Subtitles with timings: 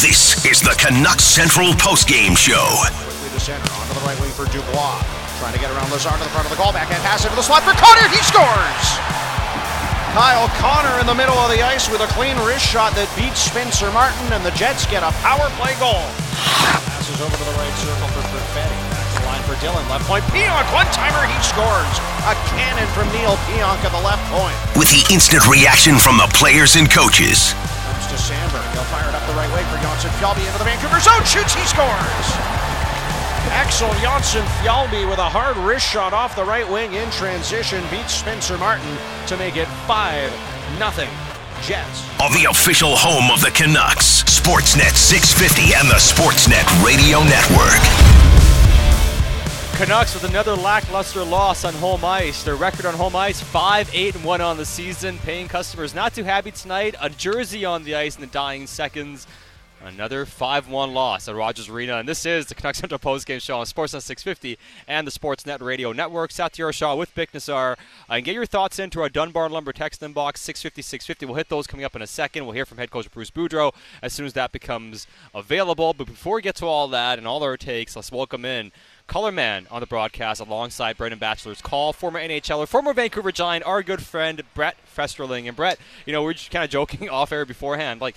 [0.00, 2.64] This is the Canucks Central Postgame Show.
[2.96, 4.96] Quickly to center, onto the right wing for Dubois.
[5.36, 6.72] Trying to get around Lazar to the front of the goal.
[6.72, 8.08] Backhand pass into the slot for Connor.
[8.08, 8.84] He scores!
[10.16, 13.44] Kyle Connor in the middle of the ice with a clean wrist shot that beats
[13.44, 16.00] Spencer Martin, and the Jets get a power play goal.
[16.40, 18.80] Passes over to the right circle for Perfetti.
[18.96, 19.84] Back to the line for Dylan.
[19.92, 20.24] Left point.
[20.32, 21.94] Pionk, one timer, he scores.
[22.24, 24.56] A cannon from Neal Pionk at the left point.
[24.72, 27.52] With the instant reaction from the players and coaches.
[28.22, 28.62] Samberg.
[28.72, 31.24] He'll fire it up the right way for Jonsson Fjallby into the Vancouver zone.
[31.26, 32.26] Shoots, he scores.
[33.50, 38.14] Axel Jonsson Fjallby with a hard wrist shot off the right wing in transition beats
[38.14, 40.30] Spencer Martin to make it 5
[40.78, 41.10] nothing.
[41.62, 42.06] Jets.
[42.20, 48.41] On the official home of the Canucks, Sportsnet 650 and the Sportsnet Radio Network.
[49.82, 52.44] Canucks with another lackluster loss on home ice.
[52.44, 55.18] Their record on home ice, 5 8 and 1 on the season.
[55.18, 56.94] Paying customers not too happy tonight.
[57.00, 59.26] A jersey on the ice in the dying seconds.
[59.84, 61.96] Another 5 1 loss at Rogers Arena.
[61.96, 65.60] And this is the Canucks Central Post Game Show on Sportsnet 650 and the Sportsnet
[65.60, 66.30] Radio Network.
[66.30, 67.72] Satiar Shah with Nazar.
[67.72, 71.26] Uh, and get your thoughts into our Dunbar Lumber text inbox 650 650.
[71.26, 72.44] We'll hit those coming up in a second.
[72.44, 75.92] We'll hear from head coach Bruce Boudreau as soon as that becomes available.
[75.92, 78.70] But before we get to all that and all our takes, let's welcome in
[79.06, 83.82] Color Man on the broadcast alongside Brendan Batchelor's call, former NHLer, former Vancouver Giant, our
[83.82, 85.48] good friend Brett Festerling.
[85.48, 88.00] And Brett, you know, we are just kind of joking off air beforehand.
[88.00, 88.16] Like,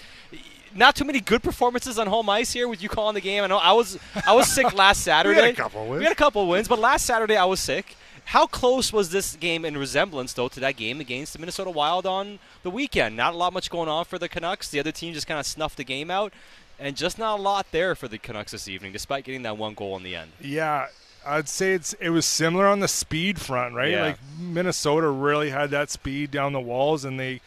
[0.73, 3.43] not too many good performances on home ice here with you calling the game.
[3.43, 5.39] I know I was I was sick last Saturday.
[5.39, 5.99] we had a couple wins.
[5.99, 7.95] We had a couple wins, but last Saturday I was sick.
[8.25, 12.07] How close was this game in resemblance, though, to that game against the Minnesota Wild
[12.07, 13.15] on the weekend?
[13.15, 14.67] Not a lot much going on for the Canucks.
[14.67, 16.33] The other team just kind of snuffed the game out,
[16.79, 19.73] and just not a lot there for the Canucks this evening, despite getting that one
[19.73, 20.31] goal in the end.
[20.41, 20.87] Yeah,
[21.25, 23.91] I'd say it's it was similar on the speed front, right?
[23.91, 24.01] Yeah.
[24.03, 27.41] Like Minnesota really had that speed down the walls, and they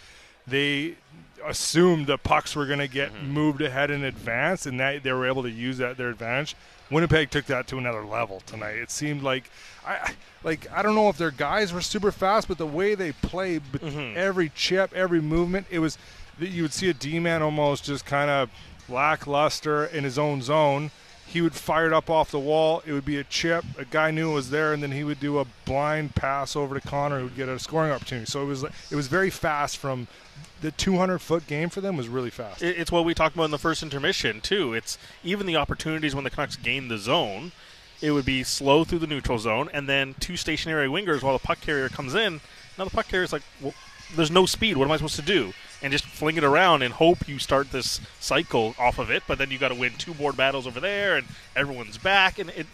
[0.47, 0.95] they
[1.47, 3.31] assumed the pucks were going to get Mm-hmm.
[3.31, 6.57] moved ahead in advance, and that they were able to use that their advantage.
[6.91, 8.77] Winnipeg took that to another level tonight.
[8.77, 9.51] It seemed like
[9.87, 13.13] I like I don't know if their guys were super fast, but the way they
[13.13, 14.17] played, Mm-hmm.
[14.17, 15.99] every chip, every movement, it was
[16.41, 18.51] that you would see a D man almost just kind of
[18.89, 20.91] lackluster in his own zone.
[21.27, 22.83] He would fire it up off the wall.
[22.87, 23.63] It would be a chip.
[23.77, 26.79] A guy knew it was there, and then he would do a blind pass over
[26.79, 28.25] to Connor, who would get a scoring opportunity.
[28.25, 29.77] So it was it was very fast.
[29.77, 30.09] From
[30.61, 32.63] the 200 foot game for them was really fast.
[32.63, 34.73] It's what we talked about in the first intermission too.
[34.73, 37.53] It's even the opportunities when the Canucks gain the zone,
[38.01, 41.45] it would be slow through the neutral zone, and then two stationary wingers while the
[41.45, 42.41] puck carrier comes in.
[42.79, 43.75] Now the puck carrier's like, well,
[44.15, 44.77] there's no speed.
[44.77, 45.53] What am I supposed to do?
[45.83, 49.23] And just fling it around and hope you start this cycle off of it.
[49.27, 52.51] But then you got to win two board battles over there, and everyone's back, and
[52.51, 52.67] it.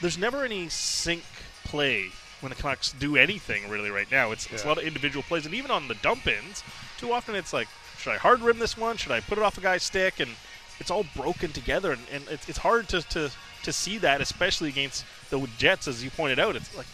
[0.00, 1.22] There's never any sync
[1.64, 2.10] play
[2.40, 4.30] when the Canucks do anything really right now.
[4.30, 6.62] It's, it's a lot of individual plays, and even on the dump ins,
[6.98, 7.66] too often it's like,
[7.98, 8.98] should I hard rim this one?
[8.98, 10.20] Should I put it off a guy's stick?
[10.20, 10.30] And
[10.78, 13.30] it's all broken together, and, and it's, it's hard to, to,
[13.62, 16.56] to see that, especially against the Jets, as you pointed out.
[16.56, 16.86] It's like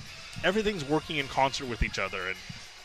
[0.45, 2.37] everything's working in concert with each other, and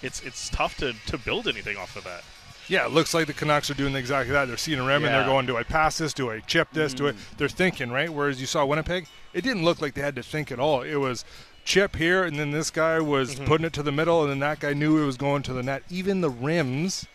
[0.02, 2.24] it's it's tough to, to build anything off of that.
[2.68, 4.46] Yeah, it looks like the Canucks are doing exactly that.
[4.46, 6.14] They're seeing a rim and they're going, "Do I pass this?
[6.14, 6.94] Do I chip this?
[6.94, 7.38] Do I?" Mm.
[7.38, 8.12] They're thinking, right?
[8.12, 10.82] Whereas you saw Winnipeg, it didn't look like they had to think at all.
[10.82, 11.24] It was
[11.64, 13.46] chip here, and then this guy was mm-hmm.
[13.46, 15.64] putting it to the middle, and then that guy knew it was going to the
[15.64, 15.84] net.
[15.90, 17.06] Even the rims,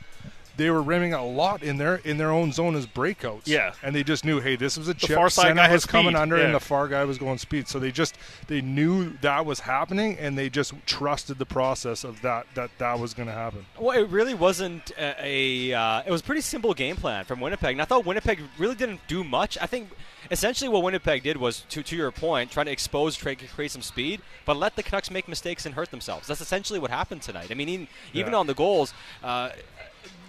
[0.57, 3.47] they were rimming a lot in their in their own zone as breakouts.
[3.47, 3.73] Yeah.
[3.83, 5.11] and they just knew, hey, this was a chip.
[5.11, 6.45] The far side center guy was coming speed, under, yeah.
[6.45, 7.69] and the far guy was going speed.
[7.69, 8.17] So they just
[8.49, 12.99] they knew that was happening, and they just trusted the process of that that that
[12.99, 13.67] was going to happen.
[13.79, 15.71] Well, it really wasn't a.
[15.73, 18.41] a uh, it was a pretty simple game plan from Winnipeg, and I thought Winnipeg
[18.59, 19.59] really didn't do much.
[19.61, 19.89] I think
[20.31, 23.71] essentially what Winnipeg did was, to to your point, trying to expose, try to create
[23.71, 26.27] some speed, but let the Canucks make mistakes and hurt themselves.
[26.27, 27.49] That's essentially what happened tonight.
[27.51, 29.51] I mean, even, even on the goals, uh,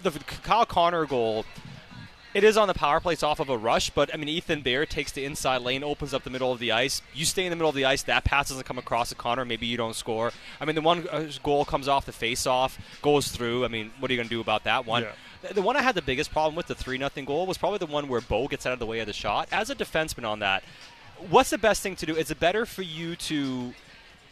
[0.04, 1.44] the Kyle Connor goal.
[2.34, 3.12] It is on the power play.
[3.12, 6.12] It's off of a rush, but I mean, Ethan Bear takes the inside lane, opens
[6.12, 7.00] up the middle of the ice.
[7.14, 8.02] You stay in the middle of the ice.
[8.02, 9.44] That pass doesn't come across to Connor.
[9.44, 10.32] Maybe you don't score.
[10.60, 13.64] I mean, the one uh, goal comes off the face-off, goes through.
[13.64, 15.02] I mean, what are you going to do about that one?
[15.04, 15.12] Yeah.
[15.42, 17.78] The- The one I had the biggest problem with the three nothing goal was probably
[17.78, 19.46] the one where Bo gets out of the way of the shot.
[19.52, 20.64] As a defenseman on that,
[21.30, 22.16] what's the best thing to do?
[22.16, 23.74] Is it better for you to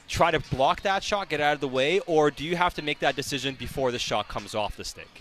[0.08, 2.82] try to block that shot, get out of the way, or do you have to
[2.82, 5.20] make that decision before the shot comes off the stick?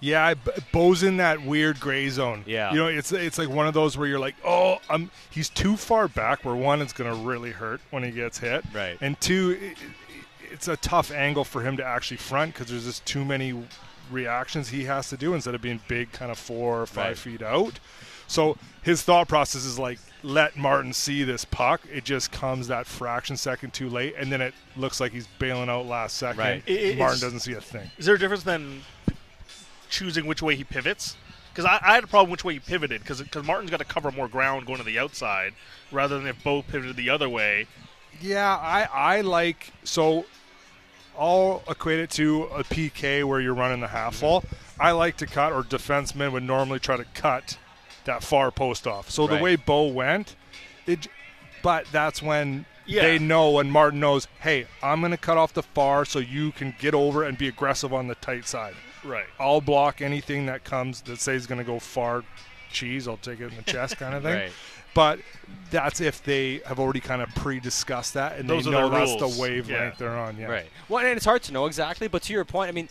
[0.00, 0.34] Yeah,
[0.72, 2.44] Bo's in that weird gray zone.
[2.46, 2.70] Yeah.
[2.70, 5.76] you know, it's it's like one of those where you're like, oh, I'm he's too
[5.76, 6.44] far back.
[6.44, 8.98] Where one, it's going to really hurt when he gets hit, Right.
[9.00, 9.78] And two, it,
[10.52, 13.54] it's a tough angle for him to actually front because there's just too many
[14.10, 17.18] reactions he has to do instead of being big, kind of four or five Right.
[17.18, 17.80] feet out.
[18.28, 21.80] So his thought process is like, let Martin see this puck.
[21.92, 25.68] It just comes that fraction second too late, and then it looks like he's bailing
[25.68, 26.38] out last second.
[26.38, 26.62] Right.
[26.66, 27.90] It- it- Martin doesn't see a thing.
[27.98, 28.82] Is there a difference then
[29.88, 31.16] choosing which way he pivots?
[31.52, 34.10] Because I, I had a problem which way he pivoted because Martin's got to cover
[34.10, 35.54] more ground going to the outside
[35.90, 37.66] rather than if Bo pivoted the other way.
[38.20, 40.26] Yeah, I I like so.
[41.18, 44.26] I'll equate it to a PK where you're running the half mm-hmm.
[44.26, 44.44] wall.
[44.78, 47.56] I like to cut, or defensemen would normally try to cut
[48.04, 49.10] that far post off.
[49.10, 49.36] So Right.
[49.38, 50.36] the way Bo went,
[50.86, 51.08] it.
[51.62, 53.02] But that's when Yeah.
[53.02, 54.28] they know, and Martin knows.
[54.40, 57.48] Hey, I'm going to cut off the far so you can get over and be
[57.48, 58.74] aggressive on the tight side.
[59.06, 59.26] Right.
[59.38, 62.24] I'll block anything that comes that says going to go far
[62.70, 63.06] cheese.
[63.08, 64.34] I'll take it in the chest kind of thing.
[64.34, 64.52] Right.
[64.94, 65.20] But
[65.70, 69.20] that's if they have already kind of pre-discussed that and Those they know the that's
[69.20, 69.36] rules.
[69.36, 69.92] the wavelength Yeah.
[69.98, 70.38] they're on.
[70.38, 70.46] Yeah.
[70.46, 70.66] Right.
[70.88, 72.88] Well, and it's hard to know exactly, but to your point, I mean,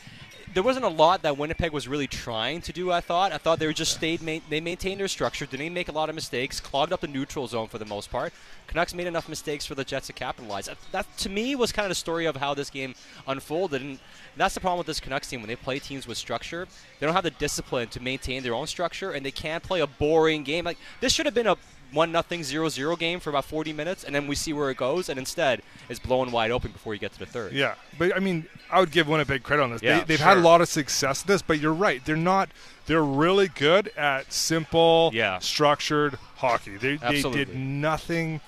[0.55, 2.89] there wasn't a lot that Winnipeg was really trying to do.
[2.89, 3.33] I thought.
[3.33, 4.21] I thought they were just stayed.
[4.21, 5.45] Ma- they maintained their structure.
[5.45, 6.61] Didn't make a lot of mistakes.
[6.61, 8.31] Clogged up the neutral zone for the most part.
[8.67, 10.67] Canucks made enough mistakes for the Jets to capitalize.
[10.67, 12.95] That, that to me was kind of the story of how this game
[13.27, 13.99] unfolded, and
[14.37, 16.69] that's the problem with this Canucks team when they play teams with structure.
[16.99, 19.87] They don't have the discipline to maintain their own structure, and they can't play a
[19.87, 20.63] boring game.
[20.63, 21.57] Like this should have been a
[21.91, 24.77] one nothing zero zero game for about 40 minutes, and then we see where it
[24.77, 25.09] goes.
[25.09, 27.53] And instead, it's blowing wide open before you get to the third.
[27.53, 29.81] Yeah, but I mean, I would give Winnipeg credit on this.
[29.81, 32.03] Yeah, they, they've had a lot of success with this, but you're right.
[32.05, 32.49] They're not.
[32.87, 35.39] They're really good at simple, Yeah.
[35.39, 36.77] structured hockey.
[36.77, 38.41] They, they did nothing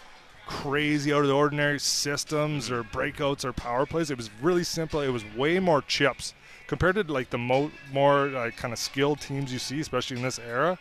[0.46, 4.10] crazy out of the ordinary systems or breakouts or power plays.
[4.12, 5.02] It was really simple.
[5.02, 6.34] It was way more chips
[6.68, 10.24] compared to like the mo- more like kind of skilled teams you see, especially in
[10.24, 10.78] this era.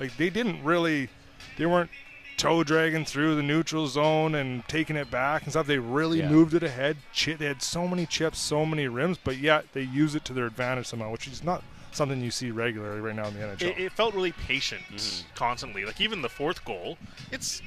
[0.00, 1.08] Like they didn't really,
[1.56, 1.90] they weren't
[2.36, 5.66] toe dragging through the neutral zone and taking it back and stuff.
[5.66, 6.30] They really Yeah.
[6.30, 6.98] moved it ahead.
[7.16, 10.32] Chi- they had so many chips, so many rims, but yet they use it to
[10.32, 13.62] their advantage somehow, which is not something you see regularly right now in the NHL.
[13.70, 15.26] It, it felt really patient mm-hmm.
[15.34, 15.84] constantly.
[15.84, 16.96] Like even the fourth goal,
[17.32, 17.60] it's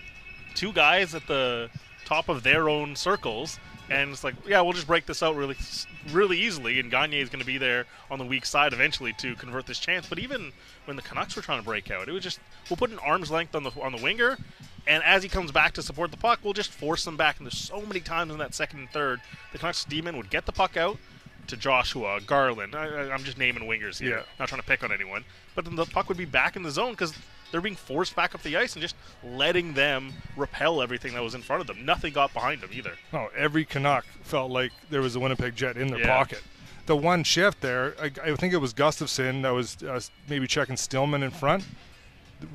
[0.56, 1.70] two guys at the
[2.06, 3.60] top of their own circles,
[3.92, 5.56] and it's like, yeah, we'll just break this out really,
[6.12, 6.80] really easily.
[6.80, 9.80] And Gagner is going to be there on the weak side eventually to convert this
[9.80, 10.08] chance.
[10.08, 10.52] But even
[10.86, 12.40] when the Canucks were trying to break out, it was just
[12.70, 14.38] we'll put an arm's length on the on the winger.
[14.88, 17.38] And as he comes back to support the puck, we'll just force them back.
[17.38, 19.22] And there's so many times in that second and third,
[19.52, 20.98] the Canucks demon would get the puck out
[21.48, 22.76] to Joshua, Garland.
[22.76, 24.24] I, I'm just naming wingers here, Yeah.
[24.40, 25.24] not trying to pick on anyone.
[25.54, 27.14] But then the puck would be back in the zone because
[27.52, 31.36] they're being forced back up the ice and just letting them repel everything that was
[31.36, 31.86] in front of them.
[31.86, 32.94] Nothing got behind them either.
[33.14, 36.08] No, every Canuck felt like there was a Winnipeg Jet in their Yeah.
[36.18, 36.42] pocket.
[36.88, 40.76] The one shift there, I, I think it was Gustafsson that was uh, maybe checking
[40.78, 41.64] Stillman in front.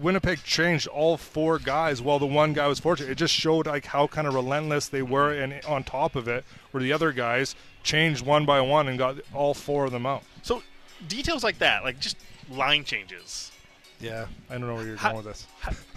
[0.01, 3.09] Winnipeg changed all four guys while the one guy was fortunate.
[3.11, 6.45] It just showed like how kind of relentless they were, and on top of it,
[6.73, 7.55] where the other guys
[7.85, 10.25] changed one by one and got all four of them out.
[10.43, 10.63] So
[11.07, 12.17] details like that, like just
[12.51, 13.53] line changes.
[14.01, 15.47] Yeah, I don't know where you're How- going with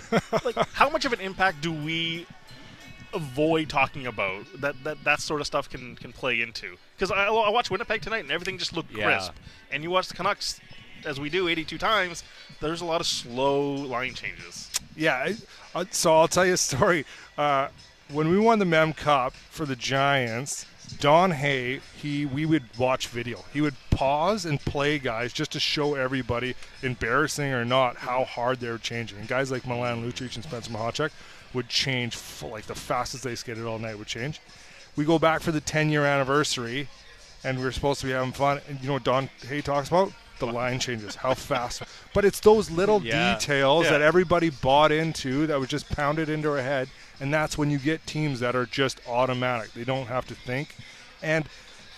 [0.10, 0.44] this.
[0.46, 2.26] like how much of an impact do we
[3.14, 7.26] avoid talking about that that, that sort of stuff can can play into because I,
[7.26, 9.06] I watched winnipeg tonight and everything just looked Yeah.
[9.06, 9.34] crisp
[9.72, 10.60] and you watch the canucks
[11.06, 12.24] as we do 82 times
[12.62, 15.36] there's a lot of slow line changes Yeah, I,
[15.80, 17.04] uh, so I'll tell you a story.
[17.38, 17.70] Uh,
[18.12, 20.66] when we won the Mem Cup for the Giants,
[21.00, 23.44] Don Hay, he we would watch video.
[23.54, 28.60] He would pause and play guys just to show everybody, embarrassing or not, how hard
[28.60, 29.20] they're changing.
[29.20, 31.12] And guys like Milan Lucic and Spencer Machacek
[31.54, 34.40] would change like the fastest they skated all night would change.
[34.96, 36.88] We go back for the 10 year anniversary,
[37.44, 38.60] and we are supposed to be having fun.
[38.68, 40.12] And you know what Don Hay talks about?
[40.40, 41.84] The line changes, how fast.
[42.14, 43.36] But it's those little Yeah.
[43.36, 43.92] details Yeah.
[43.92, 46.90] that everybody bought into that was just pounded into our head.
[47.20, 49.74] And that's when you get teams that are just automatic.
[49.74, 50.76] They don't have to think.
[51.22, 51.46] And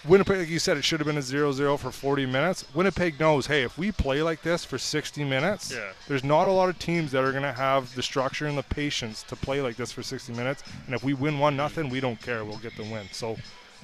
[0.03, 2.65] Winnipeg, like you said, it should have been a 0 0 for 40 minutes.
[2.73, 5.91] Winnipeg knows, hey, if we play like this for 60 minutes, Yeah.
[6.07, 8.63] there's not a lot of teams that are going to have the structure and the
[8.63, 10.63] patience to play like this for 60 minutes.
[10.87, 12.43] And if we win 1 nothing, we don't care.
[12.43, 13.09] We'll get the win.
[13.11, 13.37] So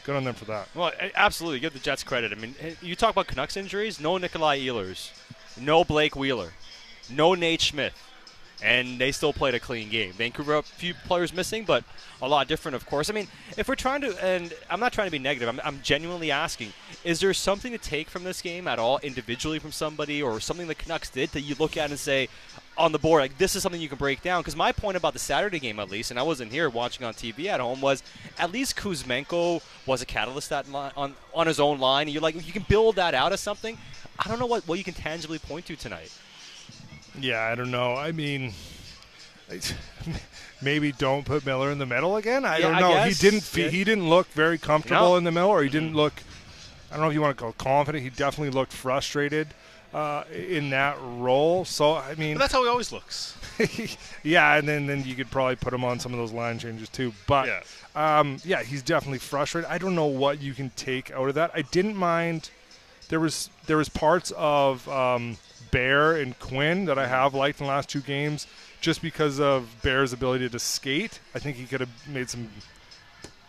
[0.05, 0.69] good on them for that.
[0.73, 1.59] Well, absolutely.
[1.59, 2.31] Give the Jets credit.
[2.31, 3.99] I mean, you talk about Canucks injuries.
[3.99, 5.11] No Nikolaj Ehlers,
[5.55, 6.53] no Blake Wheeler,
[7.11, 7.93] no Nate Schmidt,
[8.61, 10.13] and they still played a clean game.
[10.13, 11.83] Vancouver a few players missing, but
[12.21, 13.09] a lot different, of course.
[13.09, 15.47] I mean, if we're trying to, and I'm not trying to be negative.
[15.47, 16.73] I'm, I'm genuinely asking:
[17.03, 20.67] Is there something to take from this game at all, individually from somebody, or something
[20.67, 22.29] the Canucks did that you look at and say?
[22.79, 24.41] On the board, like this is something you can break down.
[24.41, 27.15] Because my point about the Saturday game, at least, and I wasn't here watching on
[27.15, 28.03] TV at home, was
[28.37, 32.05] at least Kuzmenko was a catalyst that on on his own line.
[32.05, 33.79] And you're like, you can build that out as something.
[34.19, 36.11] I don't know what, what you can tangibly point to tonight.
[37.19, 37.95] Yeah, I don't know.
[37.95, 38.53] I mean,
[40.61, 42.45] maybe don't put Miller in the middle again.
[42.45, 42.89] I Yeah, don't know.
[42.91, 43.19] guess.
[43.21, 43.43] He didn't.
[43.43, 43.69] Fe-.
[43.69, 45.15] He didn't look very comfortable No.
[45.15, 46.13] in the middle, or he didn't look.
[46.91, 48.03] I don't know if you want to call confident.
[48.03, 49.47] He definitely looked frustrated
[49.93, 51.65] uh, in that role.
[51.65, 53.35] So I mean, but that's how he always looks
[54.23, 56.87] yeah, and then then you could probably put him on some of those line changes
[56.89, 57.11] too.
[57.25, 58.19] But Yeah.
[58.19, 59.69] um, yeah, he's definitely frustrated.
[59.69, 61.51] I don't know what you can take out of that.
[61.53, 62.51] I didn't mind.
[63.09, 65.37] There was there was parts of um,
[65.71, 68.47] Bear and Quinn that I have liked in the last two games,
[68.81, 71.19] just because of Bear's ability to skate.
[71.35, 72.49] I think he could have made some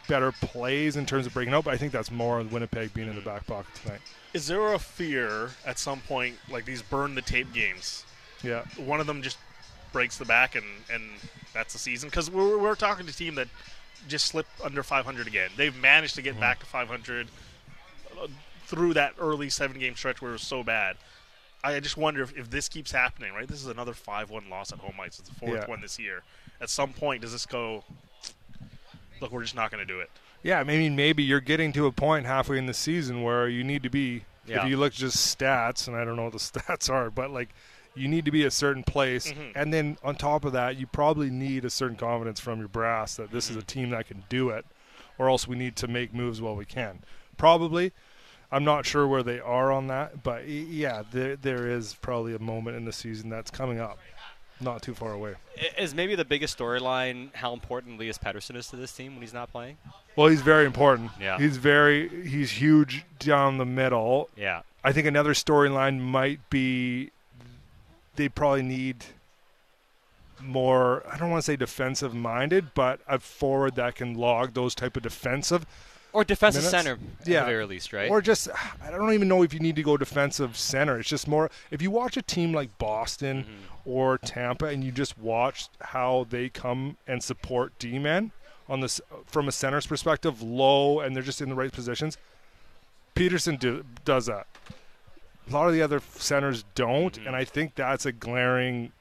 [0.08, 3.08] better plays in terms of breaking out, but I think that's more on Winnipeg being
[3.08, 4.00] in the back pocket tonight.
[4.32, 8.04] Is there a fear at some point, like these burn the tape games,
[8.42, 8.62] Yeah.
[8.76, 9.37] one of them just
[9.92, 11.02] breaks the back and, and
[11.52, 12.08] that's the season?
[12.08, 13.48] Because we're, we're talking to a team that
[14.08, 15.50] just slipped under 500 again.
[15.56, 17.28] They've managed to get back to 500
[18.22, 18.26] uh,
[18.66, 20.96] through that early seven game stretch where it was so bad.
[21.75, 23.48] I just wonder if, if this keeps happening, right?
[23.48, 25.18] This is another 5 1 loss at home ice.
[25.18, 25.66] It's the fourth Yeah.
[25.66, 26.22] one this year.
[26.60, 27.84] At some point, does this go,
[29.20, 30.10] look, we're just not going to do it?
[30.42, 33.64] Yeah, I mean, maybe you're getting to a point halfway in the season where you
[33.64, 34.25] need to be.
[34.46, 34.62] Yeah.
[34.62, 37.50] If you look just stats, and I don't know what the stats are, but like
[37.94, 39.58] you need to be a certain place, mm-hmm.
[39.58, 43.16] and then on top of that, you probably need a certain confidence from your brass
[43.16, 43.66] that this is a mm-hmm.
[43.66, 44.64] team that can do it,
[45.18, 47.00] or else we need to make moves while we can.
[47.37, 47.92] Probably,
[48.50, 52.38] I'm not sure where they are on that, but yeah, there there is probably a
[52.38, 53.99] moment in the season that's coming up,
[54.61, 55.35] not too far away.
[55.76, 59.35] Is maybe the biggest storyline how important Elias Pettersson is to this team when he's
[59.35, 59.76] not playing?
[60.17, 61.11] Well, he's very important.
[61.21, 61.38] Yeah.
[61.38, 64.31] he's very he's huge down the middle.
[64.37, 64.62] Yeah.
[64.83, 67.11] I think another storyline might be
[68.17, 69.05] they probably need
[70.40, 74.75] more I don't want to say defensive minded, but a forward that can log those
[74.75, 75.67] type of defensive
[76.12, 76.70] Or defensive Minutes?
[76.70, 77.40] center, at Yeah.
[77.40, 78.10] the very least, right?
[78.10, 78.48] or just
[78.82, 80.98] I don't even know if you need to go defensive center.
[80.98, 83.90] It's just more if you watch a team like Boston Mm-hmm.
[83.90, 88.32] or Tampa and you just watch how they come and support D-men
[88.68, 92.16] on this from a center's perspective, low and they're just in the right positions.
[93.14, 94.46] Pettersson do, does that.
[95.48, 97.26] A lot of the other centers don't, Mm-hmm.
[97.26, 98.92] and I think that's a glaring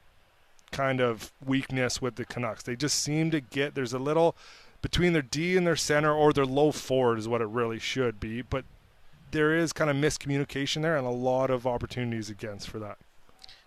[0.72, 2.62] kind of weakness with the Canucks.
[2.62, 4.34] They just seem to get there's a little
[4.82, 8.20] between their D and their center or their low forward is what it really should
[8.20, 8.64] be, but
[9.30, 12.98] there is kind of miscommunication there and a lot of opportunities against for that.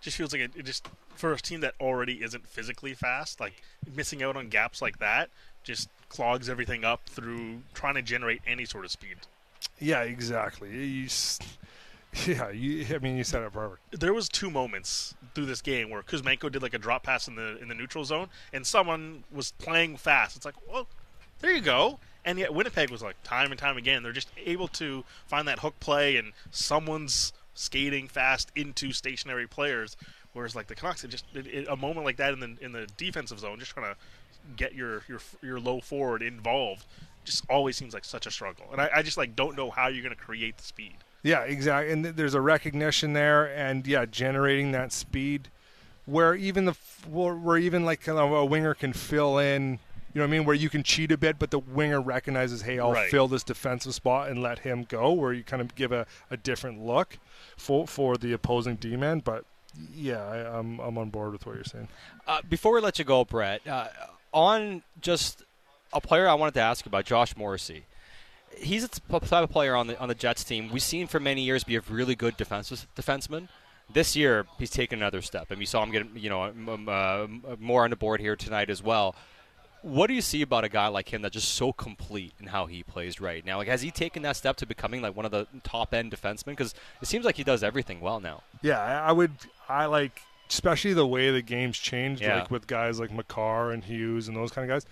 [0.01, 3.62] just feels like it, it just for a team that already isn't physically fast, like
[3.96, 5.30] missing out on gaps like that
[5.63, 9.15] just clogs everything up through trying to generate any sort of speed.
[9.80, 10.70] Yeah, exactly.
[10.72, 11.08] You,
[12.25, 14.00] yeah, you, I mean, you said it perfect.
[14.00, 17.36] There was two moments through this game where Kuzmenko did like a drop pass in
[17.36, 20.36] the in the neutral zone, and someone was playing fast.
[20.36, 20.88] It's like, well,
[21.41, 22.00] there you go.
[22.24, 25.60] And yet Winnipeg was like time and time again, they're just able to find that
[25.60, 29.98] hook play, and someone's skating fast into stationary players.
[30.33, 32.71] Whereas like the Canucks, it just it, it, a moment like that in the in
[32.71, 33.98] the defensive zone, just trying to
[34.55, 36.86] get your your your low forward involved,
[37.25, 38.65] just always seems like such a struggle.
[38.71, 40.98] And I, I just like don't know how you're going to create the speed.
[41.24, 41.91] Yeah, exactly.
[41.91, 45.50] And th- there's a recognition there, and yeah, generating that speed,
[46.05, 46.75] where even the
[47.10, 49.79] where, even like a winger can fill in.
[50.13, 50.46] You know what I mean?
[50.46, 53.10] Where you can cheat a bit, but the winger recognizes, hey, I'll Right.
[53.10, 55.12] fill this defensive spot and let him go.
[55.13, 57.18] Where you kind of give a, a different look
[57.58, 59.20] for for the opposing D man.
[59.20, 59.46] But
[59.96, 61.88] yeah, I, I'm I'm on board with what you're saying.
[62.27, 63.88] Uh, before we let you go, Brett, uh,
[64.34, 65.44] on just
[65.94, 67.86] a player I wanted to ask about, Josh Morrissey.
[68.58, 71.41] He's a type of player on the on the Jets team we've seen for many
[71.41, 73.48] years be a really good defensive defenseman.
[73.94, 77.27] This year, he's taken another step, and we saw him get you know uh,
[77.60, 79.15] more on the board here tonight as well.
[79.82, 82.68] What do you see about a guy like him that's just so complete in how
[82.68, 83.58] he plays right now?
[83.58, 86.46] Like, has he taken that step to becoming like one of the top end defensemen?
[86.58, 88.44] Because it seems like he does everything well now.
[88.62, 89.32] Yeah, I I would.
[89.68, 92.40] I like, especially the way the game's changed, Yeah.
[92.40, 94.86] like with guys like Makar and Hughes and those kind of guys.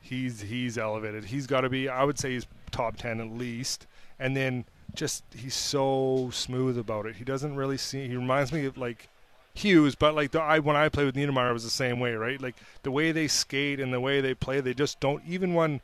[0.00, 1.24] He's he's elevated.
[1.26, 1.88] He's got to be.
[1.88, 3.86] I would say he's top ten at least.
[4.18, 7.16] And then just he's so smooth about it.
[7.16, 8.08] He doesn't really see.
[8.08, 9.08] He reminds me of like
[9.60, 12.14] Hughes, but like the, I when I played with Niedermayer it was the same way,
[12.14, 12.40] right?
[12.40, 15.80] Like the way they skate and the way they play, they just don't even when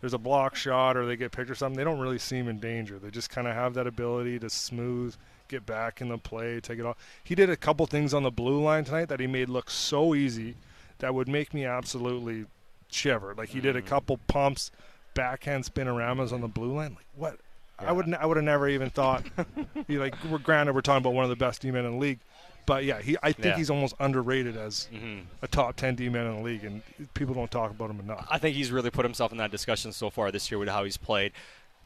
[0.00, 2.58] there's a block shot or they get picked or something, they don't really seem in
[2.58, 2.98] danger.
[2.98, 5.16] They just kind of have that ability to smooth,
[5.48, 6.96] get back in the play, take it off.
[7.24, 10.14] He did a couple things on the blue line tonight that he made look so
[10.14, 10.54] easy
[10.98, 12.46] that would make me absolutely
[12.90, 13.34] shiver.
[13.36, 13.86] Like he did a mm.
[13.86, 14.70] couple pumps,
[15.14, 16.94] backhand spinoramas on the blue line.
[16.94, 17.38] Like what?
[17.78, 19.24] I would I would have never even thought.
[19.88, 21.98] you like we're granted we're talking about one of the best D men in the
[21.98, 22.20] league,
[22.66, 23.56] but yeah, he I think Yeah.
[23.56, 25.20] he's almost underrated as Mm-hmm.
[25.42, 26.82] a top ten D man in the league, and
[27.14, 28.26] people don't talk about him enough.
[28.30, 30.84] I think he's really put himself in that discussion so far this year with how
[30.84, 31.32] he's played.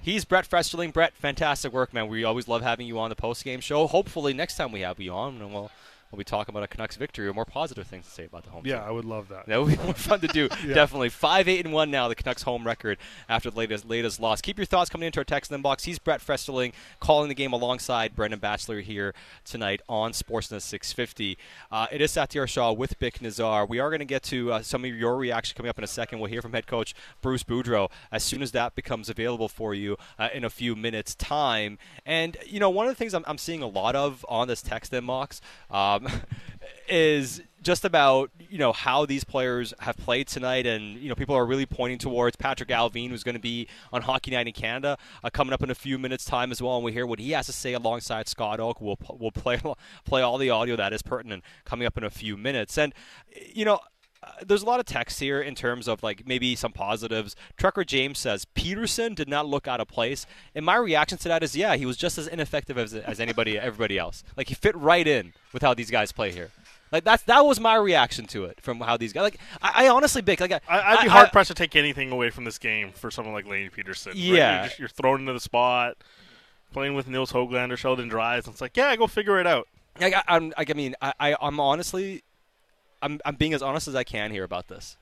[0.03, 0.93] He's Brett Festerling.
[0.93, 2.09] Brett, fantastic work, man.
[2.09, 3.87] We always love having you on the post game show.
[3.87, 5.71] Hopefully, next time we have you on, and we'll
[6.11, 8.50] we'll be talking about a Canucks victory or more positive things to say about the
[8.50, 8.62] home.
[8.64, 8.88] Yeah, team.
[8.88, 9.47] I would love that.
[9.47, 10.49] That would be more fun to do.
[10.67, 11.09] Definitely.
[11.11, 12.09] Five, eight, and one now.
[12.09, 12.99] The Canucks home record
[13.29, 14.40] after the latest latest loss.
[14.40, 15.85] Keep your thoughts coming into our text inbox.
[15.85, 19.14] He's Brett Festerling calling the game alongside Brendan Batchelor here
[19.45, 21.38] tonight on Sportsnet 650.
[21.71, 23.67] Uh, it is Satiar Shah with Bik Nazar.
[23.67, 25.88] We are going to get to uh, some of your reaction coming up in a
[25.88, 26.19] second.
[26.19, 29.97] We'll hear from head coach Bruce Boudreau as soon as that becomes available for you
[30.19, 31.79] uh, in a few minutes' time.
[32.05, 34.62] And you know, one of the things I'm, I'm seeing a lot of on this
[34.62, 35.40] text inbox
[35.71, 36.00] um,
[36.88, 41.35] is just about you know how these players have played tonight, and you know people
[41.35, 44.99] are really pointing towards Patrik Allvin, who's going to be on Hockey Night in Canada,
[45.23, 47.30] uh, coming up in a few minutes' time as well, and we hear what he
[47.33, 48.80] has to say alongside Scott Oake.
[48.80, 49.61] We'll we'll play
[50.04, 52.95] play all the audio that is pertinent coming up in a few minutes, and
[53.54, 53.80] you know.
[54.23, 57.35] Uh, there's a lot of text here in terms of like maybe some positives.
[57.57, 61.43] Trucker James says Pederson did not look out of place, and my reaction to that
[61.43, 64.23] is yeah, he was just as ineffective as, as anybody, everybody else.
[64.37, 66.50] Like he fit right in with how these guys play here.
[66.93, 69.23] Like that's that was my reaction to it from how these guys.
[69.23, 72.11] Like I, I honestly, Bik, like I, I'd be I- hard pressed to take anything
[72.11, 74.12] away from this game for someone like Lane Pederson.
[74.17, 74.55] Yeah.
[74.61, 75.97] You're, just, you're thrown into the spot,
[76.73, 78.45] playing with Nils Hoglander, Sheldon Dries.
[78.45, 79.69] And it's like, yeah, go figure it out.
[80.00, 82.23] Like, I, I'm, like, I mean, I, I, I'm honestly,
[83.02, 84.97] I'm, I'm being as honest as I can here about this.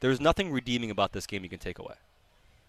[0.00, 1.94] There's nothing redeeming about this game you can take away.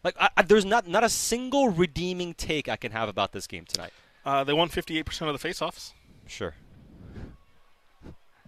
[0.03, 3.48] Like, I, I, there's not, not a single redeeming take I can have about this
[3.48, 3.91] game tonight.
[4.25, 5.93] Uh, they won 58% of the faceoffs.
[6.25, 6.53] Sure.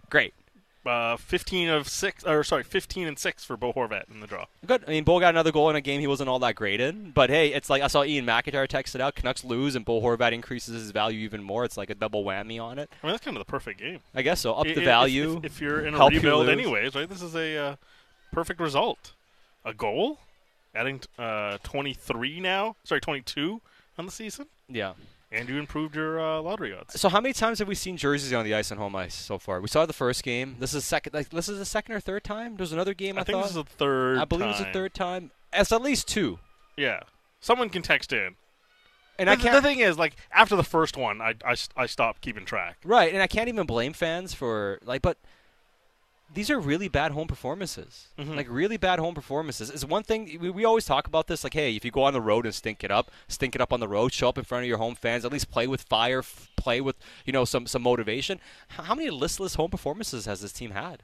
[0.08, 0.34] Great.
[0.86, 4.46] Uh, 15 of six, or sorry, 15 and six for Bo Horvat in the draw.
[4.64, 4.82] Good.
[4.86, 7.10] I mean, Bo got another goal in a game he wasn't all that great in.
[7.10, 9.14] But hey, it's like I saw Ian McIntyre text it out.
[9.14, 11.66] Canucks lose, and Bo Horvat increases his value even more.
[11.66, 12.90] It's like a double whammy on it.
[13.02, 14.00] I mean, that's kind of the perfect game.
[14.14, 14.54] I guess so.
[14.54, 15.36] Up I- the if- value.
[15.38, 17.08] If, if you're in a rebuild, anyways, right?
[17.08, 17.76] This is a uh,
[18.32, 19.12] perfect result.
[19.66, 20.18] A goal,
[20.74, 22.76] adding uh, 23 now.
[22.84, 23.60] Sorry, 22
[23.98, 24.94] on the season, yeah.
[25.32, 27.00] And you improved your uh, lottery odds.
[27.00, 29.38] So how many times have we seen jerseys on the ice on home ice so
[29.38, 29.60] far?
[29.60, 30.56] We saw the first game.
[30.58, 31.14] This is second.
[31.14, 32.56] Like this is the second or third time.
[32.56, 33.16] There's another game.
[33.18, 33.42] I, I think thought.
[33.42, 34.18] this is the third.
[34.18, 35.30] I believe it's the third time.
[35.52, 36.38] It's at least two.
[36.76, 37.00] Yeah,
[37.40, 38.36] someone can text in.
[39.18, 39.54] And the, I can't.
[39.54, 42.78] the thing is, like after the first one, I, I, I stopped keeping track.
[42.84, 45.18] right, and I can't even blame fans for like, but
[46.32, 48.06] these are really bad home performances.
[48.18, 48.36] Mhm.
[48.36, 49.68] Like really bad home performances.
[49.70, 51.42] It's one thing we, we always talk about this.
[51.42, 53.72] Like, hey, if you go on the road and stink it up, stink it up
[53.72, 55.82] on the road, show up in front of your home fans, at least play with
[55.82, 58.38] fire, f- play with you know some some motivation.
[58.68, 61.02] How many listless home performances has this team had?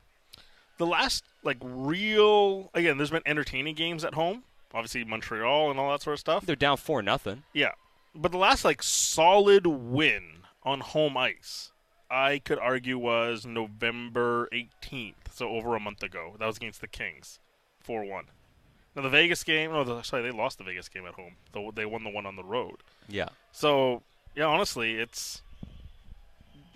[0.79, 4.45] The last like real again, there's been entertaining games at home.
[4.75, 6.45] Obviously Montreal and all that sort of stuff.
[6.47, 7.45] They're down four nothing.
[7.53, 7.73] Yeah,
[8.15, 11.71] but the last like solid win on home ice,
[12.11, 16.35] I could argue was November 18th, so over a month ago.
[16.39, 17.41] That was against the Kings,
[17.81, 18.27] four one.
[18.95, 21.35] Now the Vegas game, oh, the, sorry, they lost the Vegas game at home.
[21.53, 22.77] Though they won the one on the road.
[23.09, 23.29] Yeah.
[23.53, 24.03] So
[24.35, 25.43] yeah, honestly, it's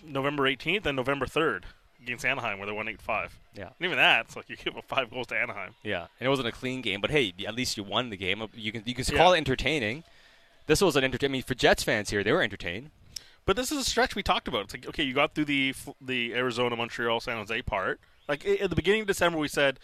[0.06, 1.62] November 18th and November 3rd
[2.02, 3.28] against Anaheim, where they won 8-5.
[3.54, 3.64] Yeah.
[3.64, 5.74] And even that, it's like you give up five goals to Anaheim.
[5.82, 8.42] Yeah, and it wasn't a clean game, but hey, at least you won the game.
[8.54, 9.16] You can you can Yeah.
[9.16, 10.04] call it entertaining.
[10.66, 11.32] This was an entertaining.
[11.32, 12.90] I mean, for Jets fans here, they were entertained.
[13.46, 14.64] But this is a stretch we talked about.
[14.64, 18.00] It's like okay, you got through the the Arizona, Montreal, San Jose part.
[18.28, 19.78] Like at the beginning of December, we said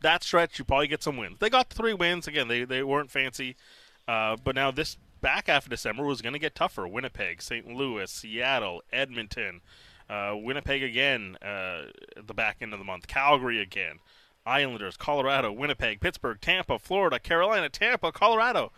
[0.00, 1.38] that stretch you probably get some wins.
[1.38, 2.48] They got three wins again.
[2.48, 3.56] They they weren't fancy,
[4.08, 6.88] uh, but now this back half of December was going to get tougher.
[6.88, 7.66] Winnipeg, St.
[7.66, 9.60] Louis, Seattle, Edmonton,
[10.08, 11.82] uh, Winnipeg again uh,
[12.16, 13.06] at the back end of the month.
[13.06, 13.98] Calgary again.
[14.46, 18.72] Islanders, Colorado, Winnipeg, Pittsburgh, Tampa, Florida, Carolina, Tampa, Colorado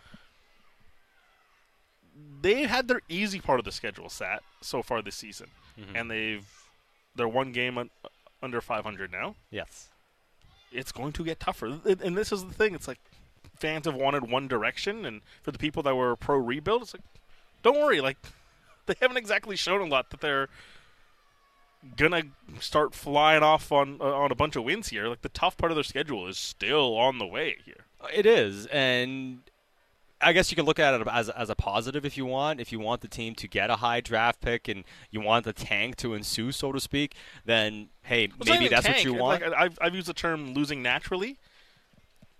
[2.41, 5.47] they had their easy part of the schedule sat so far this season,
[5.95, 6.45] and they've
[7.15, 7.89] they're one game un,
[8.41, 9.35] under 500 now.
[9.51, 9.89] Yes.
[10.71, 12.73] It's going to get tougher, and and this is the thing.
[12.75, 12.99] It's like
[13.57, 17.03] fans have wanted one direction, and for the people that were pro rebuild, it's like,
[17.61, 18.17] don't worry, like
[18.85, 20.49] they haven't exactly shown a lot that they're
[21.97, 22.23] gonna
[22.59, 25.07] start flying off on uh, on a bunch of wins here.
[25.07, 27.85] Like the tough part of their schedule is still on the way here.
[28.13, 29.39] It is, and
[30.23, 32.59] I guess you can look at it as as a positive if you want.
[32.59, 35.53] If you want the team to get a high draft pick and you want the
[35.53, 38.97] tank to ensue, so to speak, then hey, not maybe that's tank.
[38.97, 39.41] what you want.
[39.41, 41.37] Like, I've I've used the term losing naturally.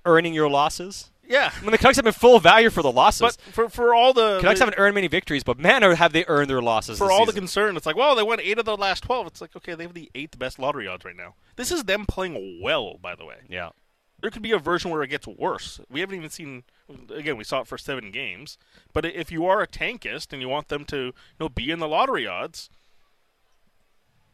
[0.06, 1.12] Earning your losses.
[1.26, 3.22] Yeah, I mean, the Canucks have been full value for the losses.
[3.22, 6.50] But for for all the Canucks haven't earned many victories, but man, have they earned
[6.50, 9.04] their losses for all the concern, it's like, well, they won eight of the last
[9.04, 9.28] twelve.
[9.28, 11.36] It's like, okay, they have the eighth best lottery odds right now.
[11.56, 13.38] This is them playing well, by the way.
[13.48, 13.70] yeah.
[14.24, 15.82] There could be a version where it gets worse.
[15.92, 16.64] We haven't even seen.
[17.14, 18.58] Again, we saw it for seven games.
[18.94, 21.80] But if you are a tankist and you want them to, you know, be in
[21.80, 22.70] the lottery odds,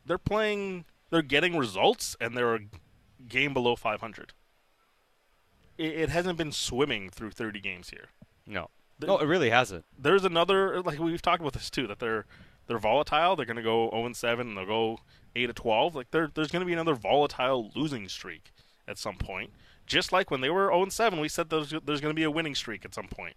[0.06, 0.86] they're playing.
[1.10, 2.60] They're getting results, and they're a
[3.28, 4.34] game below five hundred.
[5.78, 8.10] It, it hasn't been swimming through thirty games here.
[8.46, 8.70] No.
[9.00, 9.86] The- No, it really hasn't.
[9.98, 12.26] there's another like we've talked about this too that they're
[12.68, 13.36] they're volatile.
[13.36, 15.00] They're going to go 0 7 and they'll go
[15.36, 15.96] 8 to 12.
[15.96, 18.52] Like there's going to be another volatile losing streak
[18.88, 19.50] at some point.
[19.90, 22.32] Just like when they were 0 7, we said there's, there's going to be a
[22.32, 23.36] winning streak at some point.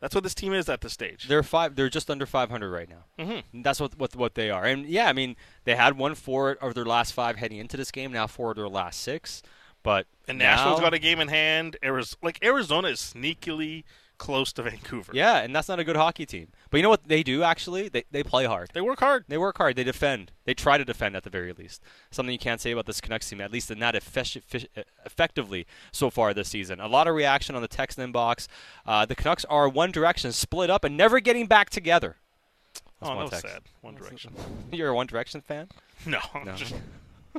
[0.00, 1.28] That's what this team is at this stage.
[1.28, 1.76] They're five.
[1.76, 3.04] They're just under 500 right now.
[3.22, 3.60] Mm-hmm.
[3.62, 4.64] That's what, what what they are.
[4.64, 7.90] And yeah, I mean, they had one four of their last five heading into this
[7.90, 8.10] game.
[8.10, 9.42] Now four of their last six.
[9.82, 11.76] But and now, Nashville's got a game in hand.
[11.84, 13.84] Arizona, like Arizona is sneakily
[14.20, 15.12] close to Vancouver.
[15.14, 16.48] Yeah, and that's not a good hockey team.
[16.68, 17.88] But you know what they do actually?
[17.88, 18.70] They they play hard.
[18.74, 19.24] They work hard.
[19.26, 19.76] They work hard.
[19.76, 20.30] They defend.
[20.44, 21.82] They try to defend at the very least.
[22.10, 24.66] Something you can't say about this Canucks team, at least in that effe-
[25.06, 26.80] effectively so far this season.
[26.80, 28.46] A lot of reaction on the text inbox.
[28.86, 32.16] Uh, the Canucks are one direction, split up, and never getting back together.
[32.74, 33.62] That's oh, that was sad.
[33.80, 34.34] One Direction.
[34.70, 35.68] You're a One Direction fan?
[36.04, 36.54] No, no.
[36.54, 36.74] Just,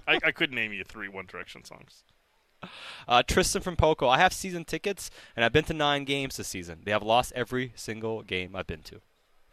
[0.08, 2.04] I, I couldn't name you three One Direction songs.
[3.08, 4.08] Uh, Tristan from Poco.
[4.08, 6.82] I have season tickets, and I've been to nine games this season.
[6.84, 9.02] They have lost every single game I've been to.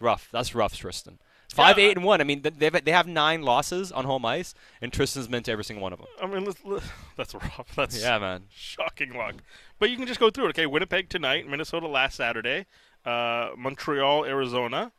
[0.01, 0.29] Rough.
[0.33, 1.19] That's rough, Tristan.
[1.53, 2.21] Five, yeah, eight, and one.
[2.21, 5.65] I mean, they they have nine losses on home ice, and Tristan's been to every
[5.65, 6.09] single one of them.
[6.23, 7.75] I mean, let's, let's, that's rough.
[7.75, 8.45] That's yeah, man.
[8.51, 9.37] Shocking luck.
[9.79, 10.49] But you can just go through it.
[10.51, 12.67] Okay, Winnipeg tonight, Minnesota last Saturday,
[13.07, 14.93] uh, Montreal, Arizona.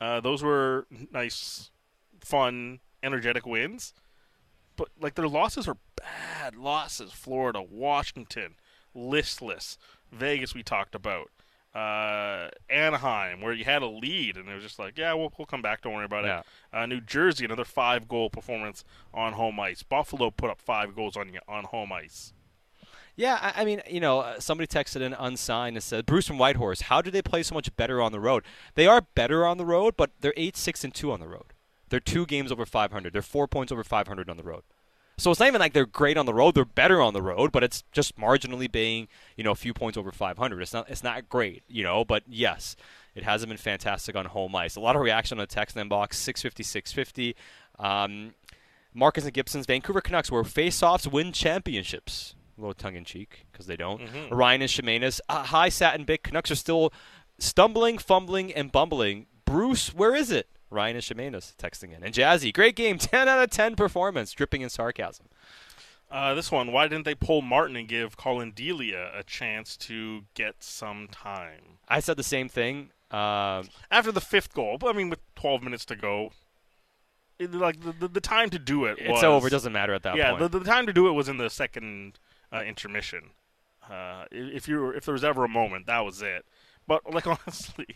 [0.00, 1.72] Uh, those were nice,
[2.20, 3.92] fun, energetic wins
[4.78, 7.12] but like their losses are bad losses.
[7.12, 8.54] Florida, Washington,
[8.94, 9.76] listless.
[10.10, 11.30] Vegas, we talked about.
[11.74, 15.46] Uh, Anaheim, where you had a lead, and it was just like, yeah, we'll, we'll
[15.46, 15.82] come back.
[15.82, 16.40] Don't worry about yeah.
[16.40, 16.46] it.
[16.72, 19.82] Uh, New Jersey, another five goal performance on home ice.
[19.82, 22.32] Buffalo put up five goals on on home ice.
[23.16, 26.38] Yeah, I, I mean, you know, uh, somebody texted in unsigned and said, Bruce from
[26.38, 28.44] Whitehorse, how do they play so much better on the road?
[28.74, 31.52] They are better on the road, but they're 8 6 and 2 on the road.
[31.88, 33.12] They're two games over 500.
[33.12, 34.62] They're four points over 500 on the road.
[35.18, 36.54] So it's not even like they're great on the road.
[36.54, 39.98] They're better on the road, but it's just marginally being, you know, a few points
[39.98, 40.62] over 500.
[40.62, 42.76] It's not it's not great, you know, but yes,
[43.16, 44.76] it hasn't been fantastic on home ice.
[44.76, 47.36] A lot of reaction on the text inbox 650 650.
[47.80, 48.34] Um,
[48.94, 52.34] Marcus and Gibson's Vancouver Canucks were face-offs win championships.
[52.56, 54.00] A little tongue in cheek because they don't.
[54.00, 54.34] Mm-hmm.
[54.34, 55.20] Ryan and Chemainus.
[55.28, 56.22] Uh, hi, Satin Big.
[56.22, 56.92] Canucks are still
[57.38, 59.26] stumbling, fumbling, and bumbling.
[59.44, 60.48] Bruce, where is it?
[60.70, 62.02] Ryan and Chemainus texting in.
[62.02, 65.26] And Jazzy, great game, 10 out of 10 performance, dripping in sarcasm.
[66.10, 70.24] Uh, this one, why didn't they pull Martin and give Collin Delia a chance to
[70.34, 71.78] get some time?
[71.86, 72.90] I said the same thing.
[73.10, 76.32] Um, After the fifth goal, but I mean, with 12 minutes to go,
[77.38, 79.46] it, like the, the, the, time to do it it's was, over.
[79.46, 80.42] It doesn't matter at that yeah, point.
[80.42, 82.18] Yeah, the, the, time to do it was in the second
[82.52, 83.30] uh, intermission.
[83.88, 86.44] Uh, if you if there was ever a moment, that was it.
[86.86, 87.86] But like honestly,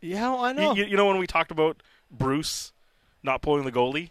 [0.00, 0.74] yeah, I know.
[0.74, 2.72] You, you know when we talked about Bruce
[3.22, 4.10] not pulling the goalie?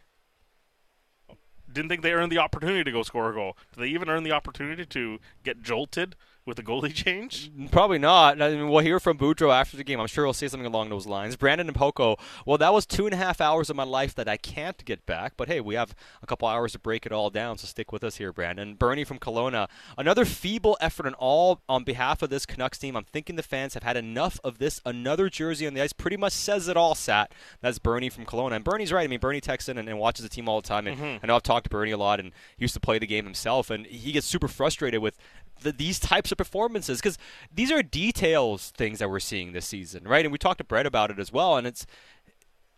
[1.72, 3.58] Didn't think they earned the opportunity to go score a goal.
[3.74, 7.52] Did they even earn the opportunity to get jolted with the goalie change?
[7.72, 8.42] Probably not.
[8.42, 10.00] I mean, we'll hear from Boudreau after the game.
[10.00, 11.36] I'm sure he'll say something along those lines.
[11.36, 14.28] Brandon and Poco, well, that was two and a half hours of my life that
[14.28, 15.34] I can't get back.
[15.38, 18.04] But hey, we have a couple hours to break it all down, so stick with
[18.04, 18.76] us here, Brandon.
[18.76, 22.96] Bernie from Kelowna, another feeble effort on all on behalf of this Canucks team.
[22.96, 24.82] I'm thinking the fans have had enough of this.
[24.86, 27.32] Another jersey on the ice pretty much says it all, Sat.
[27.62, 28.56] That's Bernie from Kelowna.
[28.56, 29.04] And Bernie's right.
[29.04, 30.88] I mean, Bernie texts in and, and watches the team all the time.
[30.88, 31.18] And mm-hmm.
[31.24, 33.26] I know I've talked to Bernie a lot, and he used to play the game
[33.26, 33.70] himself.
[33.70, 35.18] And he gets super frustrated with
[35.62, 37.18] the, these types of performances because
[37.54, 40.26] these are details things that we're seeing this season, right?
[40.26, 41.58] And we talked to Brett about it as well.
[41.58, 41.86] And it's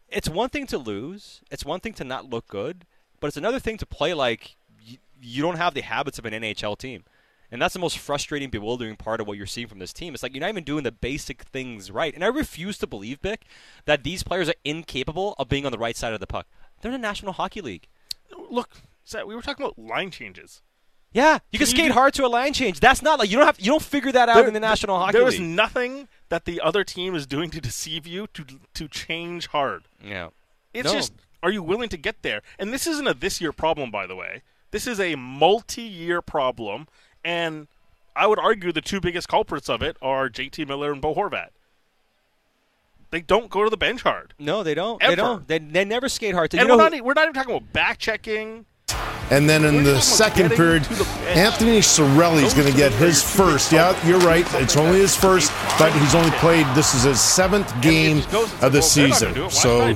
[0.10, 2.86] it's one thing to lose, it's one thing to not look good,
[3.20, 4.56] but it's another thing to play like
[5.22, 7.04] you don't have the habits of an NHL team.
[7.50, 10.14] And that's the most frustrating, bewildering part of what you're seeing from this team.
[10.14, 12.14] It's like you're not even doing the basic things right.
[12.14, 13.44] And I refuse to believe, Bik,
[13.86, 16.48] that these players are incapable of being on the right side of the puck.
[16.82, 17.88] They're in the National Hockey League.
[18.50, 18.82] Look,
[19.14, 20.62] we were talking about line changes.
[21.18, 22.80] Yeah, you can, can skate you hard to a line change.
[22.80, 25.00] That's not like you don't have you don't figure that out there, in the National
[25.00, 25.34] Hockey There League.
[25.34, 29.86] is nothing that the other team is doing to deceive you to to change hard.
[30.04, 30.30] Yeah,
[30.76, 30.94] it's no.
[30.94, 32.44] just are you willing to get there?
[32.60, 34.44] And this isn't a this year problem, by the way.
[34.70, 36.88] This is a multi-year problem,
[37.26, 37.68] and
[38.16, 40.66] I would argue the two biggest culprits of it are J.T.
[40.66, 41.50] Miller and Bo Horvat.
[43.10, 44.36] They don't go to the bench hard.
[44.38, 45.02] No, they don't.
[45.02, 45.12] Ever.
[45.12, 45.48] They don't.
[45.48, 46.52] They, they never skate hard.
[46.52, 48.66] To, and we're not, we're not even talking about back checking
[49.30, 50.84] and then in the second period,
[51.28, 53.72] Anthony Cirelli is going to get his first.
[53.72, 54.46] Yeah, you're right.
[54.56, 56.66] It's only his first, but he's only played.
[56.76, 58.20] This is his seventh game
[58.62, 59.50] of the season.
[59.50, 59.94] So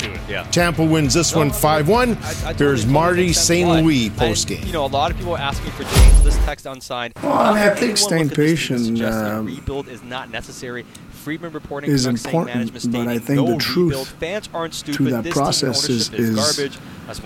[0.52, 2.18] Tampa wins this one 5 1.
[2.58, 3.68] Here's Marty St.
[3.68, 4.66] Louis post game.
[4.66, 6.24] You know, a lot of people are asking for James.
[6.24, 7.14] This text unsigned.
[7.24, 9.02] Well, I, mean, I think staying patient.
[9.02, 10.86] Um, rebuild is not necessary.
[11.22, 14.08] Friedman reporting is important, but I think no the truth.
[14.14, 14.98] Fans aren't stupid.
[14.98, 16.60] to that this process is, is,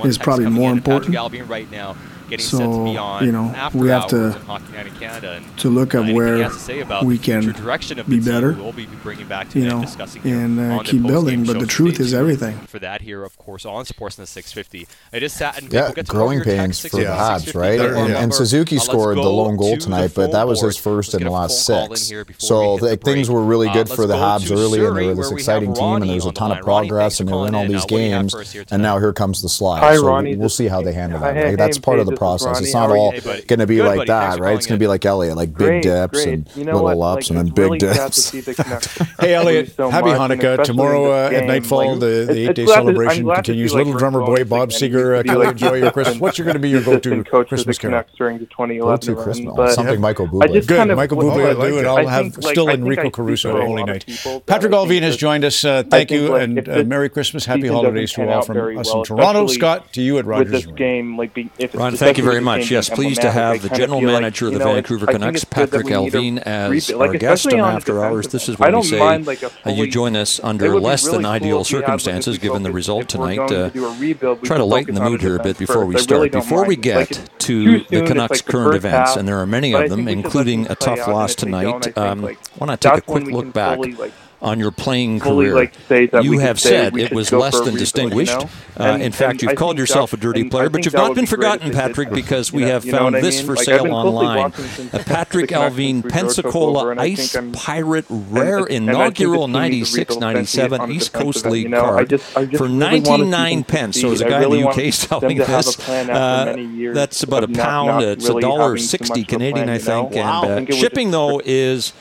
[0.04, 1.16] is, probably more important.
[1.48, 1.96] Right now.
[2.30, 4.88] Getting So, set to be on you know, after we have to- in Hockey Night
[4.88, 5.32] in Canada.
[5.34, 8.54] And to look at where to say about we can direction of be the better,
[8.54, 11.44] we'll be bringing back to you and know, discussing and uh, keep building.
[11.46, 12.58] But the truth is everything.
[12.68, 14.88] For that here, of course, on Sportsnet 650.
[15.14, 17.80] I just sat and Yeah, people get to growing pains for the 650, Habs, right?
[17.80, 20.78] 650, And, and Suzuki Uh, scored the lone goal to tonight, but that was his
[20.78, 22.10] first Let's in the last phone call in six.
[22.10, 24.20] here before we So hit the like, things were really Uh, good for the go
[24.20, 26.52] Habs early, and they Surrey, were this exciting team, and Ronnie there was a ton
[26.52, 28.52] of progress, and they were in all these what do you have games, for us
[28.52, 29.96] here and now here comes the slide.
[29.96, 31.58] So we'll see how they handle that.
[31.58, 32.46] That's part of the this process.
[32.48, 32.66] Ronnie.
[32.66, 34.08] It's not all going to be Good, like buddy.
[34.08, 34.56] That, right?
[34.56, 36.28] It's going to be like Elliotte, like big dips great.
[36.34, 37.18] and You know little what?
[37.20, 38.32] ups Like, and then big really dips.
[38.32, 40.64] the Hey, Elliotte, so happy Hanukkah.
[40.64, 43.36] Tomorrow uh, at nightfall, Like, the, the eight it's day glad to- I'm celebration glad
[43.36, 43.74] to see, continues.
[43.74, 46.20] Little Rick drummer boy Bob and Seger, uh, he can like- enjoy your Christmas?
[46.20, 47.94] What's your going to be your the go to assistant Christmas the carol?
[48.04, 49.76] Canucks during the Go 2011 to Christmas.
[49.76, 50.54] Something Michael I Bublé.
[50.54, 51.86] just Good, kind Michael what- Bublé what will do it.
[51.86, 54.06] I I'll have still Enrico Caruso for a Holy lot Night.
[54.08, 55.64] Patrik I Allvin has joined us.
[55.64, 58.94] Uh, thank you, and if uh, this Merry Christmas, Happy Holidays to all from us
[58.94, 59.48] in Toronto.
[59.48, 60.52] Scott, to you at Rogers.
[60.52, 62.72] with this game, like if it's Ron, thank you very much.
[62.72, 65.72] Yes, pleased to have the general like, manager of the know, Vancouver Canucks, it's good
[65.72, 68.28] that Patrik we need to Allvin, as our guest on After Hours.
[68.28, 71.18] This is when I we say mind, like, uh, you join us under less really
[71.18, 73.40] than ideal if we had, like, circumstances, given the result tonight.
[73.40, 76.32] Uh, to rebuild, try to lighten the mood here a bit before we start.
[76.32, 80.08] Before we get to the Canucks' current events, and there are many of them, think
[80.08, 82.22] we should let including a tough loss tonight, I um,
[82.58, 85.56] want to take a quick look back fully, on your playing fully, career.
[85.56, 88.40] like, that you have said it was less than rebuild, you distinguished.
[88.40, 88.50] know?
[88.78, 91.72] Uh, in fact, you've I called yourself a dirty player, but you've not been forgotten,
[91.72, 93.46] Patrik, because we know- have you know what found I this mean?
[93.46, 94.46] for Like, sale online.
[94.48, 94.52] A
[95.00, 99.18] Patrik the Canucks Allvin since Resort took Pensacola I Ice Pirate Rare and I think
[99.18, 101.74] the inaugural team needs to 96 rebuild 97 East Coast League?
[101.74, 104.02] I card I for really wanna see 99 pence.
[104.02, 107.44] So, as a guy in the UK selling this, a plan after uh, that's about
[107.44, 108.04] a pound.
[108.04, 111.12] It's a dollar sixty much of a Canadian, I think, and think it would shipping
[111.12, 111.94] though is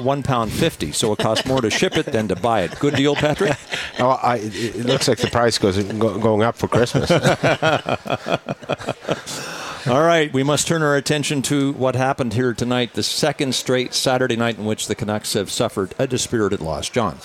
[0.00, 0.92] one pound fifty.
[0.92, 2.78] So it costs more to ship it than to buy it.
[2.78, 3.56] Good deal, Patrik.
[3.98, 7.10] Oh, I, it it looks like the price goes go, going up for Christmas.
[9.88, 13.94] All right, we must turn our attention to what happened here tonight, the second straight
[13.94, 16.90] Saturday night in which the Canucks have suffered a dispirited loss.
[16.90, 17.20] John.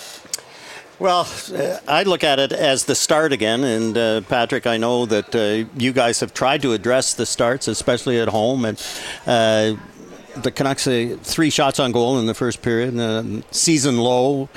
[1.02, 3.64] Well, uh, I look at it as the start again.
[3.64, 7.68] And uh, Patrik, I know that uh, you guys have tried to address the starts,
[7.68, 8.66] especially at home.
[8.66, 8.78] And
[9.26, 9.78] uh,
[10.36, 14.50] the Canucks, uh, three shots on goal in the first period, uh, season low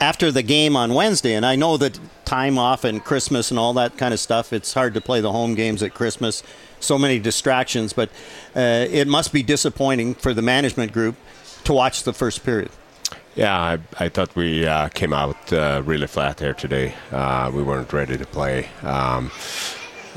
[0.00, 1.34] after the game on Wednesday.
[1.34, 4.74] And I know that time off and Christmas and all that kind of stuff, it's
[4.74, 6.42] hard to play the home games at Christmas.
[6.80, 7.92] So many distractions.
[7.92, 8.10] But
[8.54, 11.16] uh, it must be disappointing for the management group
[11.64, 12.70] to watch the first period.
[13.34, 16.94] yeah, I, I thought we uh, came out uh, really flat there today.
[17.10, 18.68] Uh, we weren't ready to play.
[18.82, 19.30] Um,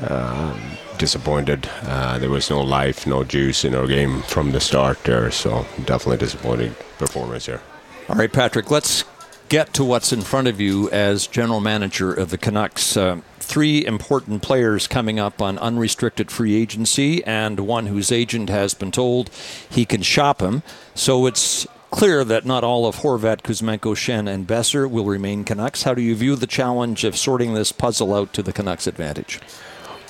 [0.08, 0.60] um,
[1.00, 1.68] disappointed.
[1.82, 5.30] Uh, there was no life, no juice in our game from the start there.
[5.30, 7.62] So definitely disappointing performance here.
[8.08, 9.04] All right, Patrik, let's
[9.48, 12.96] get to what's in front of you as general manager of the Canucks.
[12.96, 18.74] Uh, three important players coming up on unrestricted free agency, and one whose agent has
[18.74, 19.30] been told
[19.68, 20.62] he can shop him.
[20.94, 25.82] So it's clear that not all of Horvat, Kuzmenko, Schenn, and Boeser will remain Canucks.
[25.82, 29.40] How do you view the challenge of sorting this puzzle out to the Canucks' advantage?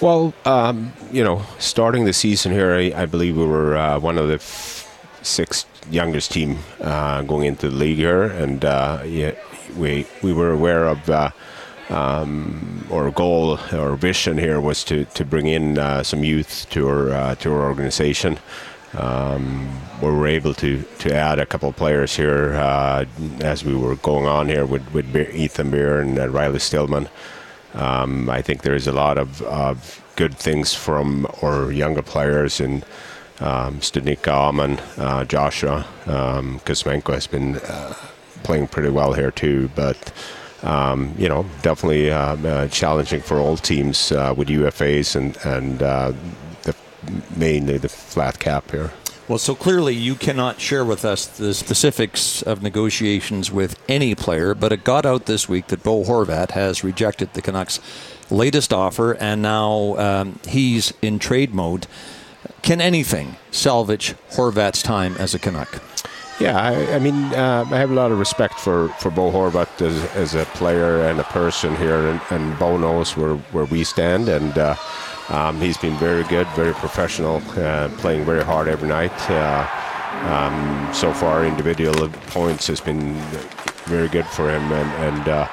[0.00, 4.16] Well, um, you know, starting the season here, I, I believe we were uh, one
[4.16, 4.88] of the f-
[5.20, 9.32] six youngest team uh, going into the league here, and uh, yeah,
[9.76, 11.08] we we were aware of.
[11.08, 11.30] Uh,
[11.90, 16.86] um, our goal, our vision here was to, to bring in uh, some youth to
[16.88, 18.38] our uh, to our organization.
[18.94, 19.68] Um,
[20.00, 23.04] we were able to, to add a couple of players here uh,
[23.40, 27.08] as we were going on here with, with Ethan Bear and uh, Riley Stillman.
[27.74, 32.60] Um, I think there is a lot of, of good things from our younger players
[32.60, 32.84] and
[33.40, 37.94] um, Studnicka, Aman, uh, Joshua, um, Kuzmenko has been uh,
[38.42, 40.12] playing pretty well here too, but
[40.62, 45.82] um, you know, definitely um, uh, challenging for all teams uh, with UFAs and and
[45.82, 46.12] uh,
[46.62, 46.74] the,
[47.36, 48.92] mainly the flat cap here.
[49.30, 54.56] Well, so clearly you cannot share with us the specifics of negotiations with any player,
[54.56, 57.78] but it got out this week that Bo Horvat has rejected the Canucks'
[58.28, 61.86] latest offer, and now um, he's in trade mode.
[62.62, 65.80] Can anything salvage Horvat's time as a Canuck?
[66.40, 69.80] Yeah, I, I mean, uh, I have a lot of respect for, for Bo Horvat
[69.80, 73.84] as, as a player and a person here, and, and Bo knows where, where we
[73.84, 74.74] stand, and uh,
[75.30, 79.12] um, he's been very good, very professional, uh, playing very hard every night.
[79.30, 79.66] Uh,
[80.28, 83.14] um, so far, individual points has been
[83.84, 85.48] very good for him, and, and uh,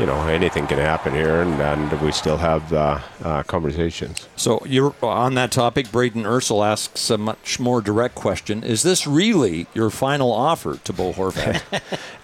[0.00, 4.28] you know anything can happen here, and, and we still have uh, uh, conversations.
[4.34, 5.92] So you're on that topic.
[5.92, 10.92] Braden Ursel asks a much more direct question: Is this really your final offer to
[10.92, 11.62] Bo Horvat?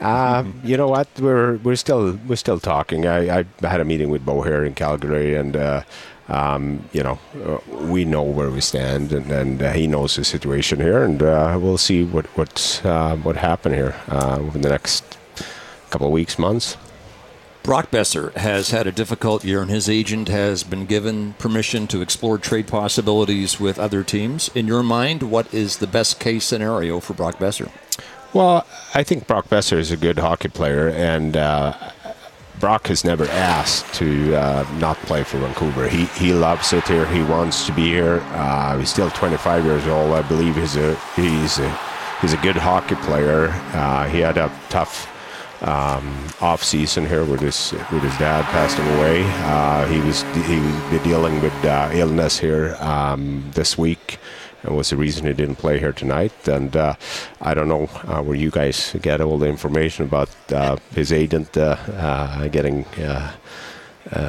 [0.01, 1.09] Uh, you know what?
[1.21, 3.07] We're we're still we're still talking.
[3.07, 5.83] I, I had a meeting with Bo here in Calgary, and uh,
[6.29, 10.25] um, you know, uh, we know where we stand, and, and uh, he knows the
[10.25, 14.69] situation here, and uh, we'll see what what's uh, what happen here uh, over the
[14.69, 15.19] next
[15.91, 16.77] couple of weeks, months.
[17.63, 22.01] Brock Boeser has had a difficult year, and his agent has been given permission to
[22.01, 24.51] explore trade possibilities with other teams.
[24.55, 27.71] In your mind, what is the best case scenario for Brock Boeser?
[28.33, 31.73] Well, I think Brock Boeser is a good hockey player, and uh,
[32.59, 35.89] Brock has never asked to uh, not play for Vancouver.
[35.89, 37.07] He he loves it here.
[37.07, 38.21] He wants to be here.
[38.33, 40.13] Uh, he's still 25 years old.
[40.13, 41.79] I believe he's a he's a
[42.21, 43.49] he's a good hockey player.
[43.75, 45.13] Uh, he had a tough
[45.63, 49.23] um, off season here with his with his dad passing away.
[49.45, 54.19] Uh, he was he was dealing with uh, illness here um, this week
[54.73, 56.49] was the reason he didn't play here tonight.
[56.49, 56.95] And uh,
[57.41, 61.57] I don't know uh, where you guys get all the information about uh, his agent
[61.57, 62.85] uh, uh, getting.
[62.99, 63.33] Uh,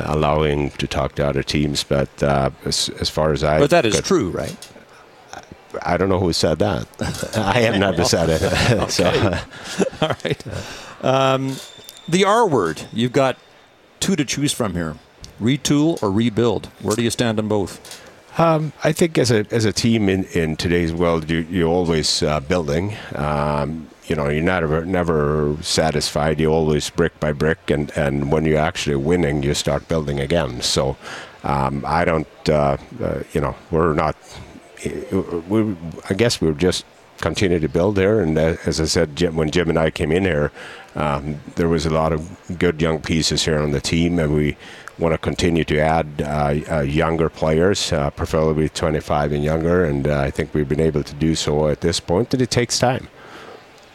[0.05, 4.01] allowing to talk to other teams, but as, as far as I, but that is
[4.01, 4.57] true, right?
[5.83, 6.87] I don't know who said that.
[7.37, 8.39] I have never said it.
[8.91, 9.05] so,
[10.01, 10.43] all right.
[11.03, 11.55] Um,
[12.07, 12.83] the R word.
[12.91, 13.37] You've got
[13.99, 14.95] two to choose from here:
[15.41, 16.67] retool or rebuild.
[16.81, 18.03] Where do you stand on both?
[18.37, 22.21] Um, I think as a as a team in, in today's world, you you always
[22.21, 22.95] uh, building.
[23.15, 26.39] Um, you know, you're never never satisfied.
[26.39, 30.61] You always brick by brick, and, and when you're actually winning, you start building again.
[30.61, 30.97] So,
[31.43, 32.27] um, I don't.
[32.47, 34.15] Uh, uh, you know, we're not.
[35.49, 35.75] We
[36.09, 36.85] I guess we're just
[37.19, 38.21] continue to build there.
[38.21, 40.51] And uh, as I said, Jim, when Jim and I came in here,
[40.95, 44.57] um, there was a lot of good young pieces here on the team, and we
[44.99, 50.07] want to continue to add uh, uh, younger players, uh, preferably 25 and younger, and
[50.07, 52.31] uh, I think we've been able to do so at this point.
[52.31, 53.07] But it takes time.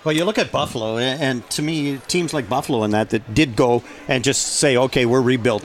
[0.04, 3.54] Well, you look at Buffalo, and to me, teams like Buffalo and that that did
[3.54, 5.64] go and just say, "Okay, we're rebuilt,"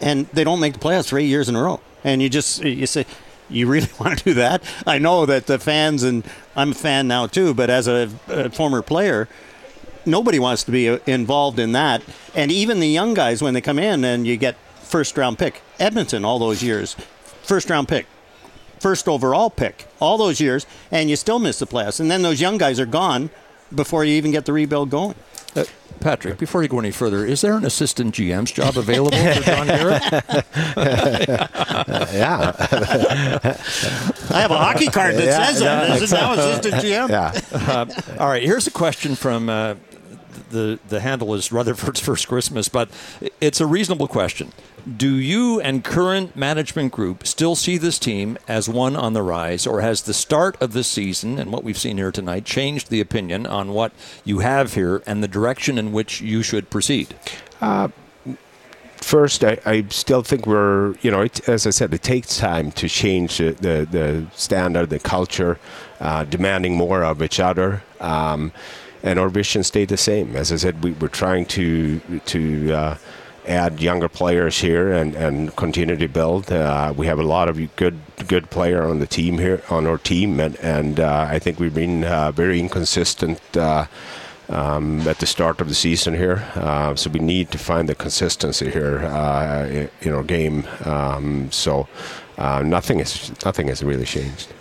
[0.00, 2.86] and they don't make the playoffs eight years in a row, and you just you
[2.86, 3.06] say.
[3.50, 4.62] You really want to do that?
[4.86, 6.22] I know that the fans, and
[6.54, 9.26] I'm a fan now too, but as a, a former player,
[10.06, 12.02] nobody wants to be uh, involved in that.
[12.34, 15.62] And even the young guys, when they come in and you get first round pick,
[15.78, 16.94] Edmonton all those years,
[17.42, 18.06] first round pick,
[18.80, 22.00] first overall pick, all those years, and you still miss the playoffs.
[22.00, 23.30] And then those young guys are gone
[23.74, 25.14] before you even get the rebuild going.
[25.56, 25.64] Uh,
[26.00, 29.66] Patrik, before you go any further, is there an assistant GM's job available for John
[29.66, 30.02] Garrett?
[32.12, 32.52] yeah.
[34.30, 35.88] I have a hockey card that yeah, says that.
[35.88, 37.08] Yeah, Is now assistant GM?
[37.08, 37.32] Yeah.
[37.52, 37.86] Uh,
[38.20, 39.74] all right, here's a question from uh,
[40.50, 42.88] the the handle is Rutherford's First Christmas, but
[43.40, 44.52] it's a reasonable question.
[44.96, 49.66] Do you and current management group still see this team as one on the rise,
[49.66, 53.00] or has the start of the season and what we've seen here tonight changed the
[53.00, 53.92] opinion on what
[54.24, 57.14] you have here and the direction in which you should proceed?
[57.60, 57.88] Uh,
[58.96, 62.70] first, I, I, still think we're, you know, it, as I said, it takes time
[62.72, 65.58] to change the, the, the standard, the culture,
[66.00, 67.82] uh, demanding more of each other.
[68.00, 68.52] Um,
[69.02, 70.34] and our vision stayed the same.
[70.34, 72.96] As I said, we were trying to to uh,
[73.48, 76.52] add younger players here and, and continue to build.
[76.52, 79.98] Uh, we have a lot of good good player on the team here on our
[79.98, 83.40] team, and and uh, I think we've been uh, very inconsistent.
[83.56, 83.86] Uh,
[84.50, 87.94] um, at the start of the season here, uh, so we need to find the
[87.94, 88.96] consistency here
[90.00, 90.66] in our game.
[90.86, 91.86] Um, so
[92.38, 94.54] nothing is nothing has really changed.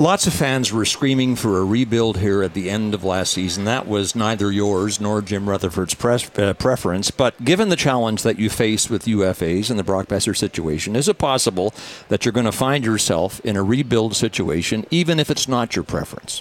[0.00, 3.66] Lots of fans were screaming for a rebuild here at the end of last season.
[3.66, 5.94] That was neither yours nor Jim Rutherford's
[6.38, 7.10] uh, preference.
[7.10, 11.06] But given the challenge that you face with UFAs and the Brock Boeser situation, is
[11.06, 11.74] it possible
[12.08, 15.84] that you're going to find yourself in a rebuild situation, even if it's not your
[15.84, 16.40] preference?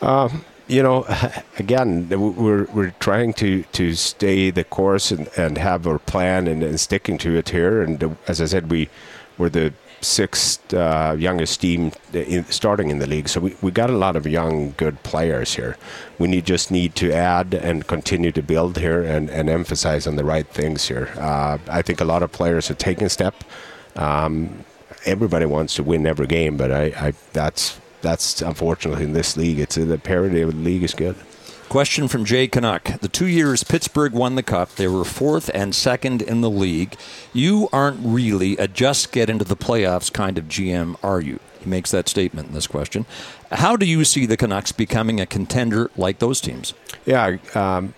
[0.00, 0.28] Uh,
[0.68, 1.04] you know,
[1.58, 6.62] again, we're we're trying to, to stay the course and, and have our plan and,
[6.62, 7.82] and sticking to it here.
[7.82, 8.88] And as I said, we
[9.36, 9.72] we're the
[10.04, 13.28] sixth uh, youngest team in, starting in the league.
[13.28, 15.76] So we, we got a lot of young, good players here.
[16.18, 20.16] We need just need to add and continue to build here and, and emphasize on
[20.16, 21.12] the right things here.
[21.16, 23.34] Uh, I think a lot of players are taking a step.
[23.96, 24.64] Um,
[25.04, 29.58] everybody wants to win every game, but I, I that's that's unfortunately in this league.
[29.58, 31.16] It's the parity of the league is good.
[31.74, 33.00] Question from Jay Canuck.
[33.00, 36.94] The two years Pittsburgh won the Cup, they were fourth and second in the league.
[37.32, 41.40] You aren't really a just get into the playoffs kind of GM, are you?
[41.58, 43.06] He makes that statement in this question.
[43.50, 46.74] How do you see the Canucks becoming a contender like those teams?
[47.06, 47.92] Yeah, um,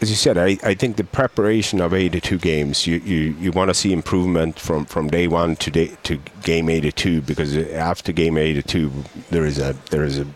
[0.00, 3.68] as you said, I, I think the preparation of 82 games, you, you, you want
[3.68, 8.38] to see improvement from, from day one to day, to game 82 because after game
[8.38, 8.90] 82
[9.28, 10.26] there is a there is a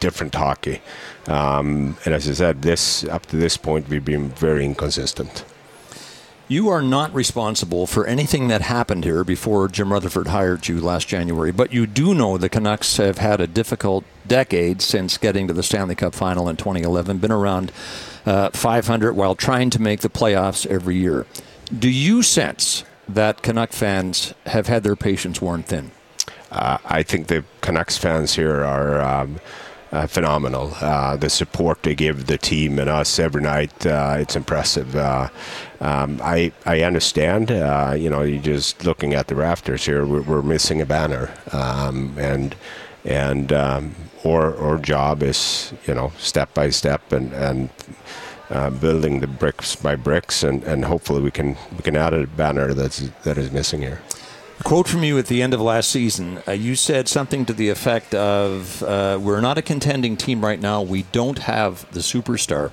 [0.00, 0.80] different hockey.
[1.28, 5.44] Um, and as I said, this up to this point we've been very inconsistent.
[6.48, 11.08] You are not responsible for anything that happened here before Jim Rutherford hired you last
[11.08, 15.52] January, but you do know the Canucks have had a difficult decade since getting to
[15.52, 17.72] the Stanley Cup final in 2011, been around
[18.24, 21.26] uh, 500 while trying to make the playoffs every year.
[21.76, 25.90] Do you sense that Canuck fans have had their patience worn thin?
[26.52, 29.00] Uh, I think the Canucks fans here are.
[29.00, 29.40] Um,
[29.92, 30.72] uh, phenomenal.
[30.80, 34.96] Uh, the support they give the team and us every night, uh, it's impressive.
[34.96, 35.28] Uh,
[35.80, 37.50] um, I I understand.
[37.50, 41.32] Uh, you know, you're just looking at the rafters here, we're, we're missing a banner,
[41.52, 42.54] um, and
[43.04, 47.70] and um, our our job is you know step by step and and.
[48.48, 52.28] Uh, building the bricks by bricks, and, and hopefully we can we can add a
[52.28, 54.00] banner that's that is missing here.
[54.64, 56.42] Quote from you at the end of last season.
[56.48, 60.60] Uh, you said something to the effect of, uh, "We're not a contending team right
[60.60, 60.82] now.
[60.82, 62.70] We don't have the superstar."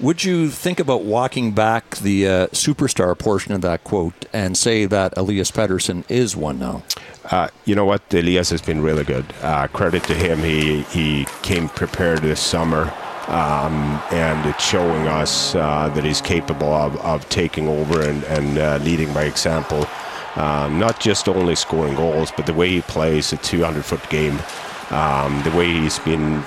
[0.00, 4.84] Would you think about walking back the uh, superstar portion of that quote and say
[4.86, 6.82] that Elias Pettersson is one now?
[7.30, 8.02] Uh, you know what?
[8.12, 9.24] Elias has been really good.
[9.42, 10.40] Uh, credit to him.
[10.40, 12.92] He he came prepared this summer.
[13.28, 18.58] Um, and it's showing us uh, that he's capable of, of taking over and, and
[18.58, 19.86] uh, leading by example.
[20.36, 24.38] Um, not just only scoring goals, but the way he plays a 200 foot game,
[24.90, 26.42] um, the way he's been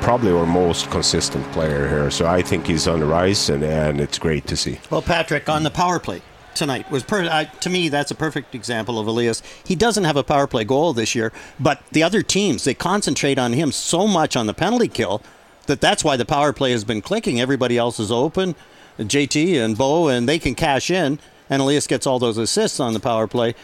[0.00, 2.10] probably our most consistent player here.
[2.10, 4.78] So I think he's on the rise, and, and it's great to see.
[4.90, 6.22] Well, Patrik, on the power play
[6.54, 9.42] tonight was per- I, to me that's a perfect example of Elias.
[9.64, 13.38] He doesn't have a power play goal this year, but the other teams they concentrate
[13.38, 15.22] on him so much on the penalty kill
[15.66, 17.40] that that's why the power play has been clicking.
[17.40, 18.54] Everybody else is open,
[18.98, 21.18] JT and Bo, and they can cash in.
[21.52, 23.54] And Elias gets all those assists on the power play.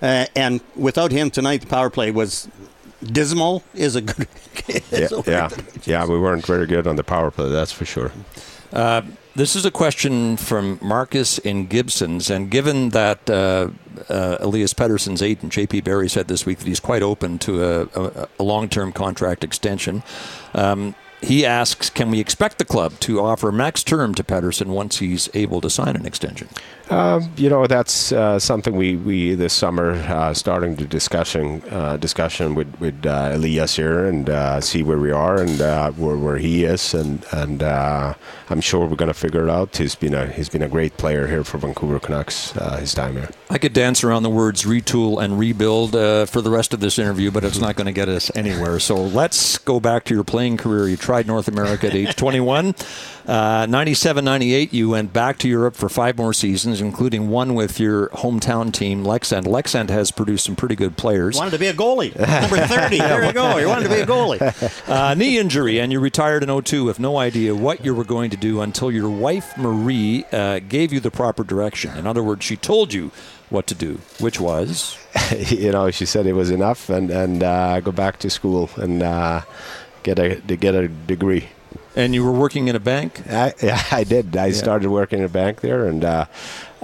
[0.00, 2.48] Uh, and without him tonight, the power play was
[3.02, 3.62] dismal.
[3.74, 4.26] Is a good.
[4.90, 5.48] yeah, yeah,
[5.84, 6.06] yeah.
[6.06, 7.50] We weren't very good on the power play.
[7.50, 8.12] That's for sure.
[8.72, 9.02] Uh,
[9.36, 13.68] this is a question from Marcus in Gibsons, and given that uh,
[14.08, 15.82] uh, Elias Pettersson's agent, J.P.
[15.82, 20.02] Barry, said this week that he's quite open to a, a, a long-term contract extension,
[20.54, 24.98] um, he asks, can we expect the club to offer max term to Pettersson once
[24.98, 26.48] he's able to sign an extension?
[26.90, 31.96] Um, you know, that's uh, something we, we this summer uh, starting the discussion uh,
[31.96, 36.16] discussion with with uh, Elias here and uh, see where we are and uh, where,
[36.16, 39.76] where he is and and I'm sure we're to figure it out.
[39.76, 43.30] He's been a he's been a great player here for Vancouver Canucks his time here.
[43.48, 47.30] I could dance around the words retool and rebuild for the rest of this interview,
[47.30, 48.78] but it's not going to get us anywhere.
[48.78, 50.88] So let's go back to your playing career.
[50.88, 52.74] You tried North America at age 21.
[53.26, 58.08] 97 98, you went back to Europe for five more seasons, including one with your
[58.10, 59.44] hometown team, Leksand.
[59.44, 61.34] Leksand has produced some pretty good players.
[61.34, 62.14] You wanted to be a goalie.
[62.18, 62.98] Number 30.
[62.98, 63.56] There you go.
[63.58, 64.40] You wanted to be a goalie.
[64.94, 68.30] Uh, knee injury, and you retired in 02 with no idea what you were going
[68.30, 71.96] to do until your wife, Marie, uh, gave you the proper direction.
[71.96, 73.10] In other words, she told you
[73.50, 74.98] what to do, which was?
[75.48, 79.02] you know, she said it was enough and, and uh, go back to school and
[79.02, 79.42] uh,
[80.02, 81.48] get, a, get a degree.
[81.96, 83.22] And you were working in a bank?
[83.30, 84.36] I, yeah, I did.
[84.36, 84.52] I yeah.
[84.52, 86.26] started working in a bank there, and uh,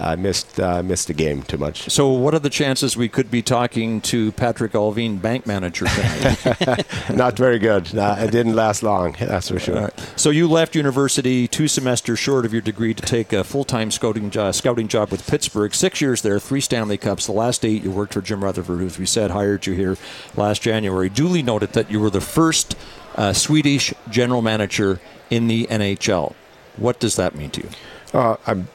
[0.00, 1.90] I missed uh, missed the game too much.
[1.90, 6.86] So, what are the chances we could be talking to Patrik Allvin, bank manager tonight?
[7.14, 7.92] Not very good.
[7.92, 9.16] No, it didn't last long.
[9.18, 9.82] That's for sure.
[9.82, 10.10] Right.
[10.16, 13.90] So, you left university two semesters short of your degree to take a full time
[13.90, 15.74] scouting job, scouting job with Pittsburgh.
[15.74, 17.26] Six years there, three Stanley Cups.
[17.26, 19.98] The last eight, you worked for Jim Rutherford, who, as we said, hired you here
[20.34, 21.10] last January.
[21.10, 22.74] Duly noted that you were the first
[23.16, 25.00] uh, Swedish general manager
[25.30, 26.34] in the NHL.
[26.76, 27.68] What does that mean to you?
[28.12, 28.68] Uh, I'm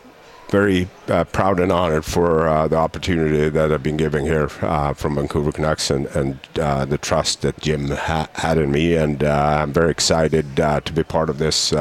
[0.50, 4.94] very uh, proud and honored for uh, the opportunity that I've been given here uh,
[4.94, 8.96] from Vancouver Canucks and, and uh, the trust that Jim ha- had in me.
[8.96, 11.74] And uh, I'm very excited uh, to be part of this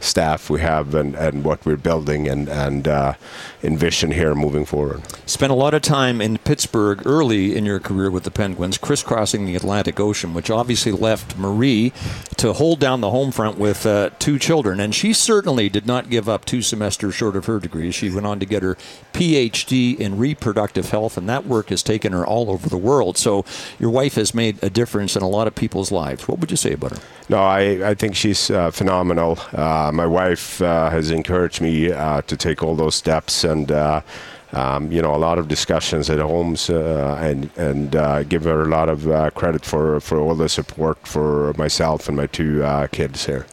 [0.00, 3.16] staff we have and, and what we're building and, and
[3.62, 5.02] envision here moving forward.
[5.28, 9.46] Spent a lot of time in Pittsburgh early in your career with the Penguins, crisscrossing
[9.46, 11.92] the Atlantic Ocean, which obviously left Marie
[12.36, 13.86] to hold down the home front with
[14.18, 14.80] two children.
[14.80, 17.90] And she certainly did not give up two semesters short of her degree.
[17.90, 18.76] She went on to get her
[19.12, 23.16] PhD in reproductive health, and that work has taken her all over the world.
[23.16, 23.44] So
[23.78, 26.26] your wife has made a difference in a lot of people's lives.
[26.28, 27.02] What would you say about her?
[27.28, 29.38] No, I, I think she's uh, phenomenal.
[29.52, 33.70] Uh, my wife uh, has encouraged me uh, to take all those steps and.
[33.70, 34.00] Uh,
[34.52, 38.62] um, you know, a lot of discussions at homes, uh, and and uh, give her
[38.62, 42.62] a lot of uh, credit for for all the support for myself and my two
[42.92, 43.46] kids here.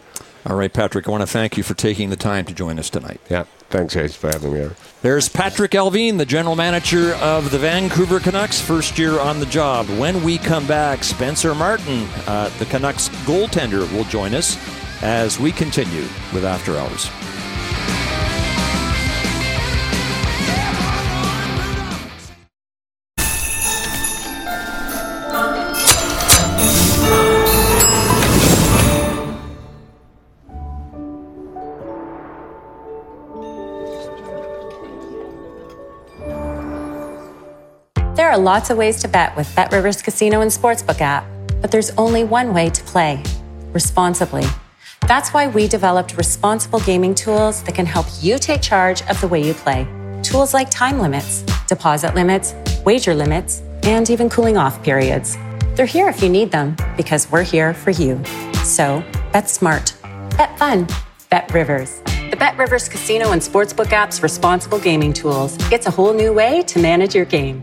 [0.46, 2.90] All right, Patrik, I want to thank you for taking the time to join us
[2.90, 3.20] tonight.
[3.30, 4.76] Yeah, thanks, guys, for having me here.
[5.02, 9.88] There's Patrik Allvin, the general manager of the Vancouver Canucks, first year on the job.
[9.98, 14.58] When we come back, Spencer Martin, uh, the Canucks goaltender, will join us
[15.02, 17.10] as we continue with After Hours.
[38.32, 41.26] There are lots of ways to bet with Bet Rivers Casino and Sportsbook app,
[41.60, 43.22] but there's only one way to play
[43.74, 44.46] responsibly.
[45.06, 49.28] That's why we developed responsible gaming tools that can help you take charge of the
[49.28, 49.86] way you play.
[50.24, 52.56] Tools like time limits, deposit limits,
[52.86, 55.36] wager limits, and even cooling off periods.
[55.76, 58.24] They're here if you need them because we're here for you.
[58.64, 59.04] So,
[59.34, 59.94] bet smart,
[60.38, 60.88] bet fun,
[61.30, 62.00] bet Rivers.
[62.30, 65.58] The Bet Rivers Casino and Sportsbook app's responsible gaming tools.
[65.70, 67.62] It's a whole new way to manage your game.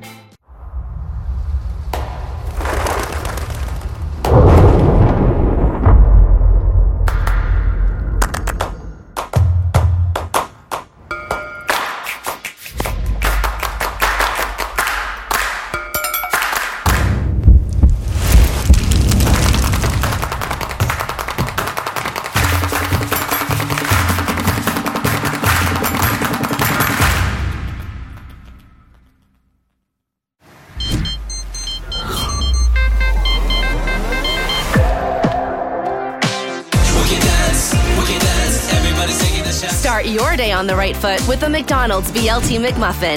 [40.59, 43.17] On the right foot with a McDonald's BLT McMuffin.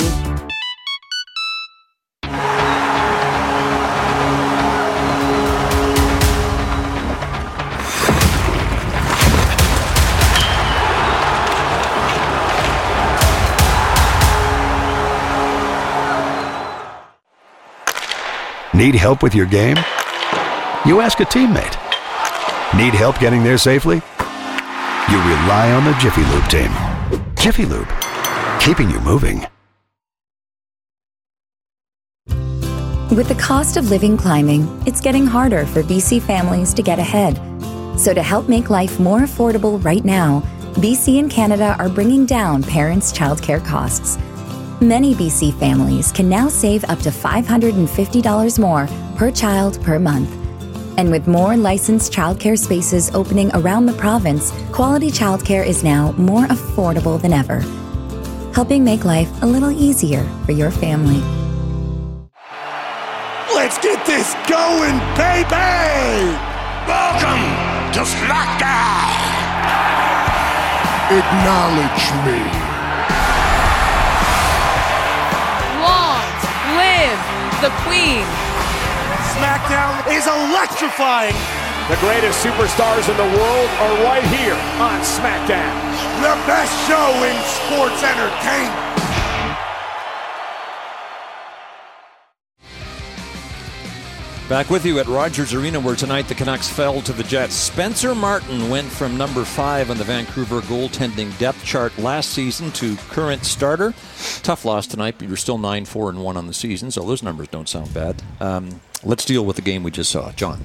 [18.75, 19.77] Need help with your game?
[20.85, 21.75] You ask a teammate.
[22.77, 23.95] Need help getting there safely?
[23.95, 26.90] You rely on the Jiffy Lube team.
[27.41, 27.89] Jiffy Lube,
[28.59, 29.47] keeping you moving.
[33.09, 37.41] With the cost of living climbing, it's getting harder for BC families to get ahead.
[37.99, 40.43] So, to help make life more affordable right now,
[40.75, 44.19] BC and Canada are bringing down parents' childcare costs.
[44.79, 48.87] Many BC families can now save up to $550 more
[49.17, 50.40] per child per month.
[50.97, 56.45] And with more licensed childcare spaces opening around the province, quality childcare is now more
[56.47, 57.59] affordable than ever,
[58.53, 61.21] helping make life a little easier for your family.
[63.55, 66.35] Let's get this going, baby!
[66.87, 67.43] Welcome
[67.93, 69.21] to SmackDown!
[71.11, 72.39] Acknowledge me.
[75.81, 76.25] Long
[76.75, 78.50] live the Queen!
[79.37, 81.35] SmackDown is electrifying.
[81.87, 85.73] The greatest superstars in the world are right here on SmackDown.
[86.19, 89.00] The best show in sports entertainment.
[94.51, 97.55] Back with you at Rogers Arena, where tonight the Canucks fell to the Jets.
[97.55, 102.97] Spencer Martin went from number five on the Vancouver goaltending depth chart last season to
[102.97, 103.93] current starter.
[104.43, 107.23] Tough loss tonight, but you're still 9 4 and 1 on the season, so those
[107.23, 108.21] numbers don't sound bad.
[108.41, 110.33] Um, let's deal with the game we just saw.
[110.33, 110.59] John.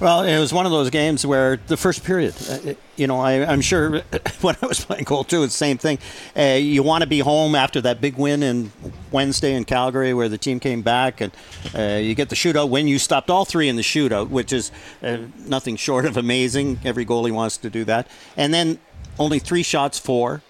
[0.00, 3.32] Well, it was one of those games where the first period, uh, you know, I,
[3.32, 4.00] am sure
[4.40, 5.98] when I was playing goal too, it's the same thing.
[6.36, 8.72] Uh, you want to be home after that big win in
[9.12, 11.32] Wednesday in Calgary where the team came back and
[11.76, 12.88] uh, you get the shootout win.
[12.88, 14.72] You stopped all three in the shootout, which is
[15.02, 16.80] uh, nothing short of amazing.
[16.84, 18.08] Every goalie wants to do that.
[18.36, 18.80] And then
[19.18, 20.42] only three shots, four.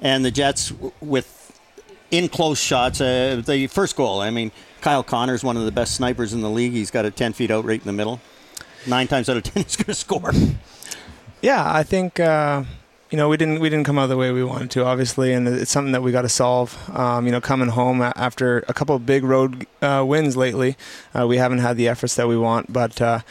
[0.00, 1.60] And the Jets with
[2.10, 3.00] in close shots.
[3.00, 4.50] Uh, the first goal, I mean,
[4.80, 6.72] Kyle Connor is one of the best snipers in the league.
[6.72, 8.20] He's got a 10 feet out right in the middle
[8.86, 10.32] nine times out of ten he's going to score.
[11.40, 12.64] Yeah, I think uh,
[13.10, 15.46] you know we didn't we didn't come out the way we wanted to, obviously, and
[15.46, 16.76] it's something that we got to solve.
[16.90, 20.76] Um, you know, coming home after a couple of big road uh, wins lately,
[21.18, 23.24] uh, we haven't had the efforts that we want, but.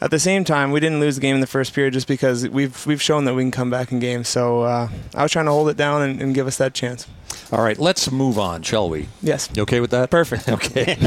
[0.00, 2.48] At the same time, we didn't lose the game in the first period just because
[2.48, 4.28] we've we've shown that we can come back in games.
[4.28, 7.06] So uh, I was trying to hold it down and, and give us that chance.
[7.50, 9.08] All right, let's move on, shall we?
[9.22, 9.48] Yes.
[9.54, 10.10] You okay with that?
[10.10, 10.48] Perfect.
[10.58, 10.98] Okay.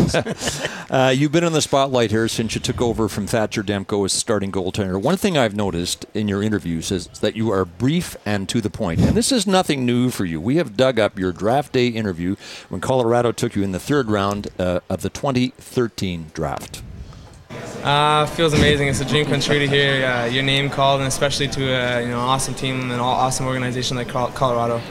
[0.90, 4.14] uh, you've been in the spotlight here since you took over from Thatcher Demko as
[4.14, 5.00] starting goaltender.
[5.02, 8.70] One thing I've noticed in your interviews is that you are brief and to the
[8.70, 9.02] point.
[9.02, 10.40] And this is nothing new for you.
[10.40, 12.38] We have dug up your draft day interview
[12.70, 16.82] when Colorado took you in the third round uh, of the 2013 draft.
[17.84, 18.88] Uh, feels amazing.
[18.88, 22.02] It's a dream come true to hear uh, your name called, and especially to a
[22.02, 24.82] you know awesome team and an awesome organization like Colorado.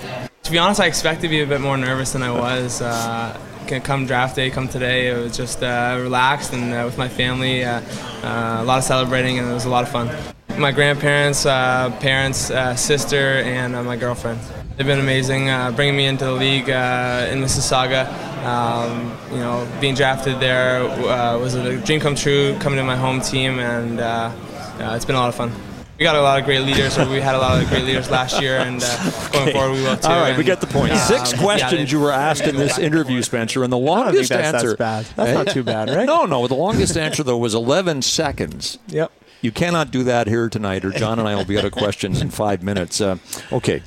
[0.42, 2.82] To be honest, I expected to be a bit more nervous than I was.
[2.82, 3.38] Uh,
[3.84, 7.62] come draft day, come today, it was just uh, relaxed and uh, with my family,
[7.62, 7.80] uh,
[8.24, 10.10] a lot of celebrating, and it was a lot of fun.
[10.58, 12.50] My grandparents, parents,
[12.80, 14.40] sister, and my girlfriend.
[14.80, 15.44] They've been amazing,
[15.76, 18.08] bringing me into the league in Mississauga.
[18.46, 22.56] Um, you know, being drafted there uh, was a dream come true.
[22.60, 24.32] Coming to my home team, and uh,
[24.80, 25.52] uh, it's been a lot of fun.
[25.98, 28.10] we got a lot of great leaders, or we had a lot of great leaders
[28.10, 30.08] last year, and uh, going forward we will too.
[30.08, 30.92] All right, we get the point.
[30.92, 34.30] uh, Six yeah, questions they- you were asked in this interview, Spencer, and the longest
[34.30, 34.76] that's- that's answer.
[34.78, 35.04] bad.
[35.14, 36.06] That's not too bad, right?
[36.06, 36.46] No, no.
[36.46, 38.78] The longest answer though was 11 seconds.
[38.86, 39.12] Yep.
[39.42, 42.20] You cannot do that here tonight, or John and I will be out of questions
[42.22, 43.00] in five minutes.
[43.00, 43.16] Uh,
[43.52, 43.82] okay.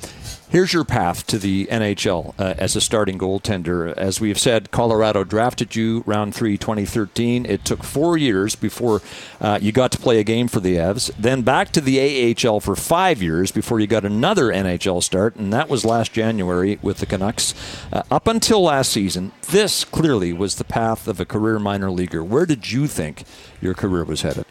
[0.54, 3.92] Here's your path to the NHL uh, as a starting goaltender.
[3.94, 7.44] As we've said, Colorado drafted you round three, 2013.
[7.44, 9.02] It took four years before
[9.40, 11.10] uh, you got to play a game for the Avs.
[11.18, 11.98] Then back to the
[12.46, 16.78] AHL for five years before you got another NHL start, and that was last January
[16.80, 17.52] with the Canucks.
[17.92, 22.22] Uh, up until last season, this clearly was the path of a career minor leaguer.
[22.22, 23.24] Where did you think
[23.60, 24.46] your career was headed?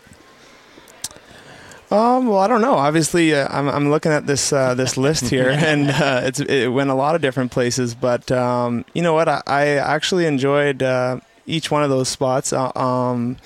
[1.94, 2.74] Um, well, I don't know.
[2.74, 6.70] Obviously, uh, I'm, I'm looking at this uh, this list here, and uh, it's, it
[6.74, 7.94] went a lot of different places.
[7.94, 9.30] But um, you know what?
[9.30, 12.52] I, I actually enjoyed uh, each one of those spots.
[12.52, 13.38] Uh, um,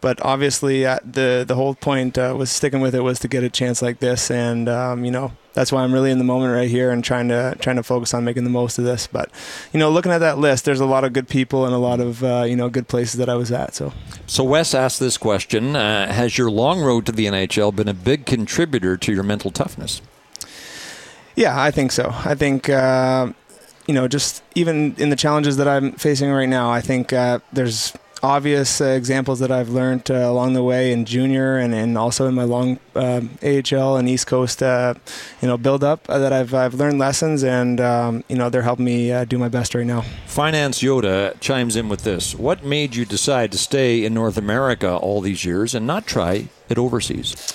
[0.00, 3.44] but obviously, uh, the the whole point uh, was sticking with it was to get
[3.44, 6.52] a chance like this, and um, you know that's why I'm really in the moment
[6.52, 9.06] right here and trying to trying to focus on making the most of this.
[9.06, 9.30] But
[9.72, 12.00] you know, looking at that list, there's a lot of good people and a lot
[12.00, 13.74] of uh, you know good places that I was at.
[13.74, 13.92] So.
[14.26, 17.94] So Wes asked this question: uh, Has your long road to the NHL been a
[17.94, 20.02] big contributor to your mental toughness?
[21.36, 22.10] Yeah, I think so.
[22.24, 23.32] I think uh,
[23.86, 27.40] you know, just even in the challenges that I'm facing right now, I think uh,
[27.52, 27.92] there's
[28.24, 32.26] obvious uh, examples that I've learned uh, along the way in junior and, and also
[32.26, 34.94] in my long um AHL and East Coast, uh,
[35.42, 38.62] you know, build up uh, that I've I've learned lessons and um, you know they're
[38.62, 40.02] helping me uh, do my best right now.
[40.26, 44.96] Finance Yoda chimes in with this: What made you decide to stay in North America
[44.96, 47.54] all these years and not try it overseas?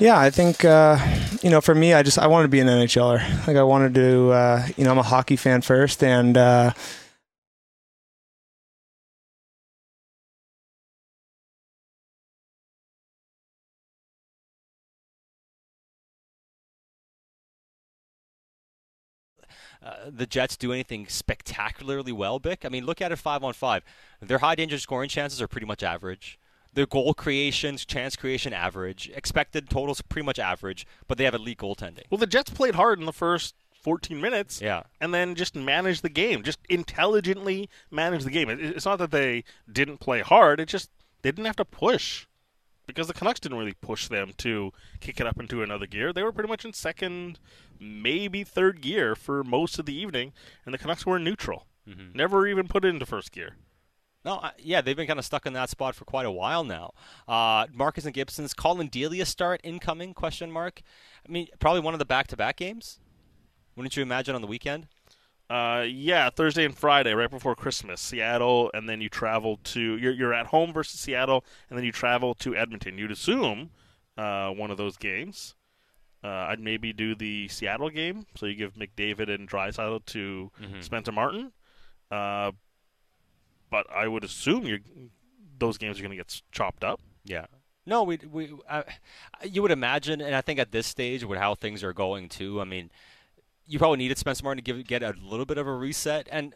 [0.00, 0.98] Yeah, I think uh,
[1.42, 3.46] you know, for me, I just I wanted to be an NHLer.
[3.46, 6.72] Like I wanted to, uh, you know, I'm a hockey fan first, and uh,
[19.84, 22.64] uh, the Jets do anything spectacularly well, Bik.
[22.64, 23.82] I mean, look at it five on five.
[24.20, 26.38] Their high danger scoring chances are pretty much average.
[26.74, 29.10] Their goal creations, chance creation, average.
[29.14, 32.04] Expected totals, pretty much average, but they have elite goaltending.
[32.10, 34.60] Well, the Jets played hard in the first 14 minutes.
[34.60, 34.84] Yeah.
[35.00, 38.48] And then just managed the game, just intelligently managed the game.
[38.48, 40.90] It, it's not that they didn't play hard, it just
[41.22, 42.26] they didn't have to push
[42.86, 46.12] because the Canucks didn't really push them to kick it up into another gear.
[46.12, 47.38] They were pretty much in second,
[47.78, 50.32] maybe third gear for most of the evening,
[50.64, 51.66] and the Canucks were in neutral.
[51.88, 52.14] Mhm.
[52.14, 53.56] Never even put it into first gear.
[54.24, 56.62] No, I- yeah, they've been kind of stuck in that spot for quite a while
[56.62, 56.92] now.
[57.26, 60.14] Uh, Marcus and Gibson's Collin Delia start incoming?
[60.14, 60.80] Question mark.
[61.26, 63.00] I mean, probably one of the back-to-back games.
[63.74, 64.86] Wouldn't you imagine on the weekend?
[65.52, 70.12] Uh, yeah, Thursday and Friday, right before Christmas, Seattle, and then you travel to you're
[70.12, 72.96] you're at home versus Seattle, and then you travel to Edmonton.
[72.96, 73.70] You'd assume
[74.16, 75.54] uh, one of those games.
[76.24, 80.82] Uh, I'd maybe do the Seattle game, so you give McDavid and Draisaitl to Mhm.
[80.82, 81.52] Spencer Martin.
[82.10, 82.52] Uh,
[83.70, 84.80] but I would assume you
[85.58, 87.00] those games are going to get chopped up.
[87.24, 87.46] Yeah.
[87.84, 88.84] No, we we uh,
[89.44, 92.60] you would imagine, and I think at this stage with how things are going too.
[92.60, 92.90] I mean,
[93.72, 96.54] you probably needed Spencer Martin to give get a little bit of a reset, and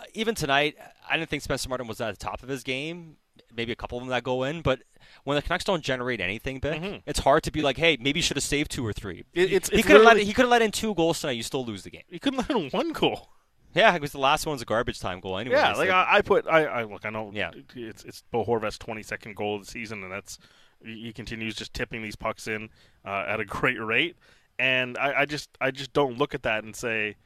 [0.00, 0.76] uh, even tonight,
[1.08, 3.16] I didn't think Spencer Martin was at the top of his game.
[3.56, 4.80] Maybe a couple of them that go in, but
[5.24, 7.02] when the Canucks don't generate anything big, Mhm.
[7.06, 9.24] it's hard to be like, hey, maybe you should have saved two or three.
[9.32, 11.32] It- it's- he could have let he could have let in two goals tonight.
[11.32, 12.02] You still lose the game.
[12.08, 13.30] You couldn't let in one goal.
[13.74, 15.56] Yeah, because the last one's a garbage time goal anyway.
[15.56, 17.50] Yeah, like I, I put I, I look I know Yeah.
[17.74, 20.38] it's it's Bo Horvat's twenty second goal of the season and that's
[20.84, 22.70] he he continues just tipping these pucks in
[23.04, 24.16] uh, at a great rate
[24.58, 27.16] and I, I just I just don't look at that and say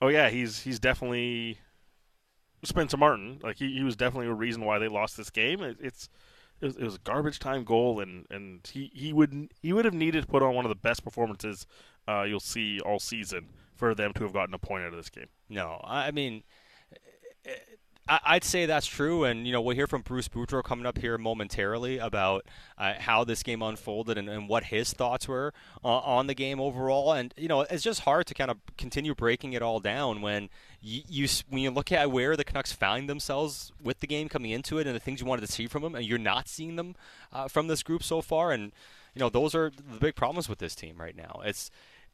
[0.00, 1.58] oh yeah he's he's definitely
[2.64, 5.76] Spencer Martin like he, he was definitely a reason why they lost this game it,
[5.80, 6.08] it's
[6.60, 9.84] it was, it was a garbage time goal and, and he, he would he would
[9.84, 11.66] have needed to put on one of the best performances
[12.08, 15.10] uh, you'll see all season for them to have gotten a point out of this
[15.10, 15.28] game.
[15.48, 16.42] No, I I mean,
[18.12, 20.98] I- I'd say that's true, and you know we'll hear from Bruce Boudreau coming up
[20.98, 22.44] here momentarily about
[22.76, 26.60] uh, how this game unfolded and, and what his thoughts were uh, on the game
[26.60, 27.12] overall.
[27.12, 30.50] And you know it's just hard to kind of continue breaking it all down when
[30.82, 34.50] you, you when you look at where the Canucks found themselves with the game coming
[34.50, 36.76] into it and the things you wanted to see from them, and you're not seeing
[36.76, 36.94] them
[37.32, 38.52] uh, from this group so far.
[38.52, 38.72] And
[39.14, 41.40] you know those are the big problems with this team right now.
[41.46, 41.70] It's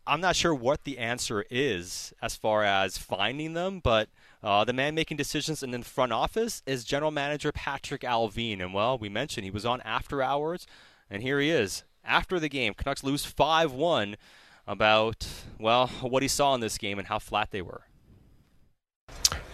[0.08, 4.08] I'm not sure what the answer is as far as finding them, but
[4.42, 8.62] uh, the man making decisions in the front office is general manager Patrik Allvin.
[8.62, 10.66] And well, we mentioned he was on after hours,
[11.10, 12.72] and here he is after the game.
[12.72, 14.16] Canucks lose 5 1
[14.66, 15.28] about,
[15.60, 17.82] well, what he saw in this game and how flat they were.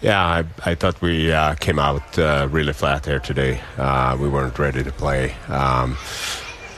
[0.00, 3.60] Yeah, I, I thought we uh, came out uh, really flat here today.
[3.76, 5.34] Uh, we weren't ready to play.
[5.48, 5.96] Um,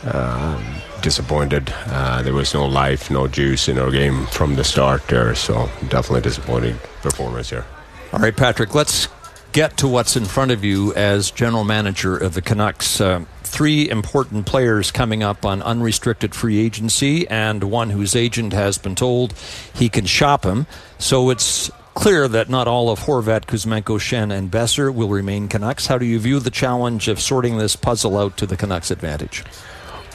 [0.04, 0.64] um,
[1.02, 1.72] disappointed.
[1.86, 5.68] Uh, there was no life, no juice in our game from the start there, so
[5.88, 7.64] definitely disappointing performance here.
[8.12, 9.08] All right, Patrik, let's
[9.52, 13.00] get to what's in front of you as general manager of the Canucks.
[13.00, 18.76] Uh, three important players coming up on unrestricted free agency, and one whose agent has
[18.76, 19.32] been told
[19.74, 20.66] he can shop him.
[20.98, 25.86] So it's clear that not all of Horvat, Kuzmenko, Schenn, and Boeser will remain Canucks.
[25.86, 29.42] How do you view the challenge of sorting this puzzle out to the Canucks' advantage?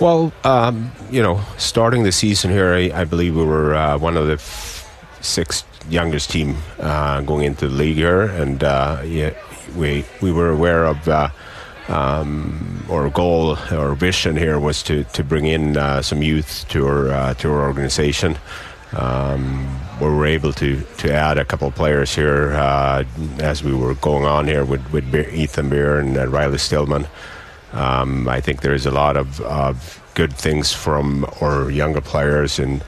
[0.02, 4.18] Well, um, you know, starting the season here, I, I believe we were uh, one
[4.18, 4.90] of the f-
[5.22, 9.36] six youngest team uh, going into the league here, and uh, yeah,
[9.78, 11.08] we we were aware of.
[11.08, 11.30] Uh,
[11.88, 16.88] um, our goal, our vision here was to, to bring in uh, some youth to
[16.88, 18.38] our uh, to our organization.
[18.94, 23.04] Um, we were able to, to add a couple of players here uh,
[23.40, 27.08] as we were going on here with, with Ethan Bear and uh, Riley Stillman.
[27.74, 32.84] Um, I think there's a lot of, of good things from our younger players and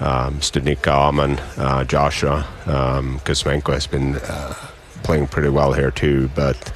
[0.00, 4.54] um, Studnicka Åman, uh, Joshua, um, Kuzmenko has been uh,
[5.02, 6.72] playing pretty well here too, but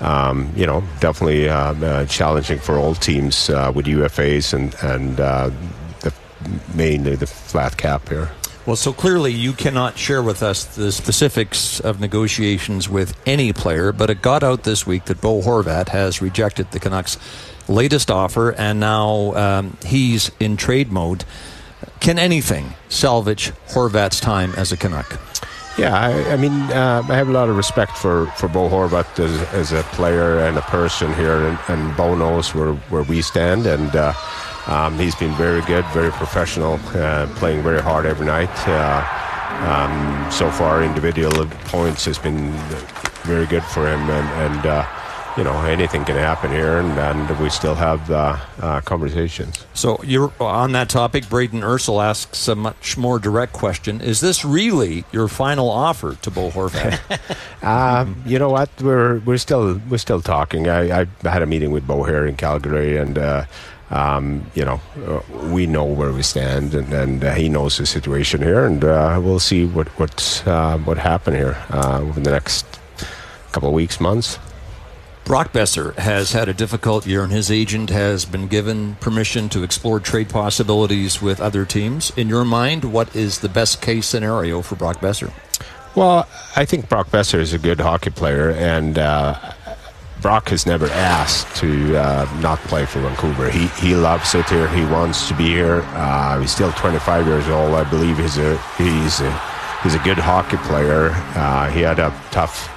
[0.00, 5.20] um, you know, definitely uh, uh, challenging for all teams uh, with UFAs and and
[5.20, 5.50] uh,
[6.00, 6.12] the,
[6.74, 8.30] mainly the flat cap here.
[8.66, 13.90] Well, so clearly you cannot share with us the specifics of negotiations with any player,
[13.90, 17.16] but it got out this week that Bo Horvat has rejected the Canucks'
[17.68, 21.24] latest offer, and now um, he's in trade mode.
[22.00, 25.18] Can anything salvage Horvat's time as a Canuck?
[25.78, 29.18] Yeah, I, I mean, uh, I have a lot of respect for, for Bo Horvat
[29.18, 33.22] as, as a player and a person here, and, and Bo knows where, where we
[33.22, 34.12] stand, and uh,
[34.70, 38.50] um, he's been very good, very professional, uh, playing very hard every night.
[38.68, 39.04] Uh,
[39.66, 42.52] um, so far, individual points has been
[43.24, 44.86] very good for him, and, and uh,
[45.36, 49.66] you know anything can happen here, and, and we still have uh, uh, conversations.
[49.74, 51.28] So you're on that topic.
[51.28, 56.30] Braden Ursel asks a much more direct question: Is this really your final offer to
[56.30, 57.00] Bo Horvat?
[57.62, 58.70] um, you know what?
[58.80, 60.68] We're we're still we're still talking.
[60.68, 63.18] I, I had a meeting with Bo here in Calgary, and.
[63.90, 67.86] Um, you know, uh, we know where we stand, and, and uh, he knows the
[67.86, 72.30] situation here, and uh, we'll see what what uh, what happen here uh, over the
[72.30, 72.66] next
[73.50, 74.38] couple of weeks, months.
[75.24, 79.62] Brock Boeser has had a difficult year, and his agent has been given permission to
[79.62, 82.10] explore trade possibilities with other teams.
[82.16, 85.32] In your mind, what is the best case scenario for Brock Boeser?
[85.94, 89.52] Well, I think Brock Boeser is a good hockey player, and uh,
[90.20, 93.50] Brock has never asked to uh, not play for Vancouver.
[93.50, 94.68] He he loves it here.
[94.68, 95.82] He wants to be here.
[95.94, 97.74] Uh, he's still 25 years old.
[97.74, 99.32] I believe he's a he's a
[99.82, 101.10] he's a good hockey player.
[101.34, 102.68] Uh, he had a tough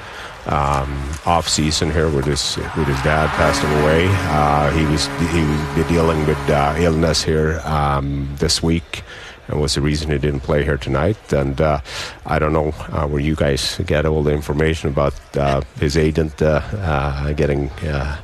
[0.47, 0.91] um,
[1.25, 4.07] off season here with his with his dad passing away.
[4.09, 9.03] Uh, he was he was dealing with uh, illness here um, this week
[9.47, 11.33] and was the reason he didn't play here tonight.
[11.33, 11.81] And uh,
[12.25, 16.41] I don't know uh, where you guys get all the information about uh, his agent
[16.41, 17.69] uh, uh, getting.
[17.81, 18.19] Uh,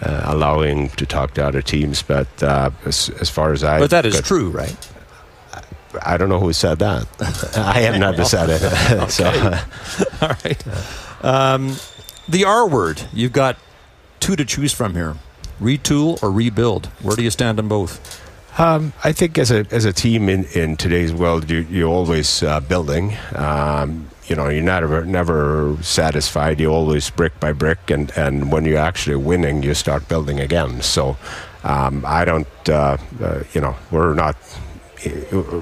[0.00, 4.20] allowing to talk to other teams, but as, as far as I, but that is
[4.20, 4.76] true, right?
[6.02, 7.06] I don't know who said that.
[7.56, 8.60] I have never said it.
[9.10, 9.26] so,
[10.22, 11.24] all right.
[11.24, 11.76] Um,
[12.28, 13.02] the R word.
[13.12, 13.56] You've got
[14.20, 15.16] two to choose from here:
[15.60, 16.86] retool or rebuild.
[17.02, 18.24] Where do you stand on both?
[18.58, 22.42] Um, I think as a as a team in, in today's world, you you're always
[22.42, 23.16] uh, building.
[23.36, 26.58] Um, you know, you're never never satisfied.
[26.58, 30.82] You always brick by brick, and and when you're actually winning, you start building again.
[30.82, 31.16] So,
[31.62, 32.48] um, I don't.
[32.68, 34.36] Uh, uh, you know, we're not.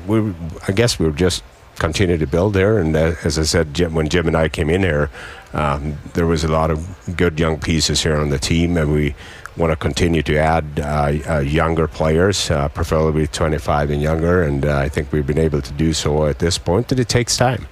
[0.08, 0.32] We,
[0.66, 1.42] I guess we're just
[1.78, 2.78] continue to build there.
[2.78, 5.10] And uh, as I said, Jim, when Jim and I came in here,
[5.52, 9.14] um, there was a lot of good young pieces here on the team, and we
[9.56, 14.42] want to continue to add uh, uh, younger players, uh, preferably 25 and younger.
[14.42, 16.90] And uh, I think we've been able to do so at this point.
[16.92, 17.66] and it takes time.